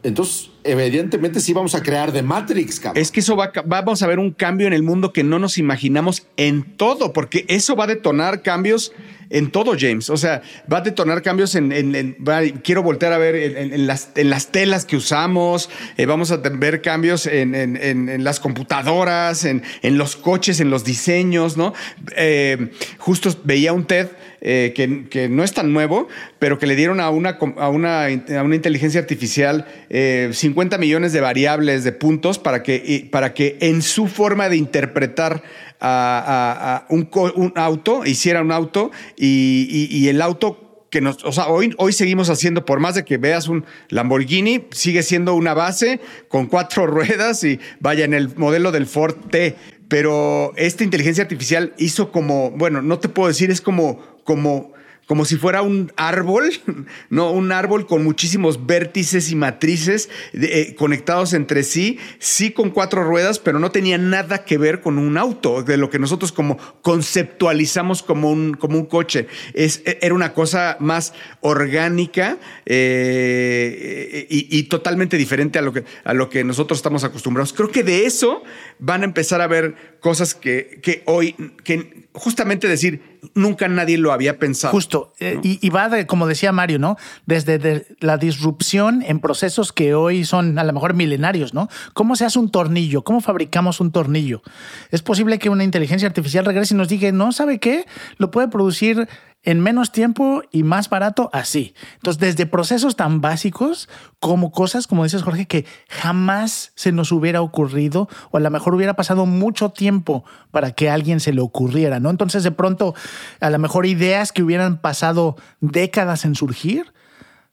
entonces 0.09 0.51
evidentemente 0.65 1.41
sí 1.41 1.53
vamos 1.53 1.75
a 1.75 1.83
crear 1.83 2.13
de 2.13 2.23
Matrix, 2.23 2.81
cabrón. 2.81 3.01
Es 3.01 3.11
que 3.11 3.21
eso 3.21 3.37
va, 3.37 3.53
vamos 3.65 4.03
a 4.03 4.07
ver 4.07 4.19
un 4.19 4.33
cambio 4.33 4.67
en 4.67 4.73
el 4.73 4.83
mundo 4.83 5.13
que 5.13 5.23
no 5.25 5.39
nos 5.39 5.57
imaginamos 5.59 6.27
en 6.37 6.77
todo, 6.77 7.13
porque 7.13 7.45
eso 7.49 7.75
va 7.77 7.85
a 7.85 7.87
detonar 7.87 8.43
cambios 8.43 8.93
en 9.31 9.51
todo, 9.51 9.75
James. 9.79 10.09
O 10.11 10.17
sea, 10.17 10.43
va 10.73 10.79
a 10.79 10.81
detonar 10.81 11.23
cambios 11.23 11.55
en. 11.55 11.71
en- 11.73 11.95
en- 11.95 12.17
quiero 12.65 12.83
voltear 12.83 13.13
a 13.13 13.19
ver 13.19 13.35
en, 13.37 13.87
las, 13.87 14.11
en 14.17 14.31
las 14.31 14.51
telas 14.53 14.85
que 14.85 14.97
usamos, 14.97 15.69
eh, 15.97 16.07
vamos 16.07 16.31
a 16.33 16.37
ver 16.39 16.81
cambios 16.83 17.27
en, 17.27 18.25
las 18.25 18.41
computadoras, 18.41 19.45
en, 19.45 19.63
en 19.83 19.99
los 19.99 20.17
coches, 20.17 20.61
en 20.61 20.71
los 20.71 20.85
diseños, 20.85 21.57
¿no? 21.57 21.75
Eh, 22.17 22.71
justo 22.99 23.31
veía 23.45 23.73
un 23.73 23.85
TED. 23.85 24.09
Eh, 24.41 24.73
que, 24.75 25.29
no 25.29 25.43
es 25.45 25.53
tan 25.53 25.73
nuevo, 25.73 26.09
pero 26.39 26.59
que 26.59 26.67
le 26.67 26.77
dieron 26.77 27.01
a 27.01 27.11
una, 27.11 27.39
a 27.57 27.69
una, 27.69 28.07
a 28.07 28.43
una 28.43 28.55
inteligencia 28.55 29.01
artificial 29.01 29.67
eh, 29.91 30.31
50 30.33 30.79
millones 30.79 31.13
de 31.13 31.21
variables, 31.21 31.85
de 31.85 31.93
puntos, 31.93 32.39
para 32.39 32.63
que, 32.63 33.09
para 33.11 33.35
que 33.35 33.57
en 33.61 33.83
su 33.83 34.07
forma 34.07 34.49
de 34.49 34.57
interpretar 34.57 35.43
a, 35.81 36.87
un, 36.89 37.53
auto, 37.57 38.05
hiciera 38.05 38.43
un 38.43 38.53
auto 38.53 38.91
y, 39.17 39.69
y- 39.71 39.97
y 39.97 40.09
el 40.09 40.21
auto 40.23 40.65
que 40.91 41.01
nos, 41.03 41.23
o 41.25 41.33
sea, 41.33 41.49
hoy, 41.49 41.75
hoy 41.77 41.93
seguimos 41.93 42.31
haciendo, 42.31 42.65
por 42.65 42.81
más 42.81 42.95
de 42.95 43.05
que 43.05 43.19
veas 43.19 43.49
un 43.49 43.65
Lamborghini, 43.91 44.65
sigue 44.71 45.03
siendo 45.03 45.35
una 45.35 45.53
base 45.53 46.01
con 46.29 46.47
cuatro 46.47 46.87
ruedas 46.89 47.45
y 47.45 47.61
vaya 47.81 48.05
en 48.05 48.15
el 48.15 48.35
modelo 48.37 48.73
del 48.73 48.87
Ford 48.87 49.17
T. 49.31 49.55
Pero 49.89 50.53
esta 50.57 50.85
inteligencia 50.85 51.23
artificial 51.23 51.73
hizo 51.79 52.13
como, 52.13 52.51
bueno, 52.51 52.83
no 52.83 52.99
te 52.99 53.09
puedo 53.09 53.29
decir, 53.29 53.51
es 53.51 53.61
como, 53.61 54.01
como 54.25 54.73
como 55.09 55.25
si 55.25 55.37
fuera 55.37 55.63
un 55.63 55.91
árbol, 55.97 56.53
¿no? 57.11 57.33
Un 57.33 57.51
árbol 57.51 57.87
con 57.87 58.05
muchísimos 58.05 58.67
vértices 58.67 59.31
y 59.31 59.37
matrices 59.37 60.11
eh, 60.35 60.75
conectados 60.77 61.33
entre 61.33 61.63
sí, 61.63 61.99
sí 62.19 62.53
con 62.53 62.71
cuatro 62.71 63.03
ruedas, 63.03 63.39
pero 63.39 63.59
no 63.59 63.71
tenía 63.71 63.97
nada 63.97 64.45
que 64.45 64.59
ver 64.59 64.83
con 64.83 64.99
un 64.99 65.17
auto, 65.17 65.63
de 65.63 65.79
lo 65.79 65.89
que 65.89 65.99
nosotros 65.99 66.31
como 66.31 66.59
conceptualizamos 66.83 68.03
como 68.03 68.31
un, 68.31 68.53
como 68.53 68.77
un 68.77 68.85
coche. 68.85 69.29
Es, 69.55 69.81
e, 69.87 69.99
era 70.03 70.15
una 70.15 70.35
cosa 70.35 70.77
más 70.79 71.15
orgánica 71.41 72.37
eh, 72.67 74.27
y, 74.29 74.63
totalmente 74.65 75.17
diferente 75.17 75.59
a 75.59 75.63
lo, 75.63 75.73
que, 75.73 75.85
a 76.05 76.13
lo 76.13 76.29
que 76.29 76.45
nosotros 76.45 76.79
estamos 76.81 77.03
acostumbrados. 77.05 77.55
Creo 77.55 77.71
que 77.71 77.83
de 77.83 78.05
eso 78.05 78.43
van 78.79 79.01
a 79.01 79.05
empezar 79.07 79.41
a 79.41 79.47
ver 79.47 79.97
cosas 80.01 80.35
que, 80.35 80.81
que 80.83 81.03
hoy, 81.07 81.35
que 81.65 82.09
justamente 82.13 82.69
decir, 82.69 83.18
nunca 83.35 83.69
nadie 83.69 83.99
lo 83.99 84.13
había 84.13 84.39
pensado. 84.39 84.73
Justo. 84.73 85.13
Eh, 85.21 85.39
y, 85.43 85.71
va, 85.71 85.89
de, 85.89 86.07
como 86.07 86.27
decía 86.27 86.53
Mario, 86.53 86.79
¿no? 86.79 86.97
Desde 87.27 87.87
la 88.01 88.17
disrupción 88.17 89.03
en 89.07 89.21
procesos 89.21 89.73
que 89.73 89.95
hoy 89.95 90.25
son 90.25 90.59
a 90.59 90.65
lo 90.65 90.73
mejor 90.73 90.95
milenarios, 90.95 91.55
¿no? 91.55 91.69
¿Cómo 91.95 92.17
se 92.17 92.25
hace 92.25 92.39
un 92.39 92.51
tornillo? 92.51 93.03
¿Cómo 93.03 93.21
fabricamos 93.21 93.81
un 93.81 93.93
tornillo? 93.93 94.43
Es 94.91 95.03
posible 95.03 95.39
que 95.39 95.51
una 95.51 95.65
inteligencia 95.65 96.09
artificial 96.09 96.45
regrese 96.45 96.75
y 96.75 96.77
nos 96.77 96.89
diga, 96.89 97.11
no, 97.13 97.33
¿sabe 97.33 97.59
qué? 97.59 97.87
Lo 98.17 98.31
puede 98.31 98.49
producir 98.49 99.09
en 99.43 99.61
menos 99.61 99.93
tiempo 99.93 100.43
y 100.51 100.63
más 100.63 100.91
barato 100.91 101.31
así. 101.33 101.75
Entonces, 101.95 102.21
desde 102.21 102.47
procesos 102.47 102.97
tan 102.97 103.21
básicos 103.21 103.89
como 104.19 104.51
cosas, 104.51 104.87
como 104.87 105.05
dices 105.05 105.23
Jorge, 105.23 105.47
que 105.47 105.65
jamás 105.89 106.73
se 106.75 106.93
nos 106.93 107.13
hubiera 107.13 107.41
ocurrido 107.41 108.09
o 108.31 108.37
a 108.37 108.41
lo 108.41 108.51
mejor 108.51 108.75
hubiera 108.75 108.95
pasado 108.95 109.27
mucho 109.27 109.71
tiempo 109.71 110.25
para 110.51 110.73
que 110.73 110.91
a 110.91 110.95
alguien 110.95 111.21
se 111.21 111.33
le 111.33 111.41
ocurriera, 111.41 112.01
¿no? 112.01 112.11
Entonces, 112.11 112.43
de 112.43 112.51
pronto, 112.51 112.95
a 113.41 113.51
lo 113.51 113.59
mejor 113.59 113.87
ideas 113.87 114.33
que 114.33 114.43
hubieran 114.43 114.81
pasado 114.81 115.37
décadas 115.61 116.25
en 116.25 116.35
surgir, 116.35 116.93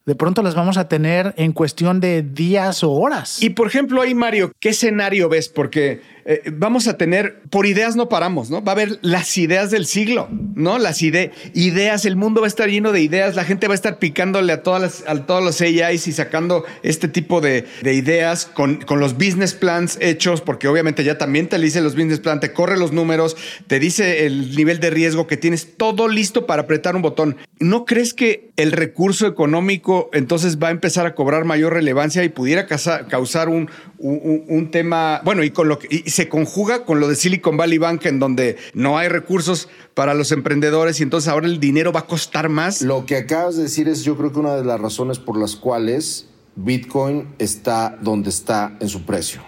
de 0.05 0.15
pronto 0.15 0.43
las 0.43 0.53
vamos 0.53 0.77
a 0.77 0.88
tener 0.88 1.33
en 1.38 1.51
cuestión 1.51 1.99
de 1.99 2.21
días 2.21 2.83
o 2.83 2.91
horas. 2.91 3.41
Y 3.41 3.51
por 3.51 3.67
ejemplo, 3.67 4.01
ahí, 4.01 4.13
Mario, 4.13 4.51
¿qué 4.59 4.69
escenario 4.69 5.29
ves? 5.29 5.49
Porque 5.49 6.01
eh, 6.28 6.41
vamos 6.51 6.88
a 6.88 6.97
tener, 6.97 7.43
por 7.51 7.67
ideas 7.67 7.95
no 7.95 8.09
paramos, 8.09 8.49
¿no? 8.49 8.63
Va 8.63 8.71
a 8.71 8.73
haber 8.76 8.97
las 9.03 9.38
ideas 9.38 9.69
del 9.69 9.86
siglo, 9.86 10.28
¿no? 10.55 10.80
Las 10.80 11.03
ideas, 11.03 12.05
el 12.05 12.15
mundo 12.15 12.41
va 12.41 12.47
a 12.47 12.49
estar 12.49 12.67
lleno 12.67 12.91
de 12.91 13.01
ideas, 13.01 13.36
la 13.36 13.43
gente 13.43 13.67
va 13.67 13.73
a 13.73 13.76
estar 13.76 13.99
picándole 13.99 14.51
a, 14.51 14.63
todas 14.63 15.05
las, 15.05 15.26
todos 15.28 15.43
los 15.43 15.61
AIs 15.61 16.07
y 16.07 16.13
sacando 16.13 16.65
este 16.82 17.07
tipo 17.07 17.41
de, 17.41 17.67
ideas 17.84 18.47
con, 18.47 18.78
con, 18.78 18.99
los 18.99 19.13
business 19.13 19.53
plans 19.53 19.99
hechos, 20.01 20.41
porque 20.41 20.67
obviamente 20.67 21.03
ya 21.03 21.19
también 21.19 21.47
te 21.47 21.59
dice 21.59 21.80
los 21.82 21.93
business 21.93 22.21
plans, 22.21 22.41
te 22.41 22.53
corre 22.53 22.76
los 22.76 22.91
números, 22.91 23.38
te 23.67 23.80
dice 23.80 24.26
el 24.26 24.55
nivel 24.55 24.80
de 24.80 24.89
riesgo 24.89 25.28
que 25.28 25.38
tienes, 25.38 25.78
todo 25.78 26.07
listo 26.07 26.47
para 26.47 26.63
apretar 26.63 26.95
un 26.95 27.03
botón. 27.03 27.38
¿No 27.59 27.86
crees 27.86 28.15
que 28.15 28.49
el 28.57 28.71
recurso 28.71 29.28
económico 29.28 30.09
entonces 30.11 30.57
va 30.57 30.69
a 30.69 30.71
empezar 30.71 31.05
a 31.05 31.13
cobrar 31.13 31.45
mayor 31.45 31.73
relevancia 31.73 32.23
y 32.23 32.30
pudiera 32.30 32.65
causar 32.67 33.47
un, 33.49 33.69
un, 33.97 34.71
tema, 34.71 35.21
bueno, 35.23 35.43
y 35.43 35.51
con 35.51 35.67
lo 35.67 35.80
que 35.80 36.03
se 36.16 36.30
conjuga 36.30 36.86
con 36.86 37.01
lo 37.01 37.09
de 37.09 37.16
Silicon 37.16 37.57
Valley 37.57 37.78
Bank, 37.78 38.05
en 38.05 38.20
donde 38.20 38.55
no 38.74 38.97
hay 38.97 39.09
recursos 39.09 39.68
para 39.93 40.13
los 40.13 40.32
emprendedores 40.32 41.01
y 41.01 41.03
entonces 41.03 41.28
ahora 41.28 41.45
el 41.47 41.59
dinero 41.59 41.91
va 41.91 42.01
a 42.01 42.07
costar 42.07 42.47
más. 42.47 42.82
Lo 42.82 43.05
que 43.05 43.18
acabas 43.18 43.57
de 43.57 43.63
decir 43.63 43.89
es 43.89 44.03
yo 44.03 44.16
creo 44.16 44.32
que 44.32 44.39
una 44.39 44.55
de 44.55 44.63
las 44.63 44.80
razones 44.80 45.20
por 45.20 45.38
las 45.38 45.57
cuales 45.57 46.28
Bitcoin 46.55 47.28
está 47.38 47.97
donde 48.01 48.30
está 48.30 48.78
en 48.80 48.88
su 48.88 49.05
precio. 49.05 49.41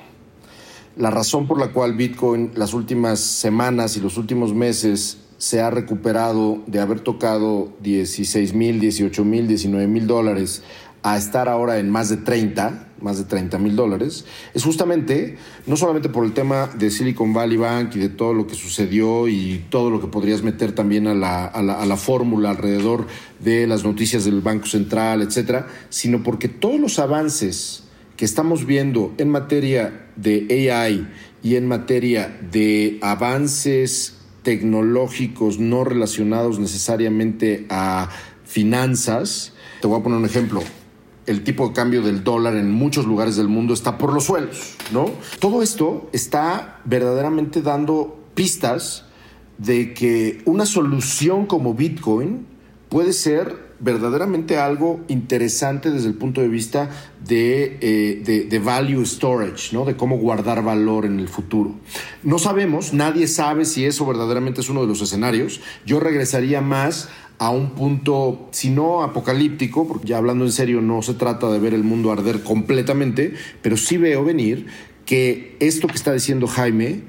La 0.98 1.10
razón 1.10 1.48
por 1.48 1.58
la 1.58 1.72
cual 1.72 1.94
Bitcoin 1.96 2.52
las 2.56 2.74
últimas 2.74 3.22
semanas 3.22 3.96
y 3.96 4.02
los 4.02 4.18
últimos 4.18 4.54
meses 4.54 5.20
se 5.38 5.62
ha 5.62 5.70
recuperado 5.70 6.64
de 6.68 6.82
haber 6.82 7.00
tocado 7.00 7.72
16 7.80 8.54
mil, 8.54 8.82
18 8.82 9.24
mil, 9.24 9.48
19 9.48 9.88
mil 9.88 10.06
dólares 10.06 10.64
a 11.04 11.16
estar 11.16 11.48
ahora 11.48 11.80
en 11.80 11.90
más 11.90 12.10
de 12.10 12.18
30, 12.18 12.87
más 13.02 13.18
de 13.18 13.26
30 13.26 13.58
mil 13.60 13.76
dólares, 13.76 14.26
es 14.54 14.64
justamente, 14.64 15.38
no 15.66 15.78
solamente 15.78 16.10
por 16.10 16.26
el 16.26 16.34
tema 16.34 16.70
de 16.78 16.92
Silicon 16.92 17.34
Valley 17.34 17.58
Bank 17.58 17.96
y 17.96 18.00
de 18.00 18.10
todo 18.10 18.34
lo 18.34 18.48
que 18.48 18.56
sucedió 18.56 19.28
y 19.28 19.66
todo 19.70 19.90
lo 19.90 20.02
que 20.02 20.08
podrías 20.08 20.44
meter 20.44 20.74
también 20.74 21.08
a 21.08 21.14
la, 21.14 21.46
a 21.46 21.62
la, 21.62 21.98
fórmula 21.98 22.52
alrededor 22.52 23.08
de 23.40 23.68
las 23.68 23.84
noticias 23.84 24.26
del 24.26 24.42
Banco 24.42 24.68
Central, 24.68 25.22
etcétera, 25.22 25.68
sino 25.90 26.24
porque 26.24 26.48
todos 26.48 26.80
los 26.80 27.00
avances 27.00 27.84
que 28.16 28.26
estamos 28.26 28.66
viendo 28.66 29.14
en 29.18 29.30
materia 29.30 30.08
de 30.16 30.72
AI 30.72 31.08
y 31.44 31.56
en 31.56 31.68
materia 31.68 32.40
de 32.52 32.98
avances 33.02 34.18
tecnológicos 34.44 35.60
no 35.60 35.84
relacionados 35.84 36.60
necesariamente 36.60 37.66
a 37.70 38.10
finanzas, 38.46 39.54
te 39.82 39.88
voy 39.88 40.00
a 40.00 40.04
poner 40.04 40.20
un 40.20 40.26
ejemplo 40.26 40.64
el 41.28 41.44
tipo 41.44 41.68
de 41.68 41.74
cambio 41.74 42.02
del 42.02 42.24
dólar 42.24 42.56
en 42.56 42.72
muchos 42.72 43.06
lugares 43.06 43.36
del 43.36 43.48
mundo 43.48 43.74
está 43.74 43.98
por 43.98 44.14
los 44.14 44.24
suelos, 44.26 44.76
¿no? 44.92 45.12
Todo 45.40 45.62
esto 45.62 46.10
está 46.14 46.80
verdaderamente 46.86 47.62
dando 47.62 48.18
pistas 48.34 49.06
de 49.58 49.94
que 49.94 50.42
una 50.46 50.66
solución 50.66 51.46
como 51.46 51.74
Bitcoin 51.74 52.46
puede 52.90 53.14
ser 53.14 53.68
verdaderamente 53.80 54.58
algo 54.58 55.02
interesante 55.08 55.92
desde 55.92 56.08
el 56.08 56.16
punto 56.16 56.42
de 56.42 56.48
vista 56.48 56.90
de, 57.24 57.78
eh, 57.82 58.48
de, 58.50 58.60
value 58.60 59.06
storage, 59.06 59.76
¿no? 59.76 59.86
de 59.86 59.96
cómo 59.96 60.18
guardar 60.18 60.64
valor 60.64 61.06
en 61.06 61.20
el 61.20 61.28
futuro. 61.28 61.76
No 62.24 62.40
sabemos, 62.40 62.94
nadie 62.94 63.28
sabe 63.28 63.66
si 63.66 63.86
eso 63.86 64.06
verdaderamente 64.06 64.62
es 64.62 64.70
uno 64.70 64.82
de 64.82 64.88
los 64.88 65.02
escenarios. 65.02 65.62
Yo 65.86 66.00
regresaría 66.00 66.62
más 66.62 67.10
a 67.40 67.52
un 67.52 67.72
punto, 67.72 68.50
si 68.52 68.70
no 68.70 69.04
apocalíptico, 69.04 69.88
porque 69.88 70.08
ya 70.08 70.18
hablando 70.18 70.46
en 70.46 70.52
serio 70.52 70.82
no 70.82 71.02
se 71.02 71.14
trata 71.14 71.50
de 71.52 71.60
ver 71.60 71.74
el 71.74 71.84
mundo 71.84 72.12
arder 72.12 72.42
completamente, 72.44 73.34
pero 73.62 73.78
sí 73.78 73.98
veo 73.98 74.24
venir 74.24 74.68
que 75.06 75.56
esto 75.60 75.88
que 75.88 75.96
está 75.96 76.14
diciendo 76.14 76.48
Jaime 76.48 77.02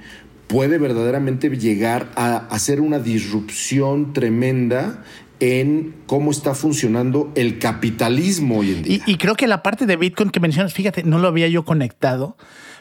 puede 0.46 0.78
verdaderamente 0.78 1.48
llegar 1.50 2.10
a 2.14 2.36
hacer 2.36 2.80
una 2.80 2.98
disrupción 2.98 4.12
tremenda 4.12 5.04
en 5.40 5.94
cómo 6.06 6.30
está 6.30 6.54
funcionando 6.54 7.30
el 7.34 7.58
capitalismo 7.58 8.58
hoy 8.58 8.72
en 8.72 8.82
día. 8.82 9.02
Y, 9.06 9.12
y 9.12 9.16
creo 9.16 9.34
que 9.34 9.46
la 9.46 9.62
parte 9.62 9.86
de 9.86 9.96
Bitcoin 9.96 10.30
que 10.30 10.40
mencionas, 10.40 10.74
fíjate, 10.74 11.04
no 11.04 11.18
lo 11.18 11.28
había 11.28 11.48
yo 11.48 11.64
conectado, 11.64 12.36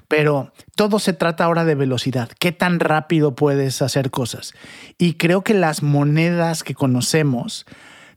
pero 0.07 0.53
todo 0.75 0.99
se 0.99 1.13
trata 1.13 1.43
ahora 1.43 1.65
de 1.65 1.75
velocidad. 1.75 2.29
¿Qué 2.39 2.51
tan 2.51 2.79
rápido 2.79 3.35
puedes 3.35 3.81
hacer 3.81 4.09
cosas? 4.09 4.53
Y 4.97 5.13
creo 5.13 5.43
que 5.43 5.53
las 5.53 5.83
monedas 5.83 6.63
que 6.63 6.73
conocemos 6.73 7.65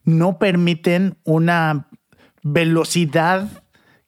no 0.05 0.39
permiten 0.39 1.19
una 1.25 1.89
velocidad 2.43 3.49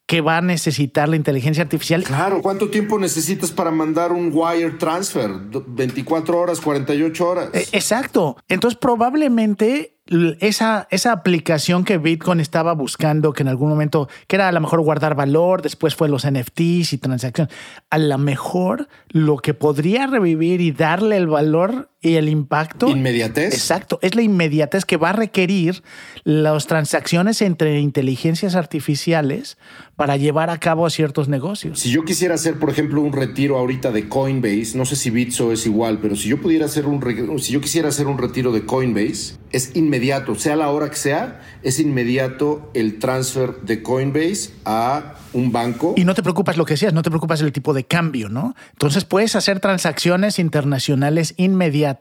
que 0.07 0.21
va 0.21 0.39
a 0.39 0.43
necesitar 0.43 1.09
la 1.09 1.17
inteligencia 1.17 1.63
artificial. 1.63 2.03
Claro, 2.05 2.43
¿cuánto 2.43 2.69
tiempo 2.69 2.99
necesitas 2.99 3.51
para 3.51 3.71
mandar 3.71 4.13
un 4.13 4.31
wire 4.33 4.73
transfer? 4.73 5.31
24 5.67 6.39
horas, 6.39 6.61
48 6.61 7.29
horas. 7.29 7.49
E, 7.55 7.67
exacto. 7.73 8.37
Entonces 8.49 8.79
probablemente 8.79 10.02
esa, 10.41 10.87
esa 10.91 11.13
aplicación 11.13 11.85
que 11.85 11.99
Bitcoin 11.99 12.41
estaba 12.41 12.73
buscando, 12.75 13.33
que 13.33 13.43
en 13.43 13.49
algún 13.49 13.69
momento, 13.69 14.09
que 14.27 14.37
era 14.37 14.49
a 14.49 14.53
lo 14.53 14.61
mejor 14.61 14.81
guardar 14.83 15.15
valor, 15.15 15.63
después 15.63 15.95
fue 15.95 16.09
los 16.09 16.27
NFTs 16.27 16.93
y 16.93 16.99
transacciones, 16.99 17.55
a 17.91 17.99
lo 17.99 18.19
mejor 18.19 18.89
lo 19.09 19.39
que 19.39 19.55
podría 19.55 20.07
revivir 20.07 20.61
y 20.61 20.73
darle 20.73 21.17
el 21.17 21.29
valor 21.29 21.92
y 22.03 22.17
el 22.17 22.29
impacto. 22.29 22.89
Inmediatez. 22.89 23.55
Exacto, 23.55 23.99
es 24.03 24.15
la 24.15 24.23
inmediatez 24.23 24.85
que 24.85 24.97
va 24.97 25.11
a 25.11 25.13
requerir 25.13 25.83
las 26.25 26.67
transacciones 26.67 27.41
entre 27.41 27.79
inteligencias 27.81 28.57
artificiales 28.57 29.57
para 29.97 30.17
llevar 30.17 30.51
a 30.51 30.59
cabo 30.59 30.91
ciertos 30.91 31.29
negocios. 31.29 31.79
Si 31.79 31.91
yo 31.91 32.05
quisiera 32.05 32.35
hacer, 32.35 32.59
por 32.59 32.71
ejemplo, 32.71 33.01
un 33.01 33.13
retiro 33.13 33.57
ahorita 33.57 33.93
de 33.93 34.09
Coinbase, 34.09 34.77
no 34.77 34.85
sé 34.85 34.97
si 34.97 35.11
Bitso 35.11 35.53
es 35.53 35.65
igual, 35.65 36.01
pero 36.03 36.17
si 36.17 36.29
yo 36.29 36.41
pudiera 36.41 36.67
hacer 36.67 36.87
un, 36.87 37.01
si 37.41 37.53
yo 37.53 37.61
quisiera 37.61 37.89
hacer 37.89 38.09
un 38.09 38.19
retiro 38.19 38.53
de 38.53 38.67
Coinbase, 38.67 39.37
es 39.53 39.77
inmediato, 39.77 40.35
sea 40.35 40.57
la 40.57 40.71
hora 40.71 40.91
que 40.91 40.97
sea, 40.97 41.41
es 41.63 41.79
inmediato 41.79 42.71
el 42.75 42.99
transfer 42.99 43.61
de 43.63 43.83
Coinbase 43.83 44.51
a 44.65 45.15
un 45.33 45.53
banco. 45.53 45.95
Y 45.97 46.05
no 46.05 46.15
te 46.15 46.23
preocupas 46.23 46.57
lo 46.57 46.65
que 46.65 46.77
seas, 46.77 46.93
no 46.93 47.03
te 47.03 47.11
preocupas 47.11 47.41
el 47.41 47.53
tipo 47.53 47.73
de 47.73 47.85
cambio, 47.85 48.29
¿no? 48.29 48.55
Entonces 48.73 49.05
puedes 49.05 49.37
hacer 49.37 49.61
transacciones 49.61 50.39
internacionales 50.39 51.35
inmediatas. 51.37 51.92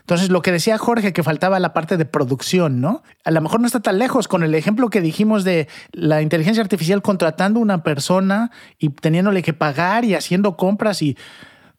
Entonces 0.00 0.30
lo 0.30 0.42
que 0.42 0.52
decía 0.52 0.78
Jorge, 0.78 1.12
que 1.12 1.22
faltaba 1.22 1.58
la 1.60 1.72
parte 1.72 1.96
de 1.96 2.04
producción, 2.04 2.80
¿no? 2.80 3.02
A 3.24 3.30
lo 3.30 3.40
mejor 3.40 3.60
no 3.60 3.66
está 3.66 3.80
tan 3.80 3.98
lejos 3.98 4.28
con 4.28 4.42
el 4.42 4.54
ejemplo 4.54 4.90
que 4.90 5.00
dijimos 5.00 5.44
de 5.44 5.68
la 5.92 6.22
inteligencia 6.22 6.62
artificial 6.62 7.02
contratando 7.02 7.60
una 7.60 7.82
persona 7.82 8.50
y 8.78 8.90
teniéndole 8.90 9.42
que 9.42 9.52
pagar 9.52 10.04
y 10.04 10.14
haciendo 10.14 10.56
compras 10.56 11.02
y 11.02 11.16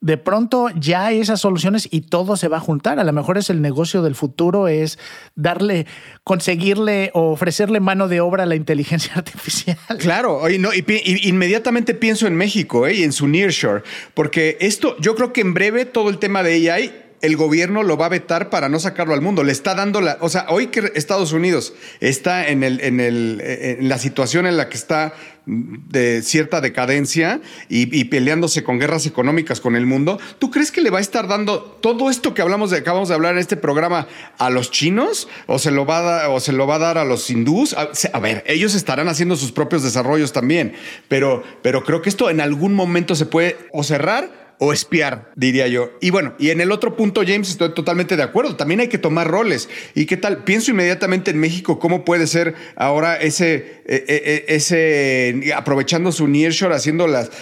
de 0.02 0.16
pronto 0.16 0.68
ya 0.74 1.06
hay 1.06 1.20
esas 1.20 1.40
soluciones 1.40 1.88
y 1.90 2.02
todo 2.02 2.36
se 2.36 2.48
va 2.48 2.58
a 2.58 2.60
juntar. 2.60 2.98
A 2.98 3.04
lo 3.04 3.12
mejor 3.12 3.38
es 3.38 3.48
el 3.50 3.62
negocio 3.62 4.02
del 4.02 4.16
futuro, 4.16 4.66
es 4.66 4.98
darle, 5.36 5.86
conseguirle 6.24 7.12
o 7.14 7.30
ofrecerle 7.30 7.78
mano 7.78 8.08
de 8.08 8.20
obra 8.20 8.42
a 8.42 8.46
la 8.46 8.56
inteligencia 8.56 9.12
artificial. 9.16 9.78
Claro, 9.98 10.50
y, 10.50 10.58
no, 10.58 10.74
y, 10.74 10.84
inmediatamente 11.28 11.94
pienso 11.94 12.26
en 12.26 12.34
México 12.34 12.86
¿eh? 12.86 12.94
y 12.94 13.04
en 13.04 13.12
su 13.12 13.28
nearshore, 13.28 13.84
porque 14.12 14.58
esto, 14.60 14.96
yo 14.98 15.14
creo 15.14 15.32
que 15.32 15.40
en 15.40 15.54
breve 15.54 15.84
todo 15.84 16.10
el 16.10 16.18
tema 16.18 16.42
de 16.42 16.70
AI 16.70 17.01
el 17.22 17.36
gobierno 17.36 17.82
lo 17.82 17.96
va 17.96 18.06
a 18.06 18.10
vetar 18.10 18.50
para 18.50 18.68
no 18.68 18.78
sacarlo 18.78 19.14
al 19.14 19.22
mundo. 19.22 19.44
Le 19.44 19.52
está 19.52 19.74
dando 19.74 20.00
la. 20.00 20.18
O 20.20 20.28
sea, 20.28 20.46
hoy 20.48 20.66
que 20.66 20.92
Estados 20.94 21.32
Unidos 21.32 21.72
está 22.00 22.48
en, 22.48 22.62
en 22.62 23.88
la 23.88 23.98
situación 23.98 24.46
en 24.46 24.56
la 24.56 24.68
que 24.68 24.76
está 24.76 25.14
de 25.44 26.22
cierta 26.22 26.60
decadencia 26.60 27.40
y, 27.68 28.04
peleándose 28.04 28.62
con 28.62 28.78
guerras 28.78 29.06
económicas 29.06 29.60
con 29.60 29.74
el 29.74 29.86
mundo, 29.86 30.20
¿tú 30.38 30.50
crees 30.50 30.70
que 30.70 30.80
le 30.80 30.90
va 30.90 30.98
a 30.98 31.00
estar 31.00 31.26
dando 31.26 31.60
todo 31.60 32.10
esto 32.10 32.34
que 32.34 32.42
hablamos 32.42 32.70
de, 32.70 32.78
acabamos 32.78 33.08
de 33.08 33.14
hablar 33.14 33.32
en 33.34 33.40
este 33.40 33.56
programa 33.56 34.06
a 34.38 34.50
los 34.50 34.70
chinos? 34.70 35.28
¿O 35.46 35.58
se 35.58 35.70
lo 35.70 35.84
va 35.84 35.98
a 35.98 36.02
dar, 36.02 36.30
o 36.30 36.40
se 36.40 36.52
lo 36.52 36.66
va 36.66 36.76
a, 36.76 36.78
dar 36.78 36.98
a 36.98 37.04
los 37.04 37.28
hindús? 37.28 37.74
A, 37.74 38.18
ver, 38.20 38.44
ellos 38.46 38.74
estarán 38.74 39.08
haciendo 39.08 39.36
sus 39.36 39.52
propios 39.52 39.82
desarrollos 39.82 40.32
también, 40.32 40.74
pero, 41.08 41.42
pero 41.62 41.82
creo 41.82 42.02
que 42.02 42.08
esto 42.08 42.30
en 42.30 42.40
algún 42.40 42.74
momento 42.74 43.14
se 43.14 43.26
puede 43.26 43.56
o 43.72 43.82
cerrar 43.82 44.41
o 44.64 44.72
espiar, 44.72 45.32
diría 45.34 45.66
yo. 45.66 45.90
Y 46.00 46.10
bueno, 46.10 46.34
y 46.38 46.50
en 46.50 46.60
el 46.60 46.70
otro 46.70 46.94
punto, 46.94 47.22
James, 47.26 47.50
estoy 47.50 47.74
totalmente 47.74 48.16
de 48.16 48.22
acuerdo. 48.22 48.54
También 48.54 48.78
hay 48.78 48.86
que 48.86 48.96
tomar 48.96 49.26
roles. 49.26 49.68
¿Y 49.96 50.06
qué 50.06 50.16
tal? 50.16 50.44
Pienso 50.44 50.70
inmediatamente 50.70 51.32
en 51.32 51.40
México, 51.40 51.80
cómo 51.80 52.04
puede 52.04 52.28
ser 52.28 52.54
ahora 52.76 53.16
ese, 53.16 53.54
eh, 53.54 53.82
eh, 53.86 54.04
eh, 54.06 54.44
ese 54.46 55.52
aprovechando 55.56 56.12
su 56.12 56.28
nearshore, 56.28 56.76
haciendo 56.76 57.08
las, 57.08 57.32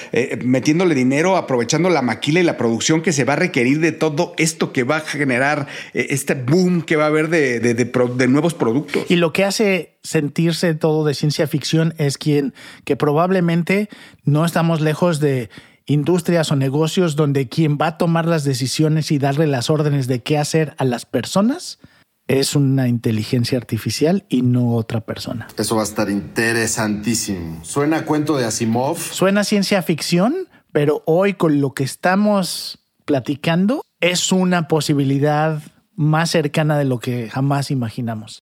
metiéndole 0.42 0.94
dinero, 0.94 1.36
aprovechando 1.36 1.90
la 1.90 2.00
maquila 2.00 2.40
y 2.40 2.42
la 2.42 2.56
producción 2.56 3.02
que 3.02 3.12
se 3.12 3.24
va 3.24 3.34
a 3.34 3.36
requerir 3.36 3.80
de 3.80 3.92
todo 3.92 4.32
esto 4.38 4.72
que 4.72 4.84
va 4.84 4.96
a 4.96 5.00
generar 5.00 5.66
este 5.92 6.32
boom 6.32 6.80
que 6.80 6.96
va 6.96 7.04
a 7.04 7.08
haber 7.08 7.28
de, 7.28 7.60
de 7.60 8.28
nuevos 8.28 8.54
productos. 8.54 9.04
Y 9.10 9.16
lo 9.16 9.34
que 9.34 9.44
hace 9.44 9.98
sentirse 10.02 10.72
todo 10.74 11.04
de 11.04 11.12
ciencia 11.12 11.46
ficción 11.46 11.92
es 11.98 12.16
quien 12.16 12.54
que 12.86 12.96
probablemente 12.96 13.90
no 14.24 14.46
estamos 14.46 14.80
lejos 14.80 15.20
de 15.20 15.50
industrias 15.90 16.52
o 16.52 16.56
negocios 16.56 17.16
donde 17.16 17.48
quien 17.48 17.76
va 17.76 17.88
a 17.88 17.98
tomar 17.98 18.26
las 18.26 18.44
decisiones 18.44 19.10
y 19.10 19.18
darle 19.18 19.48
las 19.48 19.70
órdenes 19.70 20.06
de 20.06 20.22
qué 20.22 20.38
hacer 20.38 20.74
a 20.78 20.84
las 20.84 21.04
personas 21.04 21.80
es 22.28 22.54
una 22.54 22.86
inteligencia 22.86 23.58
artificial 23.58 24.24
y 24.28 24.42
no 24.42 24.76
otra 24.76 25.00
persona. 25.00 25.48
Eso 25.56 25.74
va 25.74 25.82
a 25.82 25.84
estar 25.84 26.08
interesantísimo. 26.08 27.64
Suena 27.64 27.98
a 27.98 28.04
cuento 28.04 28.36
de 28.36 28.44
Asimov. 28.44 28.98
Suena 28.98 29.42
ciencia 29.42 29.82
ficción, 29.82 30.46
pero 30.70 31.02
hoy 31.06 31.34
con 31.34 31.60
lo 31.60 31.74
que 31.74 31.82
estamos 31.82 32.78
platicando 33.04 33.82
es 33.98 34.30
una 34.30 34.68
posibilidad 34.68 35.60
más 35.96 36.30
cercana 36.30 36.78
de 36.78 36.84
lo 36.84 37.00
que 37.00 37.28
jamás 37.30 37.72
imaginamos. 37.72 38.44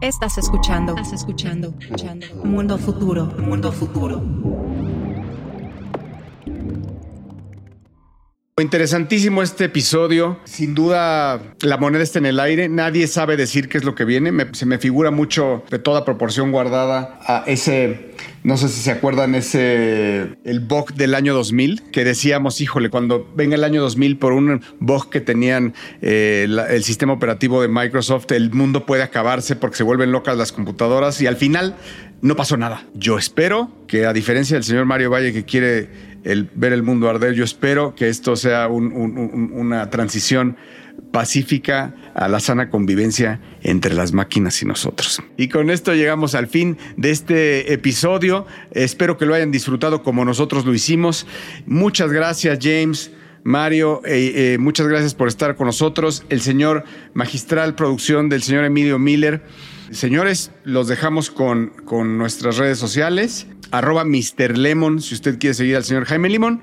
Estás 0.00 0.38
escuchando, 0.38 0.94
estás 0.96 1.12
escuchando, 1.12 1.74
escuchando. 1.78 2.26
Mundo 2.42 2.78
futuro, 2.78 3.26
mundo 3.38 3.70
futuro. 3.70 4.22
Interesantísimo 8.58 9.42
este 9.42 9.66
episodio. 9.66 10.40
Sin 10.44 10.74
duda, 10.74 11.42
la 11.60 11.76
moneda 11.76 12.02
está 12.02 12.20
en 12.20 12.24
el 12.24 12.40
aire. 12.40 12.70
Nadie 12.70 13.06
sabe 13.06 13.36
decir 13.36 13.68
qué 13.68 13.76
es 13.76 13.84
lo 13.84 13.94
que 13.94 14.06
viene. 14.06 14.32
se 14.52 14.64
me 14.64 14.78
figura 14.78 15.10
mucho 15.10 15.62
de 15.70 15.78
toda 15.78 16.06
proporción 16.06 16.52
guardada 16.52 17.20
a 17.20 17.44
ese, 17.46 18.14
no 18.44 18.56
sé 18.56 18.70
si 18.70 18.80
se 18.80 18.92
acuerdan, 18.92 19.34
ese, 19.34 20.38
el 20.44 20.60
bug 20.60 20.94
del 20.94 21.14
año 21.14 21.34
2000, 21.34 21.90
que 21.92 22.02
decíamos, 22.02 22.62
híjole, 22.62 22.88
cuando 22.88 23.30
venga 23.36 23.56
el 23.56 23.62
año 23.62 23.82
2000 23.82 24.16
por 24.16 24.32
un 24.32 24.62
bug 24.80 25.10
que 25.10 25.20
tenían 25.20 25.74
eh, 26.00 26.46
el 26.70 26.82
sistema 26.82 27.12
operativo 27.12 27.60
de 27.60 27.68
Microsoft, 27.68 28.32
el 28.32 28.52
mundo 28.52 28.86
puede 28.86 29.02
acabarse 29.02 29.56
porque 29.56 29.76
se 29.76 29.82
vuelven 29.82 30.12
locas 30.12 30.34
las 30.34 30.52
computadoras 30.52 31.20
y 31.20 31.26
al 31.26 31.36
final 31.36 31.76
no 32.22 32.36
pasó 32.36 32.56
nada. 32.56 32.86
Yo 32.94 33.18
espero 33.18 33.70
que 33.86 34.06
a 34.06 34.14
diferencia 34.14 34.54
del 34.54 34.64
señor 34.64 34.86
Mario 34.86 35.10
Valle 35.10 35.34
que 35.34 35.44
quiere 35.44 36.05
el 36.26 36.50
ver 36.54 36.72
el 36.72 36.82
mundo 36.82 37.08
arder. 37.08 37.34
Yo 37.34 37.44
espero 37.44 37.94
que 37.94 38.08
esto 38.08 38.36
sea 38.36 38.68
una 38.68 39.90
transición 39.90 40.56
pacífica 41.12 41.94
a 42.14 42.28
la 42.28 42.40
sana 42.40 42.68
convivencia 42.68 43.40
entre 43.62 43.94
las 43.94 44.12
máquinas 44.12 44.60
y 44.62 44.66
nosotros. 44.66 45.22
Y 45.36 45.48
con 45.48 45.70
esto 45.70 45.94
llegamos 45.94 46.34
al 46.34 46.48
fin 46.48 46.78
de 46.96 47.10
este 47.10 47.72
episodio. 47.72 48.46
Espero 48.72 49.16
que 49.16 49.26
lo 49.26 49.34
hayan 49.34 49.52
disfrutado 49.52 50.02
como 50.02 50.24
nosotros 50.24 50.66
lo 50.66 50.74
hicimos. 50.74 51.26
Muchas 51.64 52.12
gracias, 52.12 52.58
James. 52.60 53.12
Mario, 53.46 54.02
eh, 54.04 54.54
eh, 54.54 54.58
muchas 54.58 54.88
gracias 54.88 55.14
por 55.14 55.28
estar 55.28 55.56
con 55.56 55.66
nosotros. 55.66 56.24
El 56.28 56.40
señor 56.40 56.84
magistral 57.14 57.74
producción 57.74 58.28
del 58.28 58.42
señor 58.42 58.64
Emilio 58.64 58.98
Miller. 58.98 59.42
Señores, 59.90 60.50
los 60.64 60.88
dejamos 60.88 61.30
con, 61.30 61.68
con 61.84 62.18
nuestras 62.18 62.56
redes 62.56 62.78
sociales 62.78 63.46
arroba 63.70 64.04
Mr. 64.04 64.56
Lemon, 64.56 65.00
si 65.00 65.14
usted 65.14 65.38
quiere 65.38 65.54
seguir 65.54 65.76
al 65.76 65.84
señor 65.84 66.04
Jaime 66.04 66.28
Limón, 66.28 66.62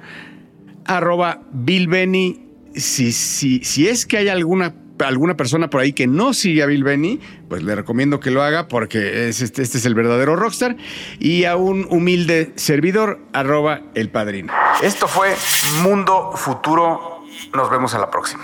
arroba 0.85 1.43
Bill 1.51 1.87
Benny, 1.87 2.47
si, 2.75 3.11
si, 3.11 3.63
si 3.63 3.87
es 3.87 4.05
que 4.05 4.17
hay 4.17 4.27
alguna 4.29 4.75
alguna 5.07 5.35
persona 5.35 5.69
por 5.69 5.81
ahí 5.81 5.93
que 5.93 6.07
no 6.07 6.33
sigue 6.33 6.63
a 6.63 6.65
Bill 6.65 6.83
Benny, 6.83 7.19
pues 7.49 7.63
le 7.63 7.75
recomiendo 7.75 8.19
que 8.19 8.31
lo 8.31 8.43
haga 8.43 8.67
porque 8.67 9.29
este, 9.29 9.61
este, 9.61 9.77
es 9.77 9.85
el 9.85 9.95
verdadero 9.95 10.35
rockstar. 10.35 10.77
Y 11.19 11.45
a 11.45 11.55
un 11.55 11.87
humilde 11.89 12.51
servidor, 12.55 13.19
arroba 13.33 13.81
el 13.95 14.09
padrino. 14.09 14.53
Esto 14.81 15.07
fue 15.07 15.35
Mundo 15.81 16.31
Futuro. 16.35 17.23
Nos 17.53 17.69
vemos 17.69 17.93
a 17.93 17.99
la 17.99 18.09
próxima. 18.09 18.43